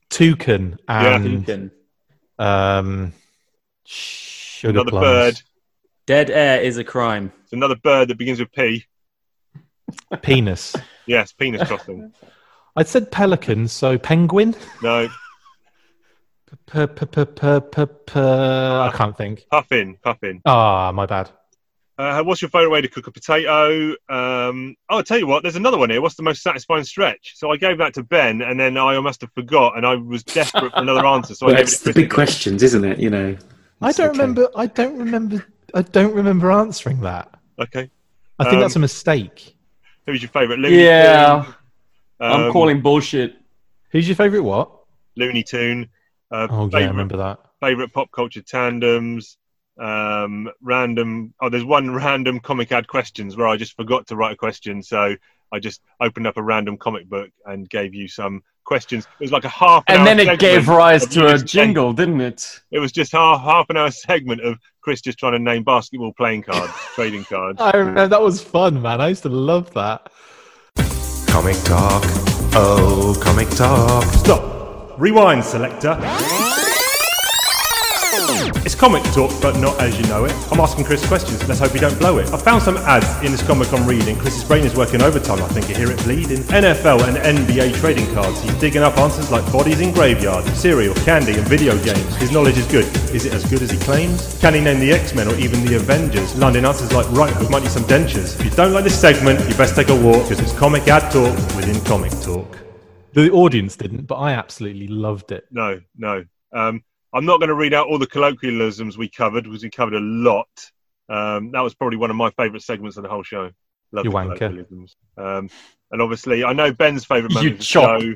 [0.09, 1.15] toucan, Yeah.
[1.15, 1.71] and Toucan.
[2.39, 3.13] um,
[3.85, 5.03] sugar Another plums.
[5.05, 5.41] bird.
[6.05, 7.31] Dead air is a crime.
[7.43, 8.85] It's another bird that begins with P.
[10.21, 10.75] Penis.
[11.05, 12.13] Yes, penis crossing.
[12.75, 14.55] I said pelican, so penguin.
[14.81, 15.07] No,
[16.73, 16.85] I
[18.95, 19.45] can't think.
[19.49, 20.41] puffin, puffin.
[20.45, 21.29] Ah, my bad.
[21.97, 23.91] Uh, what's your favourite way to cook a potato?
[24.09, 26.01] Um, oh, I'll tell you what, there's another one here.
[26.01, 27.33] What's the most satisfying stretch?
[27.35, 30.23] So I gave that to Ben, and then I must have forgot, and I was
[30.23, 31.35] desperate for another answer.
[31.35, 32.99] So I Well, gave it's to the big questions, isn't it?
[32.99, 33.37] You know.
[33.81, 34.19] I don't okay.
[34.19, 34.49] remember.
[34.55, 35.45] I don't remember.
[35.75, 37.29] I don't remember answering that.
[37.59, 37.89] Okay.
[38.39, 39.55] I think Um, that's a mistake.
[40.07, 40.59] Who's your favourite?
[40.59, 41.43] Looney Yeah.
[41.45, 41.53] Tune?
[42.19, 43.35] I'm Um, calling bullshit.
[43.91, 44.43] Who's your favourite?
[44.43, 44.71] What?
[45.15, 45.89] Looney Tune.
[46.33, 47.39] Uh, Oh yeah, I remember that.
[47.61, 49.37] favorite pop culture tandems
[49.79, 54.31] um random oh there's one random comic ad questions where i just forgot to write
[54.33, 55.15] a question so
[55.51, 59.31] i just opened up a random comic book and gave you some questions it was
[59.31, 61.91] like a half an And hour then it gave rise to a just saying- jingle,
[61.91, 62.61] didn't it?
[62.69, 66.13] it was just half half an hour segment of chris just trying to name basketball
[66.13, 69.01] playing cards trading cards I remember that was fun, man.
[69.01, 70.11] I used to love that.
[71.27, 72.03] Comic talk.
[72.55, 74.03] Oh, comic talk.
[74.13, 74.62] Stop.
[74.97, 75.97] Rewind, selector.
[78.65, 80.33] It's comic talk, but not as you know it.
[80.51, 81.45] I'm asking Chris questions.
[81.47, 82.31] Let's hope we don't blow it.
[82.31, 84.15] I found some ads in this comic I'm reading.
[84.17, 85.41] Chris's brain is working overtime.
[85.41, 86.43] I think you hear it bleeding.
[86.43, 88.39] NFL and NBA trading cards.
[88.41, 92.15] He's digging up answers like bodies in graveyards, cereal, candy, and video games.
[92.17, 92.85] His knowledge is good.
[93.15, 94.37] Is it as good as he claims?
[94.39, 96.35] Can he name the X-Men or even the Avengers?
[96.37, 98.39] Landing answers like right hook might need some dentures.
[98.39, 101.11] If you don't like this segment, you best take a walk because it's comic ad
[101.11, 102.63] talk within comic talk.
[103.13, 105.45] The audience didn't, but I absolutely loved it.
[105.51, 106.23] no no
[106.53, 106.83] um
[107.13, 109.99] i'm not going to read out all the colloquialisms we covered because we covered a
[109.99, 110.47] lot
[111.09, 113.49] um that was probably one of my favorite segments of the whole show
[113.91, 114.37] Love You the wanker.
[114.37, 114.95] colloquialisms.
[115.17, 115.49] um
[115.91, 118.01] and obviously i know ben's favorite You moment of the chop.
[118.01, 118.15] show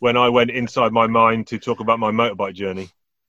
[0.00, 2.88] when i went inside my mind to talk about my motorbike journey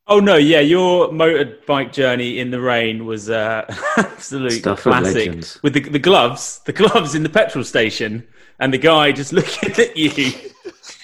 [0.09, 3.65] Oh no, yeah, your motorbike journey in the rain was uh,
[3.97, 5.43] absolute Stuff classic.
[5.63, 8.25] With the, the gloves, the gloves in the petrol station,
[8.57, 10.31] and the guy just looking at you.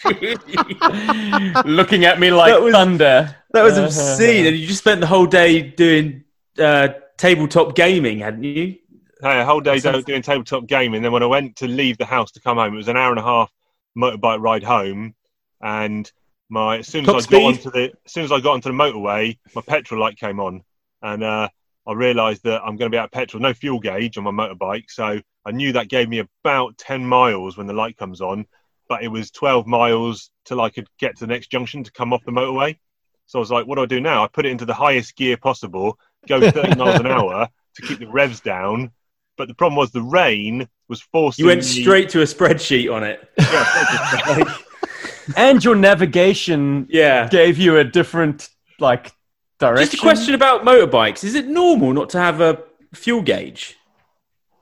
[1.65, 3.35] Looking at me like That was- thunder.
[3.53, 6.23] That was Uh, obscene, and you just spent the whole day doing
[6.57, 8.75] uh, tabletop gaming, hadn't you?
[9.21, 11.01] Hey, a whole day Sounds- doing tabletop gaming.
[11.03, 13.11] Then when I went to leave the house to come home, it was an hour
[13.11, 13.51] and a half
[13.97, 15.13] motorbike ride home.
[15.61, 16.11] And
[16.49, 17.31] my as soon as Top I speed?
[17.39, 20.39] got onto the as soon as I got onto the motorway, my petrol light came
[20.39, 20.63] on,
[21.01, 21.47] and uh,
[21.87, 24.31] I realised that I'm going to be out of petrol, no fuel gauge on my
[24.31, 24.85] motorbike.
[24.89, 28.45] So I knew that gave me about ten miles when the light comes on,
[28.93, 32.13] but it was twelve miles till I could get to the next junction to come
[32.13, 32.77] off the motorway.
[33.25, 34.23] So I was like, what do I do now?
[34.23, 35.97] I put it into the highest gear possible,
[36.27, 38.91] go 30 miles an hour to keep the revs down.
[39.35, 42.93] But the problem was the rain was forcing You went me- straight to a spreadsheet
[42.93, 43.27] on it.
[43.39, 44.53] Yeah,
[45.37, 47.27] and your navigation Yeah.
[47.29, 48.49] gave you a different
[48.79, 49.11] like
[49.57, 49.85] direction.
[49.85, 52.61] Just a question about motorbikes: Is it normal not to have a
[52.93, 53.75] fuel gauge?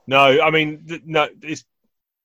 [0.08, 1.64] no, I mean, th- no, it's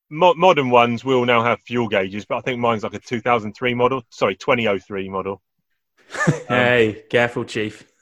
[0.09, 3.73] mo- modern ones will now have fuel gauges, but I think mine's like a 2003
[3.73, 4.03] model.
[4.09, 5.41] Sorry, 2003 model.
[6.47, 7.85] hey, careful, chief.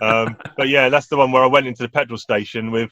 [0.00, 2.90] Um, but yeah, that's the one where I went into the petrol station with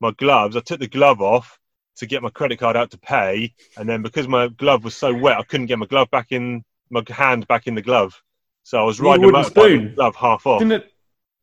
[0.00, 0.54] my gloves.
[0.56, 1.58] I took the glove off
[1.96, 5.12] to get my credit card out to pay, and then because my glove was so
[5.14, 8.20] wet, I couldn't get my glove back in my hand back in the glove.
[8.62, 9.84] So I was You need a riding a wooden motorbike spoon.
[9.84, 10.58] the glove half off.
[10.60, 10.92] Didn't it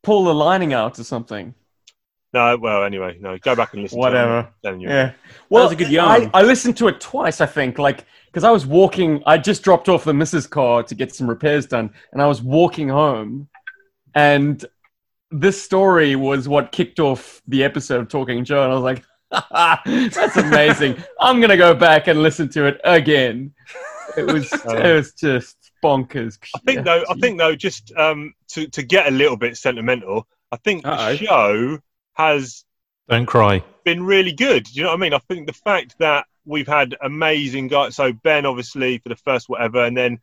[0.03, 1.55] pull the lining out or something?
[2.31, 3.37] No, well, anyway, no.
[3.39, 3.97] Go back and listen.
[3.97, 4.07] To it.
[4.07, 4.37] Whatever.
[4.39, 4.89] I'm telling you.
[4.89, 5.13] Yeah.
[5.49, 6.29] Well, was a good yarn.
[6.33, 9.23] I, I listened to it twice, I think, like because I was walking.
[9.25, 12.41] I just dropped off the missus car to get some repairs done, and I was
[12.41, 13.49] walking home,
[14.13, 14.63] and
[15.31, 19.03] this story was what kicked off the episode of Talking Joe, and I was like,
[20.13, 20.97] "That's amazing!
[21.19, 23.53] I'm gonna go back and listen to it again."
[24.17, 26.37] It was it was just bonkers.
[26.55, 30.27] I think though, I think though, just um, to to get a little bit sentimental,
[30.51, 31.11] I think Uh-oh.
[31.11, 31.79] the show
[32.19, 32.65] has
[33.07, 33.63] Don't cry.
[33.85, 34.65] been really good.
[34.65, 35.13] Do you know what I mean?
[35.13, 37.95] I think the fact that we've had amazing guys.
[37.95, 40.19] So Ben, obviously, for the first whatever, and then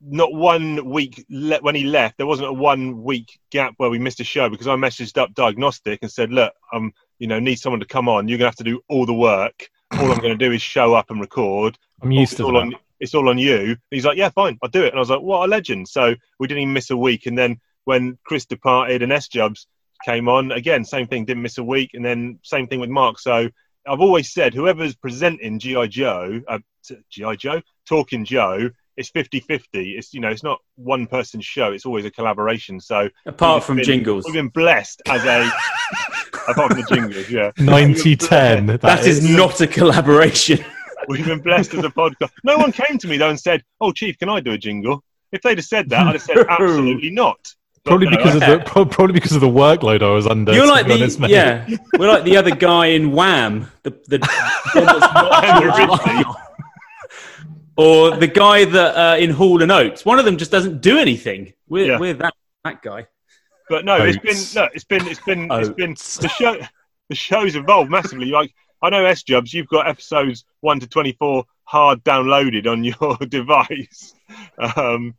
[0.00, 3.98] not one week le- when he left, there wasn't a one week gap where we
[3.98, 7.56] missed a show because I messaged up Diagnostic and said, "Look, um, you know, need
[7.56, 8.28] someone to come on.
[8.28, 9.68] You're gonna have to do all the work.
[9.92, 11.76] All I'm gonna do is show up and record.
[12.00, 12.58] I'm used it's to all that.
[12.58, 13.58] on it's all on you.
[13.58, 14.88] And he's like, yeah, fine, I'll do it.
[14.88, 15.88] And I was like, what a legend.
[15.88, 17.26] So we didn't even miss a week.
[17.26, 19.66] And then when Chris departed and S Jubs
[20.04, 21.90] came on, again, same thing, didn't miss a week.
[21.94, 23.18] And then same thing with Mark.
[23.18, 23.48] So
[23.86, 25.86] I've always said, whoever's presenting G.I.
[25.88, 26.58] Joe, uh,
[27.10, 27.36] G.I.
[27.36, 29.92] Joe, Talking Joe, it's 50 50.
[29.92, 32.80] It's, you know, it's not one person's show, it's always a collaboration.
[32.80, 34.24] So Apart from been- jingles.
[34.24, 35.50] we've been blessed as a,
[36.48, 37.50] apart from the jingles, yeah.
[37.58, 38.66] 90 10.
[38.78, 40.64] That is not a collaboration.
[41.08, 42.30] We've been blessed as a podcast.
[42.44, 45.04] No one came to me though and said, "Oh, Chief, can I do a jingle?"
[45.32, 47.36] If they'd have said that, I'd have said, "Absolutely not."
[47.84, 50.52] Probably because of the probably because of the workload I was under.
[50.54, 51.66] You're like be the honest, yeah.
[51.98, 54.18] We're like the other guy in Wham, the the
[54.74, 55.00] one that's
[56.24, 56.36] not
[57.76, 60.04] or the guy that uh, in Hall and Oates.
[60.04, 61.52] One of them just doesn't do anything.
[61.68, 61.98] We're Yeah.
[61.98, 62.34] we're that
[62.64, 63.06] that guy.
[63.68, 66.56] But no, it's been no, it's been it's been it's been the show.
[67.10, 68.26] The show's evolved massively.
[68.26, 72.82] Like I know S Jubs, you've got episodes one to twenty four hard downloaded on
[72.84, 74.14] your device.
[74.58, 75.14] Um,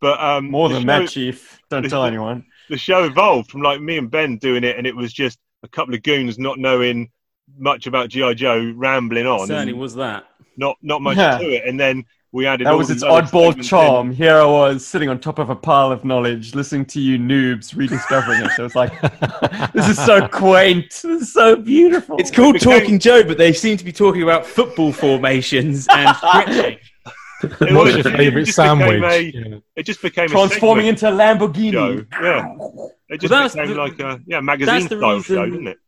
[0.00, 1.60] but um, More than show- that, Chief.
[1.70, 2.44] Don't the- tell anyone.
[2.68, 5.68] The show evolved from like me and Ben doing it, and it was just a
[5.68, 7.10] couple of goons not knowing
[7.58, 9.46] much about GI Joe, rambling on.
[9.48, 10.24] Certainly was that.
[10.56, 11.38] Not not much Yeah.
[11.38, 13.62] to it, and then we added That was its oddball segments in.
[13.64, 14.12] charm.
[14.12, 17.74] Here I was sitting on top of a pile of knowledge, listening to you noobs
[17.76, 18.52] rediscovering it.
[18.52, 18.92] So it's like,
[19.72, 20.90] this is so quaint.
[20.90, 22.18] This is so beautiful.
[22.18, 26.78] It's called Talking Joe, but they seem to be talking about football formations and stretching.
[27.42, 29.02] It What's was- your favourite sandwich?
[29.02, 29.58] a- Yeah.
[29.76, 31.72] It just became Transforming segment into a Lamborghini.
[31.72, 32.22] show.
[32.22, 35.44] Yeah, it just Well, became the- like a yeah magazine that's the style reason- show,
[35.50, 35.78] didn't it?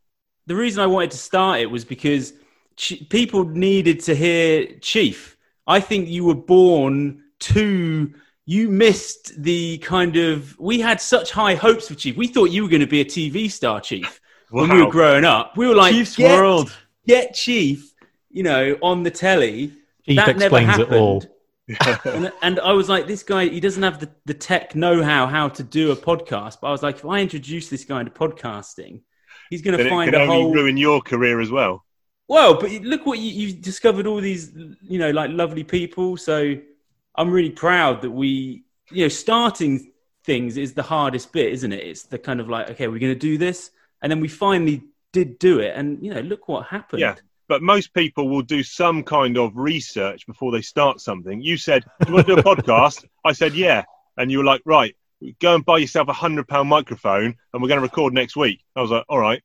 [0.47, 2.33] the reason I wanted to start it was because
[2.75, 5.37] ch- people needed to hear Chief.
[5.67, 8.13] I think you were born too.
[8.45, 10.57] You missed the kind of.
[10.59, 12.17] We had such high hopes for Chief.
[12.17, 14.19] We thought you were going to be a TV star, Chief.
[14.49, 16.75] When we were growing up, we were like, Chief's get, World.
[17.07, 17.93] get Chief,
[18.29, 19.71] you know, on the telly.
[20.05, 21.29] Chief that never explains it happened.
[22.05, 25.27] and, and I was like, this guy, he doesn't have the, the tech know how
[25.27, 26.57] how to do a podcast.
[26.61, 29.01] But I was like, if I introduce this guy into podcasting,
[29.49, 30.53] he's going to it find can a only whole.
[30.53, 31.83] ruin your career as well.
[32.27, 36.17] Well, but look what you, you've discovered all these, you know, like lovely people.
[36.17, 36.55] So
[37.15, 39.91] I'm really proud that we, you know, starting
[40.23, 41.85] things is the hardest bit, isn't it?
[41.85, 43.71] It's the kind of like, okay, we're going to do this.
[44.01, 45.73] And then we finally did do it.
[45.75, 47.01] And, you know, look what happened.
[47.01, 47.15] Yeah.
[47.53, 51.39] But most people will do some kind of research before they start something.
[51.39, 53.05] You said, Do you want to do a podcast?
[53.23, 53.83] I said, Yeah.
[54.17, 54.95] And you were like, Right,
[55.39, 58.63] go and buy yourself a hundred pound microphone and we're going to record next week.
[58.75, 59.43] I was like, All right.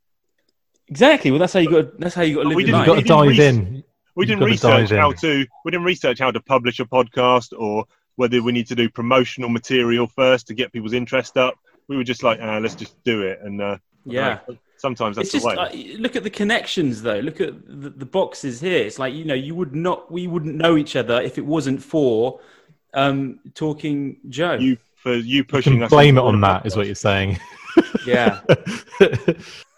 [0.86, 1.30] Exactly.
[1.30, 2.96] Well, that's how you got, that's how you got to live we your didn't.
[2.96, 3.84] You've got to we didn't dive res- in.
[4.16, 4.98] We didn't research dive in.
[4.98, 7.84] how to we didn't research how to publish a podcast or
[8.16, 11.56] whether we need to do promotional material first to get people's interest up.
[11.88, 13.40] We were just like, ah, let's just do it.
[13.42, 13.76] And uh,
[14.06, 14.38] Yeah.
[14.78, 15.94] Sometimes that's it's just the way.
[15.96, 19.24] uh, look at the connections though look at the, the boxes here it's like you
[19.24, 22.40] know you would not we wouldn't know each other if it wasn't for
[22.94, 25.90] um talking joe you for you You pushing can us.
[25.90, 27.38] blame it into on the that, is what you're saying.
[28.06, 28.40] yeah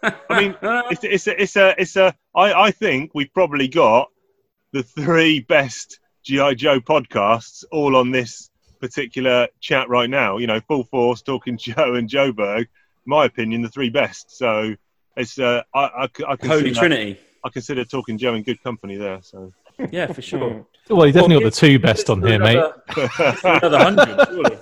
[0.02, 2.14] I mean, it's, it's a, it's a, it's a.
[2.34, 4.08] I, I think we've probably got
[4.72, 8.50] the three best GI Joe podcasts all on this
[8.80, 10.38] particular chat right now.
[10.38, 12.68] You know, Full Force, Talking Joe, and Joe Berg.
[13.04, 14.30] My opinion, the three best.
[14.36, 14.74] So
[15.20, 18.96] it's uh, I, I, I consider, holy trinity I consider Talking Joe in good company
[18.96, 19.20] there.
[19.22, 19.52] So
[19.90, 22.58] yeah for sure well, you definitely Well, got the two best on here, mate.
[23.44, 24.58] another hundred.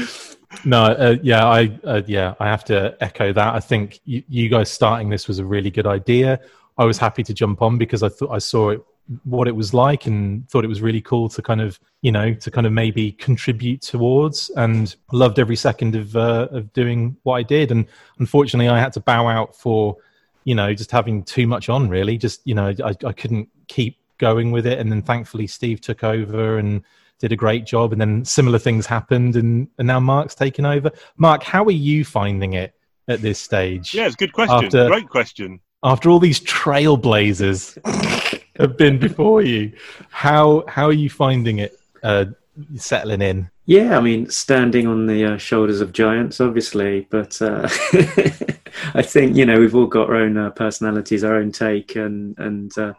[0.64, 3.54] No, uh, yeah, I uh, yeah, I have to echo that.
[3.54, 6.40] I think you, you guys starting this was a really good idea.
[6.78, 8.84] I was happy to jump on because I thought I saw it
[9.24, 12.34] what it was like and thought it was really cool to kind of you know
[12.34, 17.34] to kind of maybe contribute towards and loved every second of uh, of doing what
[17.36, 17.70] I did.
[17.70, 17.86] And
[18.18, 19.96] unfortunately I had to bow out for
[20.44, 22.18] you know just having too much on really.
[22.18, 24.78] Just you know I, I couldn't keep going with it.
[24.78, 26.82] And then thankfully Steve took over and
[27.18, 27.92] did a great job.
[27.92, 30.90] And then similar things happened and, and now Mark's taken over.
[31.16, 32.74] Mark how are you finding it
[33.08, 33.94] at this stage?
[33.94, 34.64] Yeah, it's a good question.
[34.64, 35.60] After- Great question.
[35.82, 37.78] after all these trailblazers
[38.58, 39.72] have been before you
[40.10, 42.24] how how are you finding it uh
[42.76, 47.68] settling in Yeah, I mean, standing on the uh, shoulders of giants, obviously, but uh,
[48.94, 52.38] I think you know we've all got our own uh, personalities, our own take, and
[52.38, 52.92] and uh,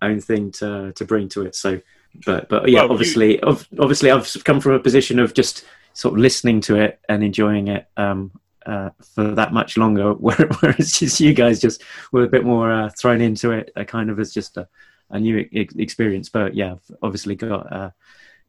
[0.00, 1.54] own thing to to bring to it.
[1.56, 1.80] So,
[2.24, 5.64] but but yeah, Well, you- obviously, ob- obviously, I've come from a position of just
[5.92, 8.30] sort of listening to it and enjoying it um,
[8.66, 11.82] uh, for that much longer, whereas just you guys just
[12.12, 14.68] were a bit more uh, thrown into it, uh, kind of as just a,
[15.10, 16.28] a new e- experience.
[16.28, 17.72] But yeah, I've obviously got.
[17.72, 17.90] Uh,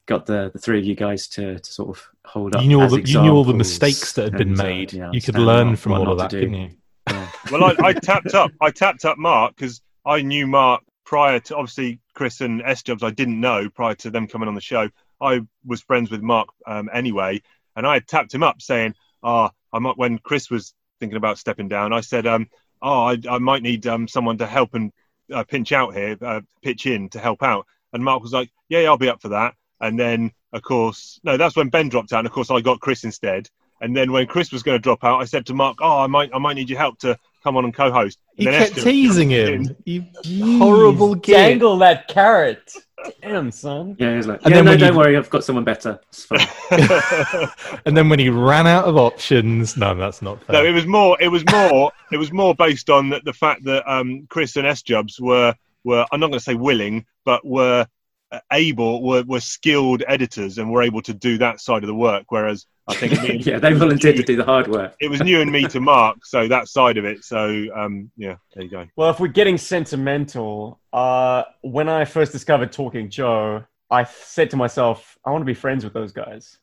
[0.07, 2.61] got the, the three of you guys to, to sort of hold up.
[2.61, 4.93] you knew all the, you knew all the mistakes that had been and, uh, made
[4.93, 6.45] yeah, you could learn from all of that to do.
[6.47, 6.69] couldn't you
[7.51, 8.51] well, I, I tapped up.
[8.61, 13.03] I tapped up Mark because I knew Mark prior to obviously Chris and S Jubs.
[13.03, 14.89] I didn't know prior to them coming on the show.
[15.21, 17.41] I was friends with Mark um, anyway,
[17.75, 21.37] and I had tapped him up saying, "Ah, I might." When Chris was thinking about
[21.37, 22.49] stepping down, I said, um,
[22.81, 24.91] "Oh, I, I might need um, someone to help and
[25.31, 28.81] uh, pinch out here, uh, pitch in to help out." And Mark was like, "Yeah,
[28.81, 32.11] yeah, I'll be up for that." And then, of course, no, that's when Ben dropped
[32.11, 33.49] out, and of course, I got Chris instead.
[33.79, 36.07] And then when Chris was going to drop out, I said to Mark, "Oh, I
[36.07, 37.17] might, I might need your help to
[37.47, 39.77] come on and co-host." And you then kept Esther teasing him in.
[39.85, 42.73] you horrible git Dangle that carrot.
[43.21, 43.95] Damn, son.
[43.99, 45.99] Yeah, he's like, And yeah, then no, don't you- worry, I've got someone better.
[46.09, 46.47] It's fine.
[47.85, 50.61] and then when he ran out of options, no, that's not fair.
[50.61, 51.15] No, it was more.
[51.21, 51.91] It was more.
[52.11, 55.53] it was more based on the, the fact that um, Chris and S Jubs were
[55.83, 56.05] were.
[56.11, 57.87] I'm not going to say willing, but were
[58.31, 61.95] uh, able, were, were skilled editors, and were able to do that side of the
[61.95, 62.25] work.
[62.29, 64.95] Whereas I think me, yeah, they volunteered to do the hard work.
[64.99, 67.23] it was new and me to Mark, so that side of it.
[67.23, 68.87] So um, yeah, there you go.
[68.95, 74.57] Well, if we're getting sentimental, uh, when I first discovered Talking Joe, I said to
[74.57, 76.57] myself, I want to be friends with those guys.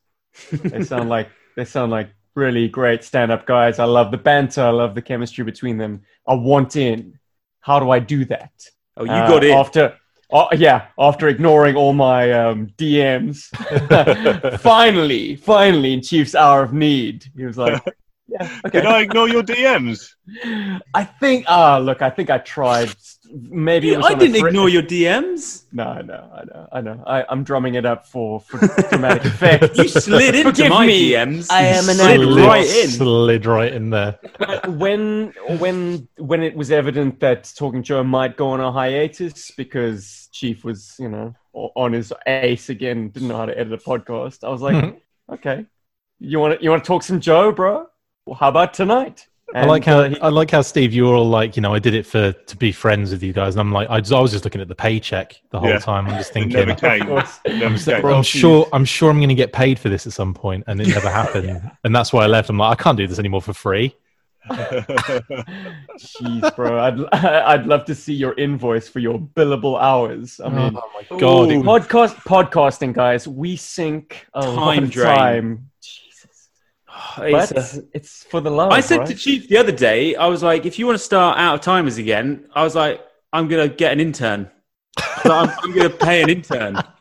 [0.51, 3.79] they sound like they sound like really great stand-up guys.
[3.79, 4.61] I love the banter.
[4.61, 6.01] I love the chemistry between them.
[6.27, 7.19] I want in.
[7.61, 8.51] How do I do that?
[8.97, 9.53] Oh, you got in.
[9.53, 9.97] after.
[10.37, 13.45] Oh, yeah, after ignoring all my um, DMs,
[14.59, 17.81] finally, finally, in Chief's hour of need, he was like,
[18.27, 20.13] "Yeah, okay." Did I ignore your DMs?
[20.93, 21.45] I think.
[21.47, 22.01] Ah, look.
[22.01, 22.93] I think I tried.
[23.31, 25.63] Maybe it was I didn't fri- ignore your DMs.
[25.73, 27.03] No, I know, I know, I know.
[27.07, 29.77] I, I'm drumming it up for, for dramatic effect.
[29.77, 31.11] You slid into Forgive my me.
[31.11, 31.47] DMs.
[31.51, 32.39] I am an slid adult.
[32.47, 32.87] right in.
[32.89, 34.19] Slid right in there.
[34.67, 40.29] when when when it was evident that Talking Joe might go on a hiatus because
[40.31, 44.43] Chief was, you know, on his ace again, didn't know how to edit a podcast.
[44.43, 44.97] I was like, Mhm.
[45.33, 45.65] okay,
[46.19, 47.87] you want to you want to talk some Joe, bro?
[48.25, 49.27] Well, how about tonight?
[49.53, 51.73] I like how uh, he- I like how Steve, you were all like, you know,
[51.75, 54.11] I did it for to be friends with you guys, and I'm like, I, just,
[54.11, 55.77] I was just looking at the paycheck the whole Yeah.
[55.77, 56.07] time.
[56.07, 57.03] I'm just thinking, never came.
[57.03, 57.39] Of course.
[57.45, 58.05] I'm, came.
[58.05, 60.81] I'm sure, I'm sure I'm going to get paid for this at some point, and
[60.81, 61.71] it never happened.
[61.83, 62.49] And that's why I left.
[62.49, 63.95] I'm like, I can't do this anymore for free.
[65.97, 70.39] Jeez, bro, I'd I'd love to see your invoice for your billable hours.
[70.43, 71.63] I mean, oh my god, Ooh.
[71.63, 75.15] podcast podcasting, guys, we sink a lot of drain.
[75.17, 75.69] time.
[77.19, 78.71] Jesus, It's but a- it's for the love.
[78.71, 79.07] I said right?
[79.07, 81.61] to Chief the other day, I was like, if you want to start out of
[81.61, 83.01] timers again, I was like,
[83.33, 84.49] I'm going to get an intern.
[85.23, 86.77] So I'm, I'm going to pay an intern.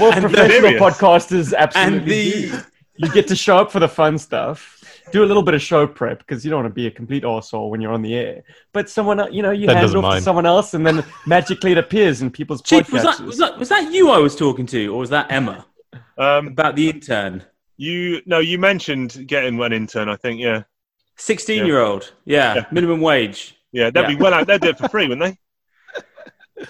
[0.00, 2.06] Well, And professional the- podcasters absolutely And
[2.52, 2.62] the- do.
[2.98, 4.82] You get to show up for the fun stuff,
[5.12, 7.24] do a little bit of show prep because you don't want to be a complete
[7.24, 8.42] arsehole when you're on the air.
[8.72, 11.04] But someone, you know, you Ben hand it doesn't off to someone else, and then
[11.26, 13.18] magically it appears in people's Chief, was podcasts.
[13.18, 15.66] that, was, that, was that you I was talking to, or was that Emma?
[16.18, 17.44] Um, About the intern.
[17.76, 20.08] You no, you mentioned getting one intern.
[20.08, 20.62] I think yeah,
[21.16, 22.12] 16 year old.
[22.24, 22.64] Yeah, Yeah.
[22.70, 23.56] minimum wage.
[23.72, 24.08] yeah, they'd Yeah.
[24.08, 24.46] be well out.
[24.46, 25.36] They'd do it for free, wouldn't
[25.94, 26.02] they?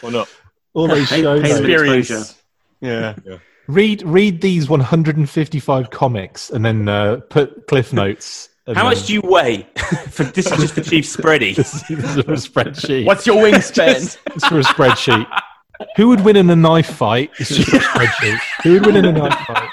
[0.03, 0.29] Or not?
[0.75, 1.43] all those Pay- shows.
[1.43, 2.11] pay them Experience.
[2.11, 2.35] exposure.
[2.81, 3.15] Yeah.
[3.69, 8.49] Read read these 155 comics, and then uh, put cliff notes.
[8.67, 9.67] and How then- much do you weigh?
[10.11, 11.55] for, this is just for Chief Spready.
[11.57, 13.07] This is a spreadsheet.
[13.07, 14.17] What's your wingspan?
[14.35, 15.27] It's for a spreadsheet.
[15.97, 17.31] Who would win in a knife fight?
[17.39, 18.39] It's just a spreadsheet.
[18.63, 19.69] Who would win in a knife fight?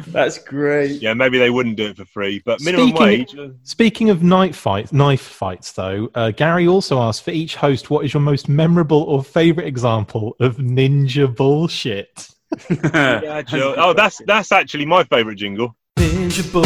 [0.08, 1.00] That's great.
[1.02, 3.36] Yeah, maybe they wouldn't do it for free, but minimum Speaking- wage.
[3.38, 7.90] uh, Speaking of knife fights, knife fights though, uh, Gary also asked for each host,
[7.90, 12.28] "What is your most memorable or favorite example of ninja bullshit?"
[12.70, 13.74] Yeah, Joe.
[13.78, 15.76] Oh, that's that's actually my favourite jingle.
[15.98, 16.64] Ninja Bull,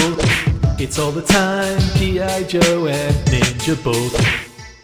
[0.81, 1.78] it's all the time.
[1.98, 2.44] G.I.
[2.44, 4.11] Joe and Ninja Bull.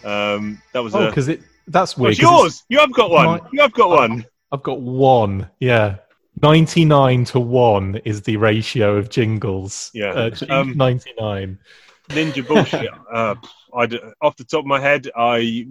[0.03, 1.07] Um, that was Oh, a.
[1.07, 2.11] because it that's weird.
[2.13, 2.63] it's 'cause yours.
[2.69, 3.25] You have got one.
[3.25, 4.25] My- You have got one.
[4.51, 5.49] I've got one.
[5.59, 5.97] Yeah,
[6.41, 9.91] ninety-nine to one is the ratio of jingles.
[9.93, 10.11] Yeah.
[10.11, 11.59] uh, Um, ninety-nine.
[12.09, 12.89] Ninja bullshit.
[13.13, 13.35] uh,
[13.75, 15.67] I d- off the top of my head, I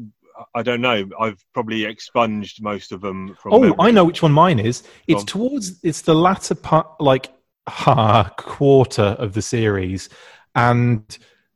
[0.55, 1.07] I don't know.
[1.21, 3.53] I've probably expunged most of them from.
[3.53, 3.77] Oh, memory.
[3.79, 4.83] I know which one mine is.
[5.07, 7.31] It's towards it's the latter part, like
[7.69, 10.09] ha, quarter of the series,
[10.55, 11.05] and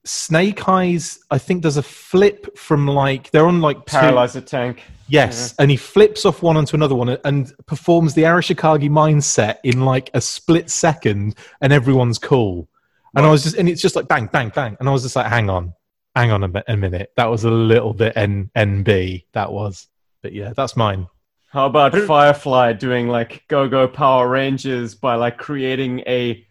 [0.04, 1.18] Snake Eyes.
[1.30, 4.82] I think does a flip from like they're on like two- Paralyzer tank.
[5.08, 9.84] Yes, and he flips off one onto another one and performs the Arashikage mindset in
[9.84, 12.68] like a split second, and everyone's cool.
[13.16, 15.14] And I was just, and it's just like bang, bang, bang, and I was just
[15.14, 15.74] like, hang on,
[16.16, 17.12] hang on a, a minute.
[17.16, 19.24] That was a little bit N- NB.
[19.32, 19.88] That was,
[20.22, 21.06] but yeah, that's mine.
[21.48, 26.44] How about Firefly doing like Go Go Power Rangers by like creating a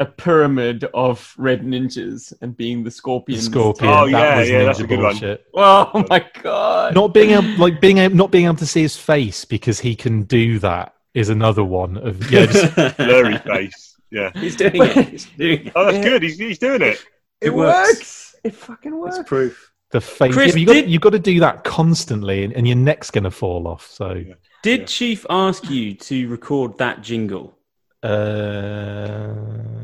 [0.00, 3.44] a pyramid of red ninjas and being the scorpions?
[3.44, 3.92] Scorpion.
[3.92, 5.12] Oh, that yeah, was yeah, that's a good one.
[5.12, 5.46] bullshit.
[5.54, 6.94] Oh my god!
[6.94, 9.94] Not being able, like being able, not being able to see his face because he
[9.94, 12.46] can do that is another one of yeah.
[12.46, 13.96] Just, blurry face.
[14.10, 14.30] Yeah.
[14.34, 15.08] He's doing it.
[15.08, 15.72] He's doing it.
[15.76, 16.22] Oh, that's good.
[16.22, 17.04] He's, he's doing it.
[17.40, 18.34] It, works.
[18.42, 19.18] It fucking works.
[19.18, 19.72] It's proof.
[19.92, 20.34] the face.
[20.34, 22.76] Chris, yeah, but you got did- you got to do that constantly, and, and your
[22.76, 23.86] neck's gonna fall off.
[23.86, 24.24] So.
[24.62, 27.56] Did Chief ask you to record that jingle?
[28.02, 29.34] Uh,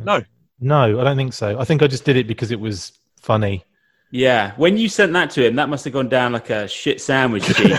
[0.05, 0.22] No.
[0.60, 1.59] no, I don't think so.
[1.59, 3.64] I think I just did it because it was funny.
[4.12, 7.01] Yeah, when you sent that to him, that must have gone down like a shit
[7.01, 7.44] sandwich.
[7.56, 7.78] Chief.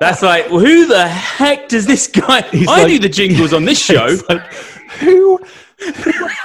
[0.00, 2.42] That's like, well, who the heck does this guy?
[2.50, 4.16] He's I like- do the jingles on this show.
[4.28, 4.42] Like,
[5.00, 5.38] who,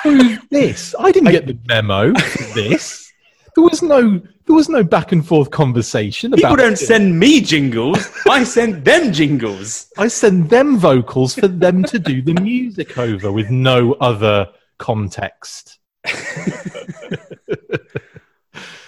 [0.03, 0.95] who this?
[0.99, 2.11] I didn't get the memo
[2.55, 3.11] this.
[3.55, 6.77] There was no There was no back and forth conversation People about don't it.
[6.77, 8.07] send me jingles.
[8.29, 9.87] I send them jingles.
[9.97, 15.79] I send them vocals for them to do the music over with no other context.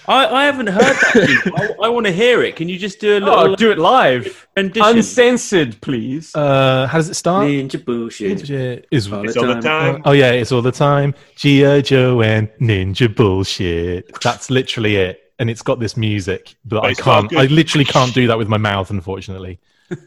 [0.09, 1.43] I, I haven't heard that.
[1.43, 1.84] jingle.
[1.84, 2.55] I, I want to hear it.
[2.55, 3.34] Can you just do a little?
[3.34, 4.47] Oh, do it live.
[4.55, 4.97] rendition?
[4.97, 6.34] Uncensored, please.
[6.34, 7.47] Uh, how does it start?
[7.47, 8.49] Ninja bullshit.
[8.91, 10.01] Is All It's all the time.
[10.05, 11.13] Oh yeah, it's all the time.
[11.35, 11.81] G.I.
[11.81, 14.17] Joe and Ninja bullshit.
[14.21, 15.26] That's literally it.
[15.39, 17.35] And it's got this music, but, But I can't.
[17.35, 19.59] I literally can't do that with my mouth, unfortunately.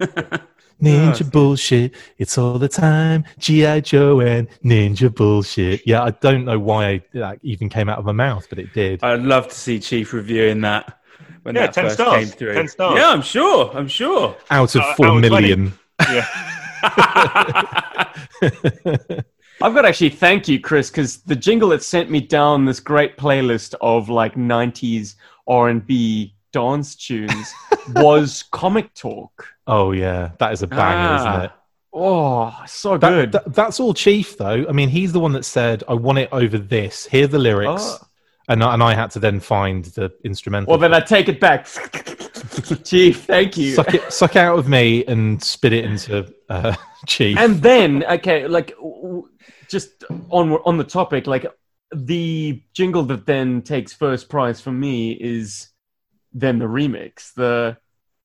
[0.83, 1.95] Ninja bullshit.
[2.19, 3.25] It's all the time.
[3.39, 3.81] G.I.
[3.81, 5.87] Joe and Ninja bullshit.
[5.87, 9.05] Yeah, I don't know why that even came out of my mouth, but it did.
[9.05, 10.99] I'd love to see Chief reviewing that
[11.43, 12.29] when Yeah, that 10 first stars.
[12.31, 12.55] came through.
[12.55, 12.99] 10 stars.
[12.99, 13.71] Yeah, I'm sure.
[13.75, 14.37] I'm sure.
[14.51, 15.79] Out of Uh, four out of
[16.11, 16.27] Yeah.
[19.63, 22.81] I've got to actually thank you, Chris, because the jingle that sent me down this
[22.81, 25.17] great playlist of like '90s
[25.47, 27.53] R&B dance tunes
[27.97, 29.47] was Comic Talk.
[29.67, 31.43] Oh yeah, that is a banger, isn't Ah.
[31.45, 31.51] it?
[31.93, 33.33] Oh, so That- good.
[33.33, 34.65] that- that's all Chief though.
[34.69, 37.99] I mean, he's the one that said, "I want it over this." Hear the lyrics,
[38.01, 38.07] Oh.
[38.49, 40.71] and I- and I had to then find the instrumental.
[40.71, 41.67] well, then I take it back.
[42.85, 43.75] Chief, thank you.
[43.75, 46.75] suck it, suck out of me, and spit it into uh,
[47.07, 47.37] Chief.
[47.39, 48.73] and then okay like
[49.71, 51.47] just on on the topic like
[51.93, 55.69] the jingle that then takes first prize for me is
[56.33, 57.77] then the remix the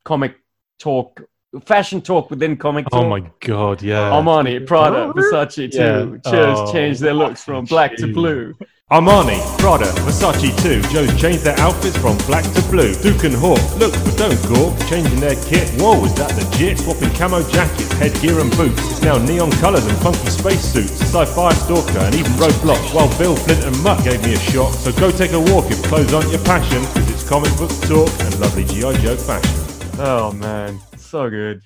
[0.04, 0.36] comic
[0.80, 1.22] talk
[1.64, 4.12] fashion talk within comic oh talk oh my god, yeah.
[4.12, 5.78] Armani, Prada, oh, Versace too.
[5.78, 6.32] Yeah.
[6.32, 8.54] Cheers, Oh, changed their looks from black to blue.
[8.92, 10.80] Armani, Prada, Versace too.
[10.94, 12.94] Joe's changed their outfits from black to blue.
[13.02, 14.78] Duke and Hawk, look but don't gawk.
[14.88, 16.78] Changing their kit, whoa, is that legit?
[16.78, 18.78] Swapping camo jackets, headgear and boots.
[18.92, 21.02] It's now neon colours and funky spacesuits.
[21.02, 22.94] Sci-fi stalker and even roadblocks.
[22.94, 24.72] While Bill, Flint and Mutt gave me a shock.
[24.76, 26.84] So go take a walk if clothes aren't your passion.
[26.94, 28.94] Cause it's comic book talk and lovely G.I.
[29.02, 29.98] Joe fashion.
[29.98, 31.60] Oh man, so good.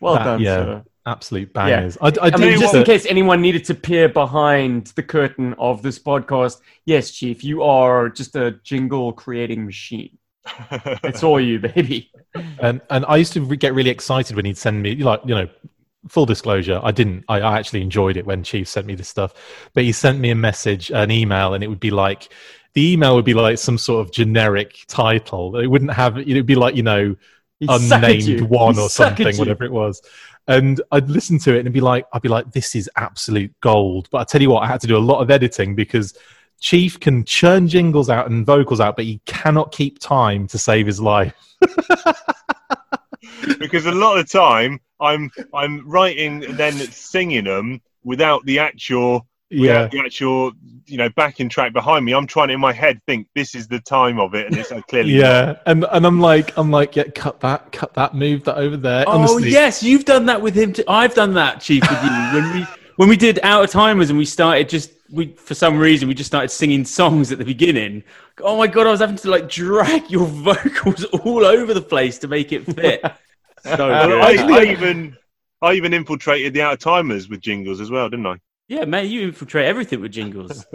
[0.00, 0.84] Well That- done, yeah, sir.
[1.08, 1.66] Absolute Yeah.
[1.66, 1.98] bangers.
[2.00, 5.82] I, I, I mean, just in case anyone needed to peer behind the curtain of
[5.82, 10.18] this podcast, yes, Chief, you are just a jingle creating machine.
[11.04, 12.10] It's all you, baby.
[12.60, 15.34] and and I used to re- get really excited when he'd send me like you
[15.34, 15.48] know
[16.08, 19.34] full disclosure I didn't I, I actually enjoyed it when Chief sent me this stuff
[19.74, 22.28] but he sent me a message an email and it would be like
[22.74, 26.46] the email would be like some sort of generic title it wouldn't have it would
[26.46, 27.16] be like you know
[27.60, 27.68] you.
[27.68, 30.00] unnamed one He'd or something whatever it was
[30.48, 34.08] and I'd listen to it and be like I'd be like this is absolute gold.
[34.10, 36.14] But I tell you what I had to do a lot of editing because
[36.60, 40.86] Chief can churn jingles out and vocals out but he cannot keep time to save
[40.86, 41.34] his life.
[43.58, 48.58] Because a lot of the time I'm I'm writing and then singing them without the
[48.58, 49.88] actual Yeah.
[49.88, 50.52] the actual
[50.86, 52.12] you know backing track behind me.
[52.12, 54.72] I'm trying to in my head think this is the time of it, and it's
[54.72, 55.20] uh, clearly not.
[55.20, 58.76] Yeah, and and I'm like, I'm like, yeah, cut that, cut that, move that over
[58.76, 59.04] there.
[59.06, 60.72] Oh Honestly, yes, you've done that with him.
[60.72, 60.84] Too.
[60.88, 62.66] I've done that, Chief, with you when we
[62.96, 66.14] when we did out of timers and we started just we for some reason we
[66.14, 68.02] just started singing songs at the beginning.
[68.40, 72.18] Oh my god, I was having to like drag your vocals all over the place
[72.18, 73.00] to make it fit.
[73.64, 74.40] so Well, good.
[74.40, 75.16] I, I even
[75.62, 78.36] I even infiltrated the out of timers with jingles as well, didn't I?
[78.68, 80.66] Yeah, man, you infiltrate everything with jingles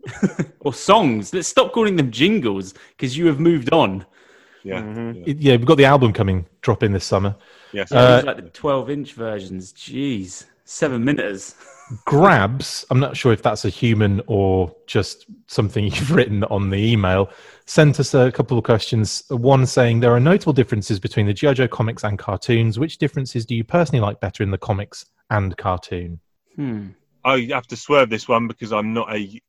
[0.60, 1.34] or songs.
[1.34, 4.06] Let's stop calling them jingles because you have moved on.
[4.62, 7.34] Yeah, It- yeah, we've got the album coming, dropping this summer.
[7.72, 9.72] Yes, Yeah, Uh, like the twelve-inch versions.
[9.72, 11.56] Jeez, seven minutes.
[12.06, 16.78] Grabs, I'm not sure if that's a human or just something you've written on the
[16.78, 17.28] email,
[17.66, 19.24] sent us a couple of questions.
[19.30, 21.54] One saying there are notable differences between the G.I.
[21.54, 22.78] Joe comics and cartoons.
[22.78, 26.20] Which differences do you personally like better in the comics and cartoon?
[26.54, 26.88] Hmm.
[27.24, 29.40] I have to swerve this one because I'm not a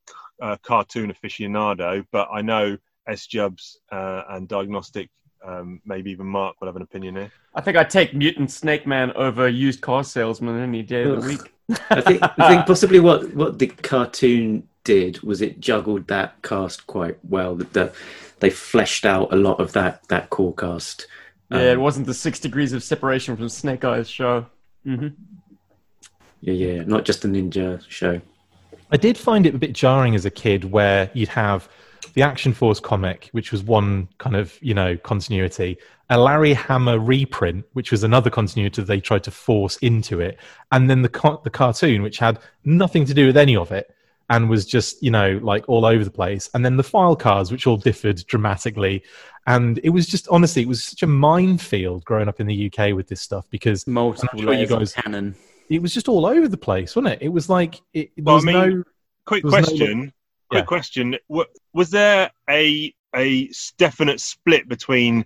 [0.41, 2.77] uh, cartoon aficionado, but I know
[3.07, 5.09] S Jubs uh, and Diagnostic,
[5.45, 7.31] um, maybe even Mark will have an opinion here.
[7.55, 11.17] I think I'd take Mutant Snake Man over used car salesman any day of the
[11.17, 11.39] Ugh.
[11.39, 11.53] week.
[11.89, 16.85] I think I think possibly what what the cartoon did was it juggled that cast
[16.87, 17.55] quite well.
[17.55, 17.93] That the,
[18.39, 21.07] they fleshed out a lot of that that core cast.
[21.51, 24.47] Yeah, it Um, wasn't the six degrees of separation from Snake Eyes show.
[24.83, 25.09] hmm
[26.43, 28.19] yeah, yeah, not just a ninja show.
[28.91, 31.69] I did find it a bit jarring as a kid where you'd have
[32.15, 35.77] the Action Force comic, which was one kind of, you know, continuity,
[36.09, 40.37] a Larry Hama reprint, which was another continuity they tried to force into it,
[40.73, 43.95] and then the co- the cartoon, which had nothing to do with any of it
[44.29, 47.51] and was just, you know, like all over the place, and then the file cards,
[47.53, 49.01] which all differed dramatically.
[49.47, 52.93] And it was just honestly, it was such a minefield growing up in the UK
[52.93, 55.35] with this stuff because multiple I'm sure you layers of canon.
[55.69, 57.21] It was just all over the place, wasn't it?
[57.21, 58.83] It was like it, there Well, I was mean, no
[59.25, 60.13] Quick was no- question.
[60.49, 60.65] Quick Yeah.
[60.65, 61.17] question.
[61.29, 65.25] Wa- Was there a a definite split between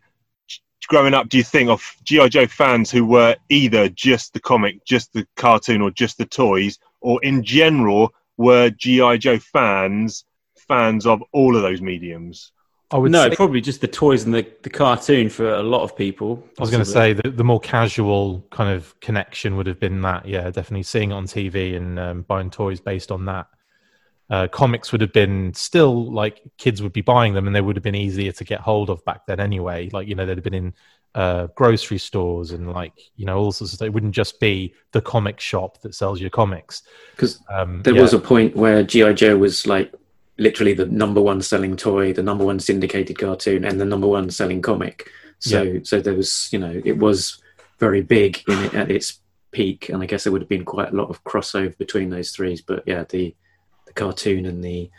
[0.88, 1.30] growing up?
[1.30, 5.26] Do you think of GI Joe fans who were either just the comic, just the
[5.36, 10.26] cartoon, or just the toys, or in general were GI Joe fans
[10.68, 12.52] fans of all of those mediums?
[12.90, 15.82] I would no, say- probably just the toys and the, the cartoon for a lot
[15.84, 16.44] of people.
[16.58, 20.02] I was going to say the, the more casual kind of connection would have been
[20.02, 23.48] that, yeah, definitely seeing it on TV and um, buying toys based on that.
[24.30, 27.78] Uh, comics would have been still like kids would be buying them and they would
[27.78, 29.90] have been easier to get hold of back then anyway.
[29.92, 30.74] Like, you know, they'd have been in
[31.16, 33.88] uh, grocery stores and like, you know, all sorts of stuff.
[33.88, 36.84] It wouldn't just be the comic shop that sells your comics.
[37.12, 38.02] Because um, there yeah.
[38.02, 39.94] was a point where GI Joe was like
[40.38, 44.30] literally the number one selling toy, the number one syndicated cartoon, and the number one
[44.30, 45.10] selling comic.
[45.40, 45.80] So, Yeah.
[45.84, 47.42] so there was, you know, it was
[47.80, 49.20] very big in it at its
[49.52, 52.32] peak, and I guess there would have been quite a lot of crossover between those
[52.32, 52.62] threes.
[52.62, 53.36] But yeah, the
[53.86, 54.90] the cartoon and the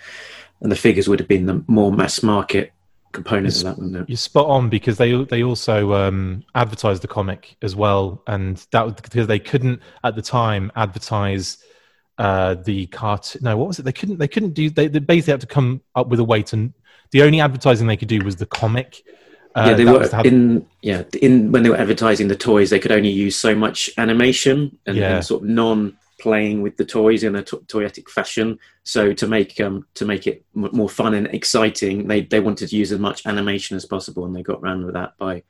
[0.61, 2.73] and the figures would have been the more mass market
[3.13, 4.09] component of that, wouldn't?
[4.09, 8.85] You're spot on because they they also um, advertised the comic as well, and that
[8.85, 11.59] was because they couldn't at the time advertise
[12.19, 13.43] uh, the cartoon.
[13.45, 13.85] No, what was it?
[13.85, 14.19] They couldn't.
[14.19, 14.71] They couldn't do.
[14.71, 16.73] They, they basically had to come up with a way to.
[17.11, 19.03] The only advertising they could do was the comic.
[19.55, 22.93] Uh, yeah, they were in yeah in when they were advertising the toys, they could
[22.93, 25.17] only use so much animation and, Yeah.
[25.17, 28.59] and sort of non playing with the toys in a to- toyetic fashion.
[28.83, 32.69] So to make um to make it m- more fun and exciting, they they wanted
[32.69, 35.43] to use as much animation as possible, and they got around with that by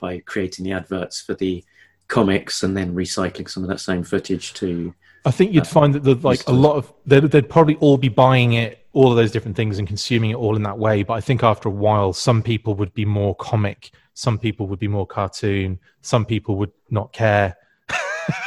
[0.00, 1.62] by creating the adverts for the
[2.08, 4.94] comics and then recycling some of that same footage to
[5.24, 8.08] I think you'd find that the, like a lot of they'd, they'd probably all be
[8.08, 11.02] buying it, all of those different things, and consuming it all in that way.
[11.04, 14.80] But I think after a while, some people would be more comic, some people would
[14.80, 17.56] be more cartoon, some people would not care.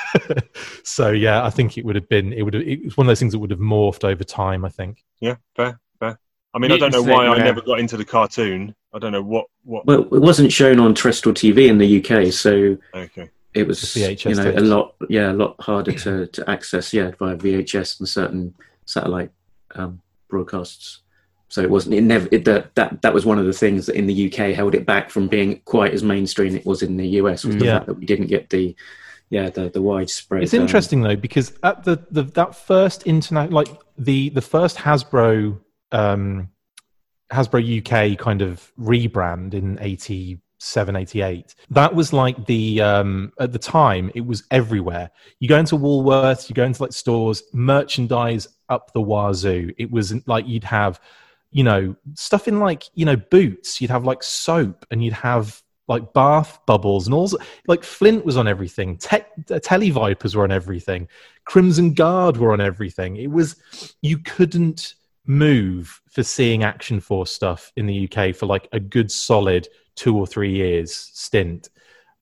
[0.83, 3.09] so yeah, I think it would have been it would have, it was one of
[3.09, 4.65] those things that would have morphed over time.
[4.65, 5.03] I think.
[5.21, 6.19] Yeah, fair, fair.
[6.53, 7.43] I mean, I don't know Mutants, why I yeah.
[7.43, 8.75] never got into the cartoon.
[8.93, 9.85] I don't know what what.
[9.85, 13.29] Well, it wasn't shown on terrestrial TV in the UK, so Okay.
[13.55, 17.11] It was VHS you know a lot yeah a lot harder to, to access yeah
[17.17, 18.53] via VHS and certain
[18.85, 19.31] satellite
[19.75, 20.99] um, broadcasts.
[21.47, 23.95] So it wasn't it never it, that that that was one of the things that
[23.95, 27.07] in the UK held it back from being quite as mainstream it was in the
[27.21, 27.75] US was the Yeah.
[27.77, 28.75] fact that we didn't get the
[29.29, 30.43] yeah the the widespread.
[30.43, 34.77] It's um, interesting though because at the, the that first internet like the the first
[34.77, 35.59] Hasbro
[35.91, 36.49] um
[37.31, 40.41] Hasbro UK kind of rebrand in 87
[40.77, 45.11] 88 that was like the um at the time it was everywhere.
[45.39, 49.71] You go into Woolworths you go into like stores merchandise up the wazoo.
[49.77, 50.99] It was like you'd have
[51.51, 53.79] you know stuff in like you know boots.
[53.79, 57.29] You'd have like soap and you'd have like bath bubbles and all
[57.67, 58.97] like flint was on everything.
[58.97, 59.17] Te-
[59.51, 61.07] uh, televipers were on everything.
[61.45, 63.17] Crimson guard were on everything.
[63.17, 63.55] It was
[64.01, 64.95] you couldn't
[65.27, 70.17] move for seeing action force stuff in the uk for like a good solid two
[70.17, 71.69] or three years stint.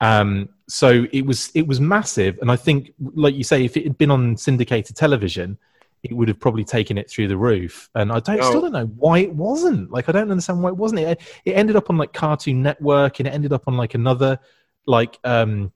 [0.02, 2.38] Um, so it was it was massive.
[2.42, 5.58] And i think like you say if it had been on syndicated television
[6.04, 7.90] it would have probably taken it through the roof.
[7.96, 8.50] And i don't Oh.
[8.50, 9.92] still don't know why it wasn't.
[9.92, 11.02] Like i don't understand why it wasn't.
[11.02, 14.40] It, it ended up on like cartoon network and it ended up on like another
[14.86, 15.72] like um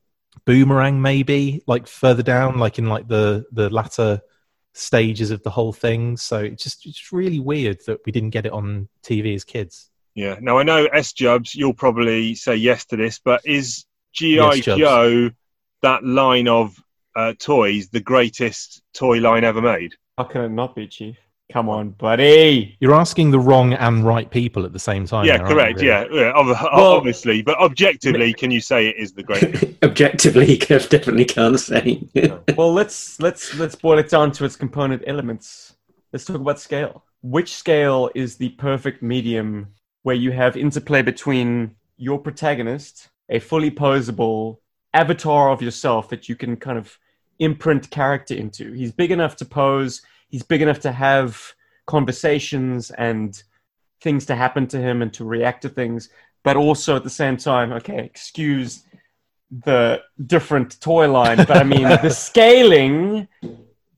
[0.46, 4.22] boomerang maybe like further down like in like the the latter
[4.74, 6.18] stages of the whole thing.
[6.18, 9.90] So it's just it's really weird that we didn't get it on tv as kids
[10.18, 10.38] Yeah.
[10.42, 14.60] Now I know S Jubs, you'll probably say yes to this, but is GI Yes,
[14.62, 15.30] Joe
[15.84, 16.76] that line of
[17.16, 19.94] uh, toys the greatest toy line ever made?
[20.18, 21.16] How can it not be, Chief?
[21.54, 22.76] Come on, buddy.
[22.82, 25.56] you're asking the wrong and right people at the same time yeah, there, aren't you,
[25.56, 25.82] correct.
[25.82, 25.88] really?
[25.88, 29.66] Yeah, yeah Well- obviously, but objectively, can you say it is the greatest?
[29.84, 32.02] objectively you can- definitely can't say.
[32.58, 35.76] well, let's let's let's boil it down to its component elements.
[36.12, 37.06] Let's talk about scale.
[37.22, 39.68] Which scale is the perfect medium
[40.08, 44.58] where you have interplay between your protagonist, a fully posable
[44.94, 46.98] avatar of yourself that you can kind of
[47.40, 48.72] imprint character into?
[48.72, 50.02] He's big enough to pose.
[50.30, 51.54] He's big enough to have
[51.88, 53.44] conversations and
[54.00, 56.08] things to happen to him and to react to things,
[56.42, 58.86] but also at the same time, okay, excuse
[59.66, 63.28] the different toy line, but I mean the scaling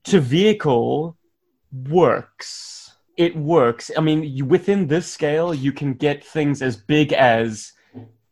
[0.02, 1.16] to vehicle
[1.88, 2.79] works.
[3.20, 3.90] It works.
[3.96, 7.72] I mean, you, within this scale, you can get things as big as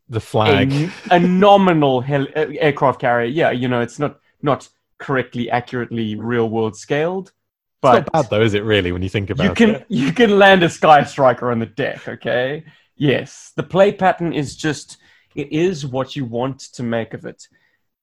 [0.09, 0.73] the flag.
[1.11, 3.29] a nominal hel- uh, aircraft carrier.
[3.29, 4.67] Yeah, you know, it's not not
[4.97, 7.33] correctly, accurately real world scaled, it's
[7.81, 9.85] but not bad though is it really when you think about you can it?
[9.87, 12.65] you can land a sky striker on the deck okay?
[12.97, 13.53] Yes.
[13.55, 14.97] The play pattern is just
[15.35, 17.47] it is what you want to make of it.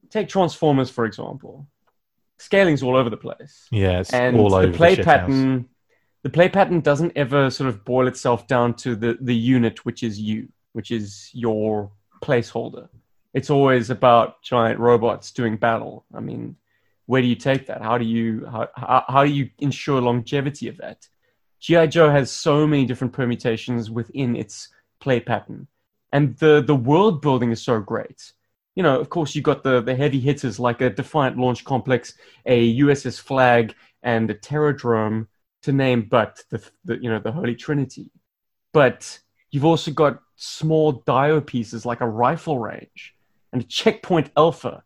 [0.09, 1.67] Take transformers for example.
[2.39, 3.67] Scaling's all over the place.
[3.71, 5.67] Yeah it's and all over the play the shit house.
[6.27, 10.03] The play pattern doesn't ever sort of boil itself down to the the unit, which
[10.03, 12.89] is you, which is your placeholder.
[13.33, 16.05] It's always about giant robots doing battle.
[16.13, 16.57] I mean,
[17.07, 17.81] where do you take that?
[17.81, 21.07] How do you how how, how do you ensure longevity of that?
[21.61, 25.69] GI Joe has so many different permutations within its play pattern,
[26.11, 28.33] and the the world building is so great.
[28.75, 32.15] You know, of course, you got the the heavy hitters like a Defiant Launch Complex,
[32.47, 35.29] a USS Flag, and a Terrordrome,
[35.67, 38.11] to name but the, the you know the Holy Trinity.
[38.73, 39.19] But
[39.51, 43.15] you've also got small dio pieces like a rifle range
[43.53, 44.85] and a checkpoint alpha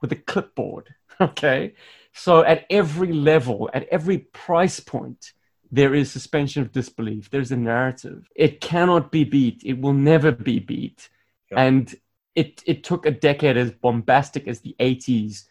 [0.00, 0.88] with a clipboard.
[1.20, 1.74] Okay,
[2.14, 5.34] so at every level, at every price point,
[5.70, 7.28] there is suspension of disbelief.
[7.28, 8.26] There's a narrative.
[8.34, 9.60] It cannot be beat.
[9.62, 11.10] It will never be beat.
[11.54, 11.94] And
[12.34, 15.44] it it took a decade as bombastic as the 80s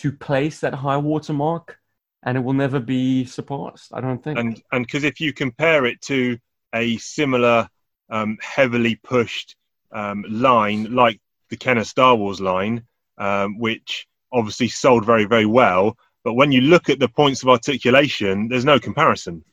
[0.00, 1.78] to place that high watermark,
[2.26, 3.92] and it will never be surpassed.
[3.94, 4.38] I don't think.
[4.38, 6.36] and and because if you compare it to
[6.74, 7.68] a similar
[8.10, 9.56] um, heavily pushed
[9.92, 12.84] um, line like the Kenner Star Wars line,
[13.16, 17.48] um, which obviously sold very very well, but when you look at the points of
[17.48, 19.44] articulation, there's no comparison.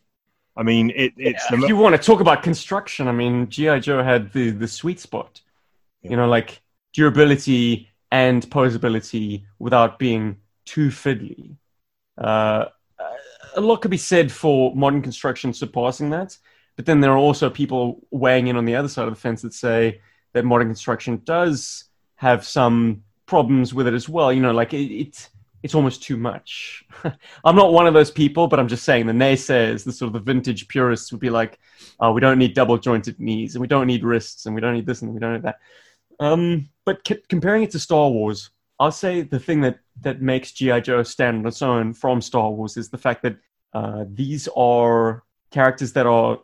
[0.58, 3.82] I mean, it, it's if the you want to talk about construction, I mean, GI
[3.82, 5.42] Joe had the the sweet spot.
[6.02, 11.56] You know, like durability and posability without being too fiddly.
[12.18, 12.66] Uh,
[13.56, 16.38] a lot could be said for modern construction surpassing that,
[16.76, 19.42] but then there are also people weighing in on the other side of the fence
[19.42, 20.02] that say
[20.34, 21.86] that modern construction does
[22.16, 24.34] have some problems with it as well.
[24.34, 25.30] You know, like it, it
[25.64, 26.84] it's almost too much.
[27.46, 30.14] I'm not one of those people, but I'm just saying the naysayers, the sort of
[30.14, 31.58] the vintage purists would be like,
[32.02, 34.74] oh, we don't need double jointed knees and we don't need wrists and we don't
[34.74, 35.60] need this and we don't need that.
[36.20, 38.50] Um, but c- comparing it to Star Wars,
[38.84, 40.82] I'll say the thing that, that makes G.I.
[40.82, 43.38] Joe stand on its own from Star Wars is the fact that
[43.74, 46.40] uh, these are characters that are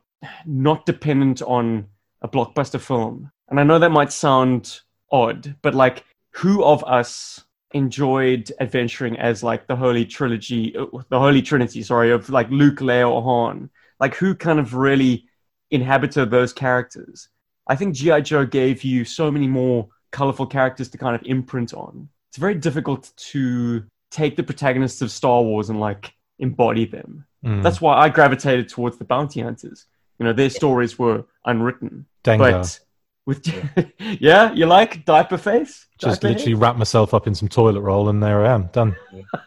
[0.45, 1.87] not dependent on
[2.21, 3.29] a blockbuster film.
[3.49, 4.79] And I know that might sound
[5.11, 7.43] odd, but like, who of us
[7.73, 12.79] enjoyed adventuring as like the holy trilogy, uh, the holy trinity, sorry, of like Luke,
[12.79, 13.69] Leia, or Han?
[13.99, 15.25] Like, who kind of really
[15.71, 17.27] inhabited those characters?
[17.67, 18.21] I think G.I.
[18.21, 22.07] Joe gave you so many more colorful characters to kind of imprint on.
[22.29, 27.25] It's very difficult to take the protagonists of Star Wars and like embody them.
[27.43, 27.63] Mm.
[27.63, 29.85] That's why I gravitated towards the bounty hunters.
[30.19, 32.05] You know, their stories were unwritten.
[32.23, 32.51] Dengar.
[32.51, 32.79] But
[33.25, 35.85] with yeah, you like diaper face?
[35.97, 38.95] Just Diaper literally wrap myself up in some toilet roll and there I am, done.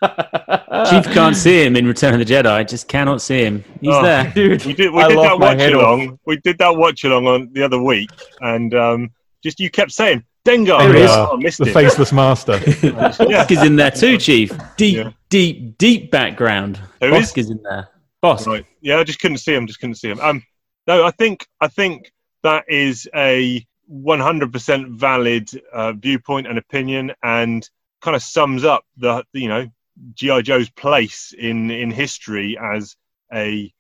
[0.91, 2.69] Chief can't see him in Return of the Jedi.
[2.69, 3.65] Just cannot see him.
[3.81, 4.65] He's Oh, there, dude.
[4.65, 5.83] We did, we I did that watch head off.
[5.83, 6.19] along.
[6.27, 8.11] We did that watch along on the other week,
[8.41, 9.11] and um,
[9.43, 10.79] just you kept saying Dengar.
[10.81, 11.11] There he is.
[11.11, 11.73] Oh, I the it.
[11.73, 12.53] faceless master.
[12.59, 14.53] Bossk is in there too, Chief.
[14.77, 16.79] Deep, deep, deep background.
[17.01, 17.51] Who Bossk is?
[17.51, 17.89] in there.
[18.23, 18.47] Bossk.
[18.47, 18.67] Right.
[18.81, 19.67] Yeah, I just couldn't see him.
[19.67, 20.21] Just couldn't see him.
[20.21, 20.43] Um,
[20.87, 22.13] no, I think I think
[22.43, 27.69] that is a 100% valid uh, viewpoint and opinion, and
[28.01, 29.69] kind of sums up the you know
[30.15, 32.97] GI Joe's place in in history as
[33.33, 33.73] a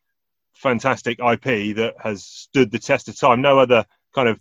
[0.54, 3.42] fantastic IP that has stood the test of time.
[3.42, 3.84] No other
[4.14, 4.38] kind of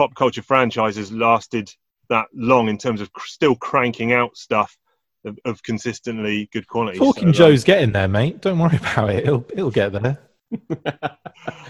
[0.00, 1.70] pop culture franchises lasted
[2.08, 4.78] that long in terms of cr- still cranking out stuff
[5.26, 6.96] of, of consistently good quality.
[6.96, 8.40] Talking So, um, Joe's getting there, mate.
[8.40, 9.24] Don't worry about it.
[9.26, 10.18] It'll it'll get there.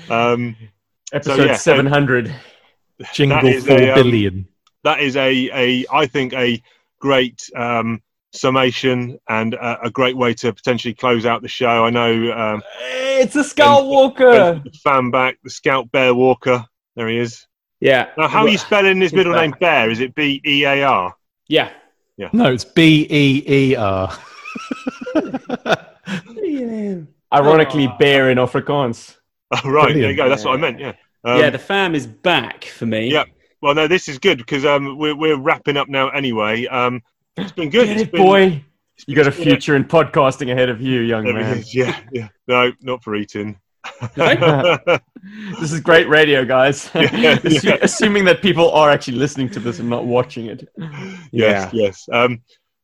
[0.08, 0.56] Um,
[1.12, 2.34] Episode so, yeah, so 700.
[3.12, 4.48] Jingle that is four a, um, billion.
[4.82, 6.60] that is a, a I think a
[6.98, 8.02] great um,
[8.32, 11.84] summation and a, a great way to potentially close out the show.
[11.84, 14.60] I know um, It's a Scout Walker.
[14.64, 16.64] the fan back, the Scout Bear Walker.
[16.96, 17.46] There he is.
[17.80, 18.10] Yeah.
[18.16, 19.54] Now, how are you spelling his middle name?
[19.58, 19.90] Bear?
[19.90, 21.14] Is it B E A R?
[21.48, 21.70] Yeah.
[22.16, 22.28] Yeah.
[22.32, 24.12] No, it's B E E R.
[27.32, 29.16] Ironically, bear in Afrikaans.
[29.52, 29.92] Oh, right.
[29.92, 30.28] There you go.
[30.28, 30.78] That's what I meant.
[30.78, 30.92] Yeah.
[31.24, 33.10] Um, yeah, the fam is back for me.
[33.10, 33.24] Yeah.
[33.60, 36.66] Well, no, this is good because um, we're we're wrapping up now anyway.
[36.66, 37.02] Um,
[37.36, 37.86] it's been good.
[37.88, 38.64] Get It's it, been- boy.
[39.08, 39.44] You got a yeah.
[39.44, 41.58] future in podcasting ahead of you, young There man.
[41.58, 42.28] is, Yeah, yeah.
[42.46, 43.58] No, not for eating.
[45.60, 46.90] This is great radio, guys.
[46.94, 47.78] Yeah, Assu- yeah.
[47.82, 50.68] Assuming that people are actually listening to this and not watching it.
[51.32, 52.08] Yes, yes.
[52.12, 52.42] Um,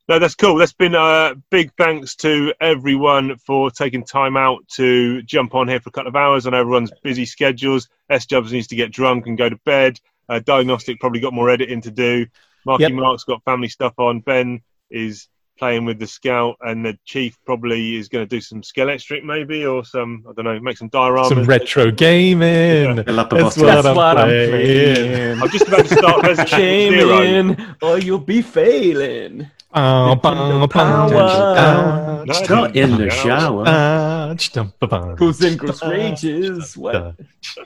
[0.08, 0.56] no, that's cool.
[0.56, 5.80] That's been uh, big thanks to everyone for taking time out to jump on here
[5.80, 7.88] for a couple of hours on everyone's busy schedules.
[8.08, 9.98] S Jubs needs to get drunk and go to bed.
[10.28, 12.26] Uh, Diagnostic probably got more editing to do.
[12.64, 12.92] Marky Yep.
[12.92, 14.20] Mark's got family stuff on.
[14.20, 14.60] Ben
[14.90, 15.28] is
[15.58, 19.64] playing with the scout, and the chief probably is going to do some Scalextric maybe
[19.66, 21.28] or some I don't know, make some dioramas.
[21.28, 22.96] Some retro gaming.
[22.96, 24.50] That's That's what, I'm, what I'm playing.
[24.50, 25.42] playing.
[25.42, 27.74] I'm just about to start Resident Evil Came Zero.
[27.82, 29.50] or you'll be failing.
[29.72, 33.64] Bow, bow, bow, bow, It's not in the shower.
[33.64, 35.14] bow, chum, ba, ba.
[35.18, 36.76] Goes in, goes rages.
[36.76, 37.14] What?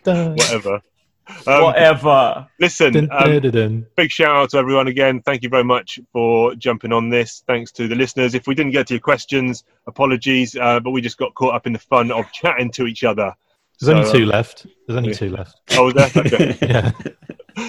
[0.05, 0.81] Whatever.
[1.47, 2.47] Um, Whatever.
[2.59, 5.23] Listen, um, big shout out to everyone again.
[5.23, 7.43] Thank you very much for jumping on this.
[7.47, 8.35] Thanks to the listeners.
[8.35, 11.67] If we didn't get to your questions, apologies, uh, but we just got caught up
[11.67, 13.35] in the fun of chatting to each other.
[13.81, 14.67] There's only two um, left.
[14.87, 15.15] There's only yeah.
[15.17, 15.61] two left.
[15.73, 16.11] Oh, was there?
[16.27, 16.59] Okay.
[16.61, 16.91] Yeah.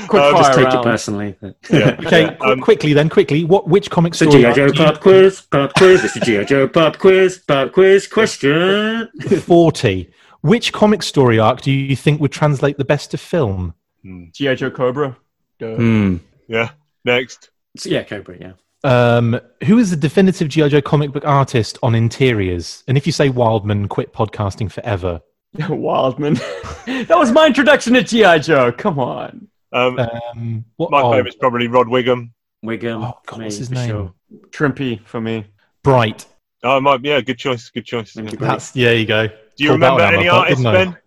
[0.07, 1.35] Quick Um, Just fire take it personally.
[1.41, 1.49] yeah.
[2.05, 3.45] Okay, Yeah, qu- um, quickly then, quickly.
[3.45, 3.67] What?
[3.67, 4.43] Which comic So story?
[4.43, 4.53] G.I.
[4.53, 6.03] Joe arc do pop quiz, pop quiz.
[6.03, 6.43] It's the G.I.
[6.43, 9.09] Joe pop quiz, pop quiz question.
[9.41, 10.11] Forty.
[10.41, 13.76] Which comic story arc do you think would translate the best to film?
[14.03, 14.55] G.I.
[14.55, 15.15] Joe Cobra.
[15.59, 15.76] Duh.
[15.76, 16.18] Hmm.
[16.47, 16.72] yeah.
[17.05, 17.51] Next.
[17.77, 18.38] So, yeah, Cobra.
[18.39, 18.53] Yeah.
[18.84, 22.84] Um, who is the definitive GI Joe comic book artist on interiors?
[22.88, 25.22] And if you say Wildman, quit podcasting forever.
[25.69, 26.34] Wildman.
[26.85, 28.39] that was my introduction to G.I.
[28.39, 28.72] Joe.
[28.72, 29.47] Come on.
[29.72, 30.91] Um, Um, what?
[30.91, 32.34] my oh, favourite's probably Rod Whigham.
[32.61, 33.03] Whigham.
[33.03, 33.89] Oh, God, me, what's his name?
[33.89, 34.13] sure.
[34.49, 35.45] Trimpe for me.
[35.84, 36.26] Bright.
[36.63, 37.69] Oh, my, yeah, good choice.
[37.69, 38.13] Good choice.
[38.13, 38.91] That's yeah.
[38.91, 39.30] You go.
[39.57, 40.71] Do you remember one out of any my artists, I?
[40.73, 40.97] Ben?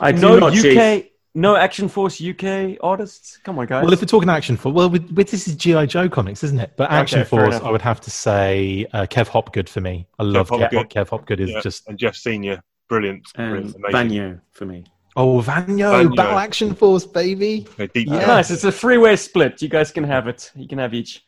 [0.00, 0.62] I do No not, UK.
[0.62, 1.06] Chief.
[1.32, 3.36] No Action Force UK artists.
[3.44, 3.84] Come on, guys.
[3.84, 6.58] Well, if we're talking action Force, well, with, with this is GI Joe comics, isn't
[6.58, 6.72] it?
[6.76, 7.54] But action Okay, force.
[7.60, 10.08] I would have to say uh, Kev Hopgood for me.
[10.18, 10.90] I love Kev, Hopgood.
[10.90, 14.40] Kev Hopgood is Yeah, just and Geoff Senior, brilliant, And brilliant, amazing.
[14.50, 14.84] For me.
[15.16, 16.16] oh Vanyo, Vanyo.
[16.16, 17.64] Battle Action Force, baby.
[17.78, 18.26] Okay, Yeah.
[18.26, 18.50] Nice.
[18.50, 19.62] It's a three-way split.
[19.62, 20.50] You guys can have it.
[20.56, 21.24] You can have each.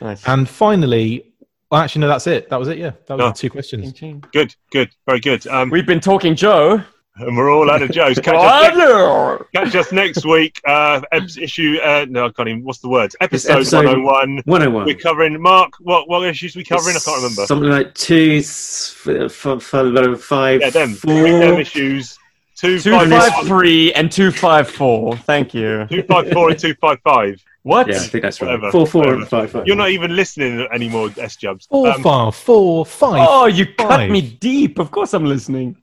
[0.00, 0.24] Nice.
[0.28, 1.29] And finally,
[1.70, 2.48] well, actually, no, that's it.
[2.50, 2.78] That was it.
[2.78, 3.28] Yeah, that was No.
[3.28, 3.92] the two questions.
[4.32, 5.46] Good, good, very good.
[5.46, 6.82] Um, We've been talking Joe.
[7.16, 8.18] and we're all out of Joe's.
[8.18, 10.60] Catch us, next, catch us next week.
[10.66, 11.78] Uh, issue.
[11.82, 12.64] Uh, no, I can't even.
[12.64, 13.12] What's the word?
[13.20, 14.42] Episode, episode 101.
[14.46, 14.86] 101.
[14.86, 15.40] We're covering.
[15.40, 16.96] Mark, what what issues we covering?
[16.96, 17.46] I can't remember.
[17.46, 20.94] Something like two, s- f- f- f- five, yeah, them.
[20.94, 21.12] four.
[21.14, 22.16] Them issues.
[22.56, 25.16] Two, Two five, five five, three and two five four.
[25.16, 25.86] Thank you.
[25.88, 27.42] two five four and two five five.
[27.62, 27.88] What?
[27.88, 28.46] Yeah, I think that's right.
[28.48, 29.18] Whatever, Four, four, whatever.
[29.20, 29.66] and five, five.
[29.66, 31.66] You're not even listening anymore, S Jubs.
[31.66, 33.26] Four, Um, five, four, five.
[33.28, 34.10] Oh, you cut five.
[34.10, 34.78] me deep.
[34.78, 35.76] Of course I'm listening.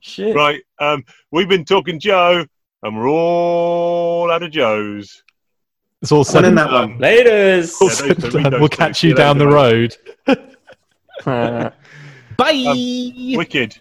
[0.00, 0.34] Shit.
[0.36, 0.62] Right.
[0.78, 2.46] Um, we've been talking Joe,
[2.82, 5.22] and we're all out of Joes.
[6.02, 6.98] It's all said in that one.
[6.98, 7.72] Laters.
[7.80, 8.42] Yeah, said those and two, done.
[8.44, 8.76] read those We'll two.
[8.76, 9.96] catch you you down the road.
[11.24, 11.70] Uh,
[12.36, 13.34] Bye.
[13.36, 13.80] Wicked.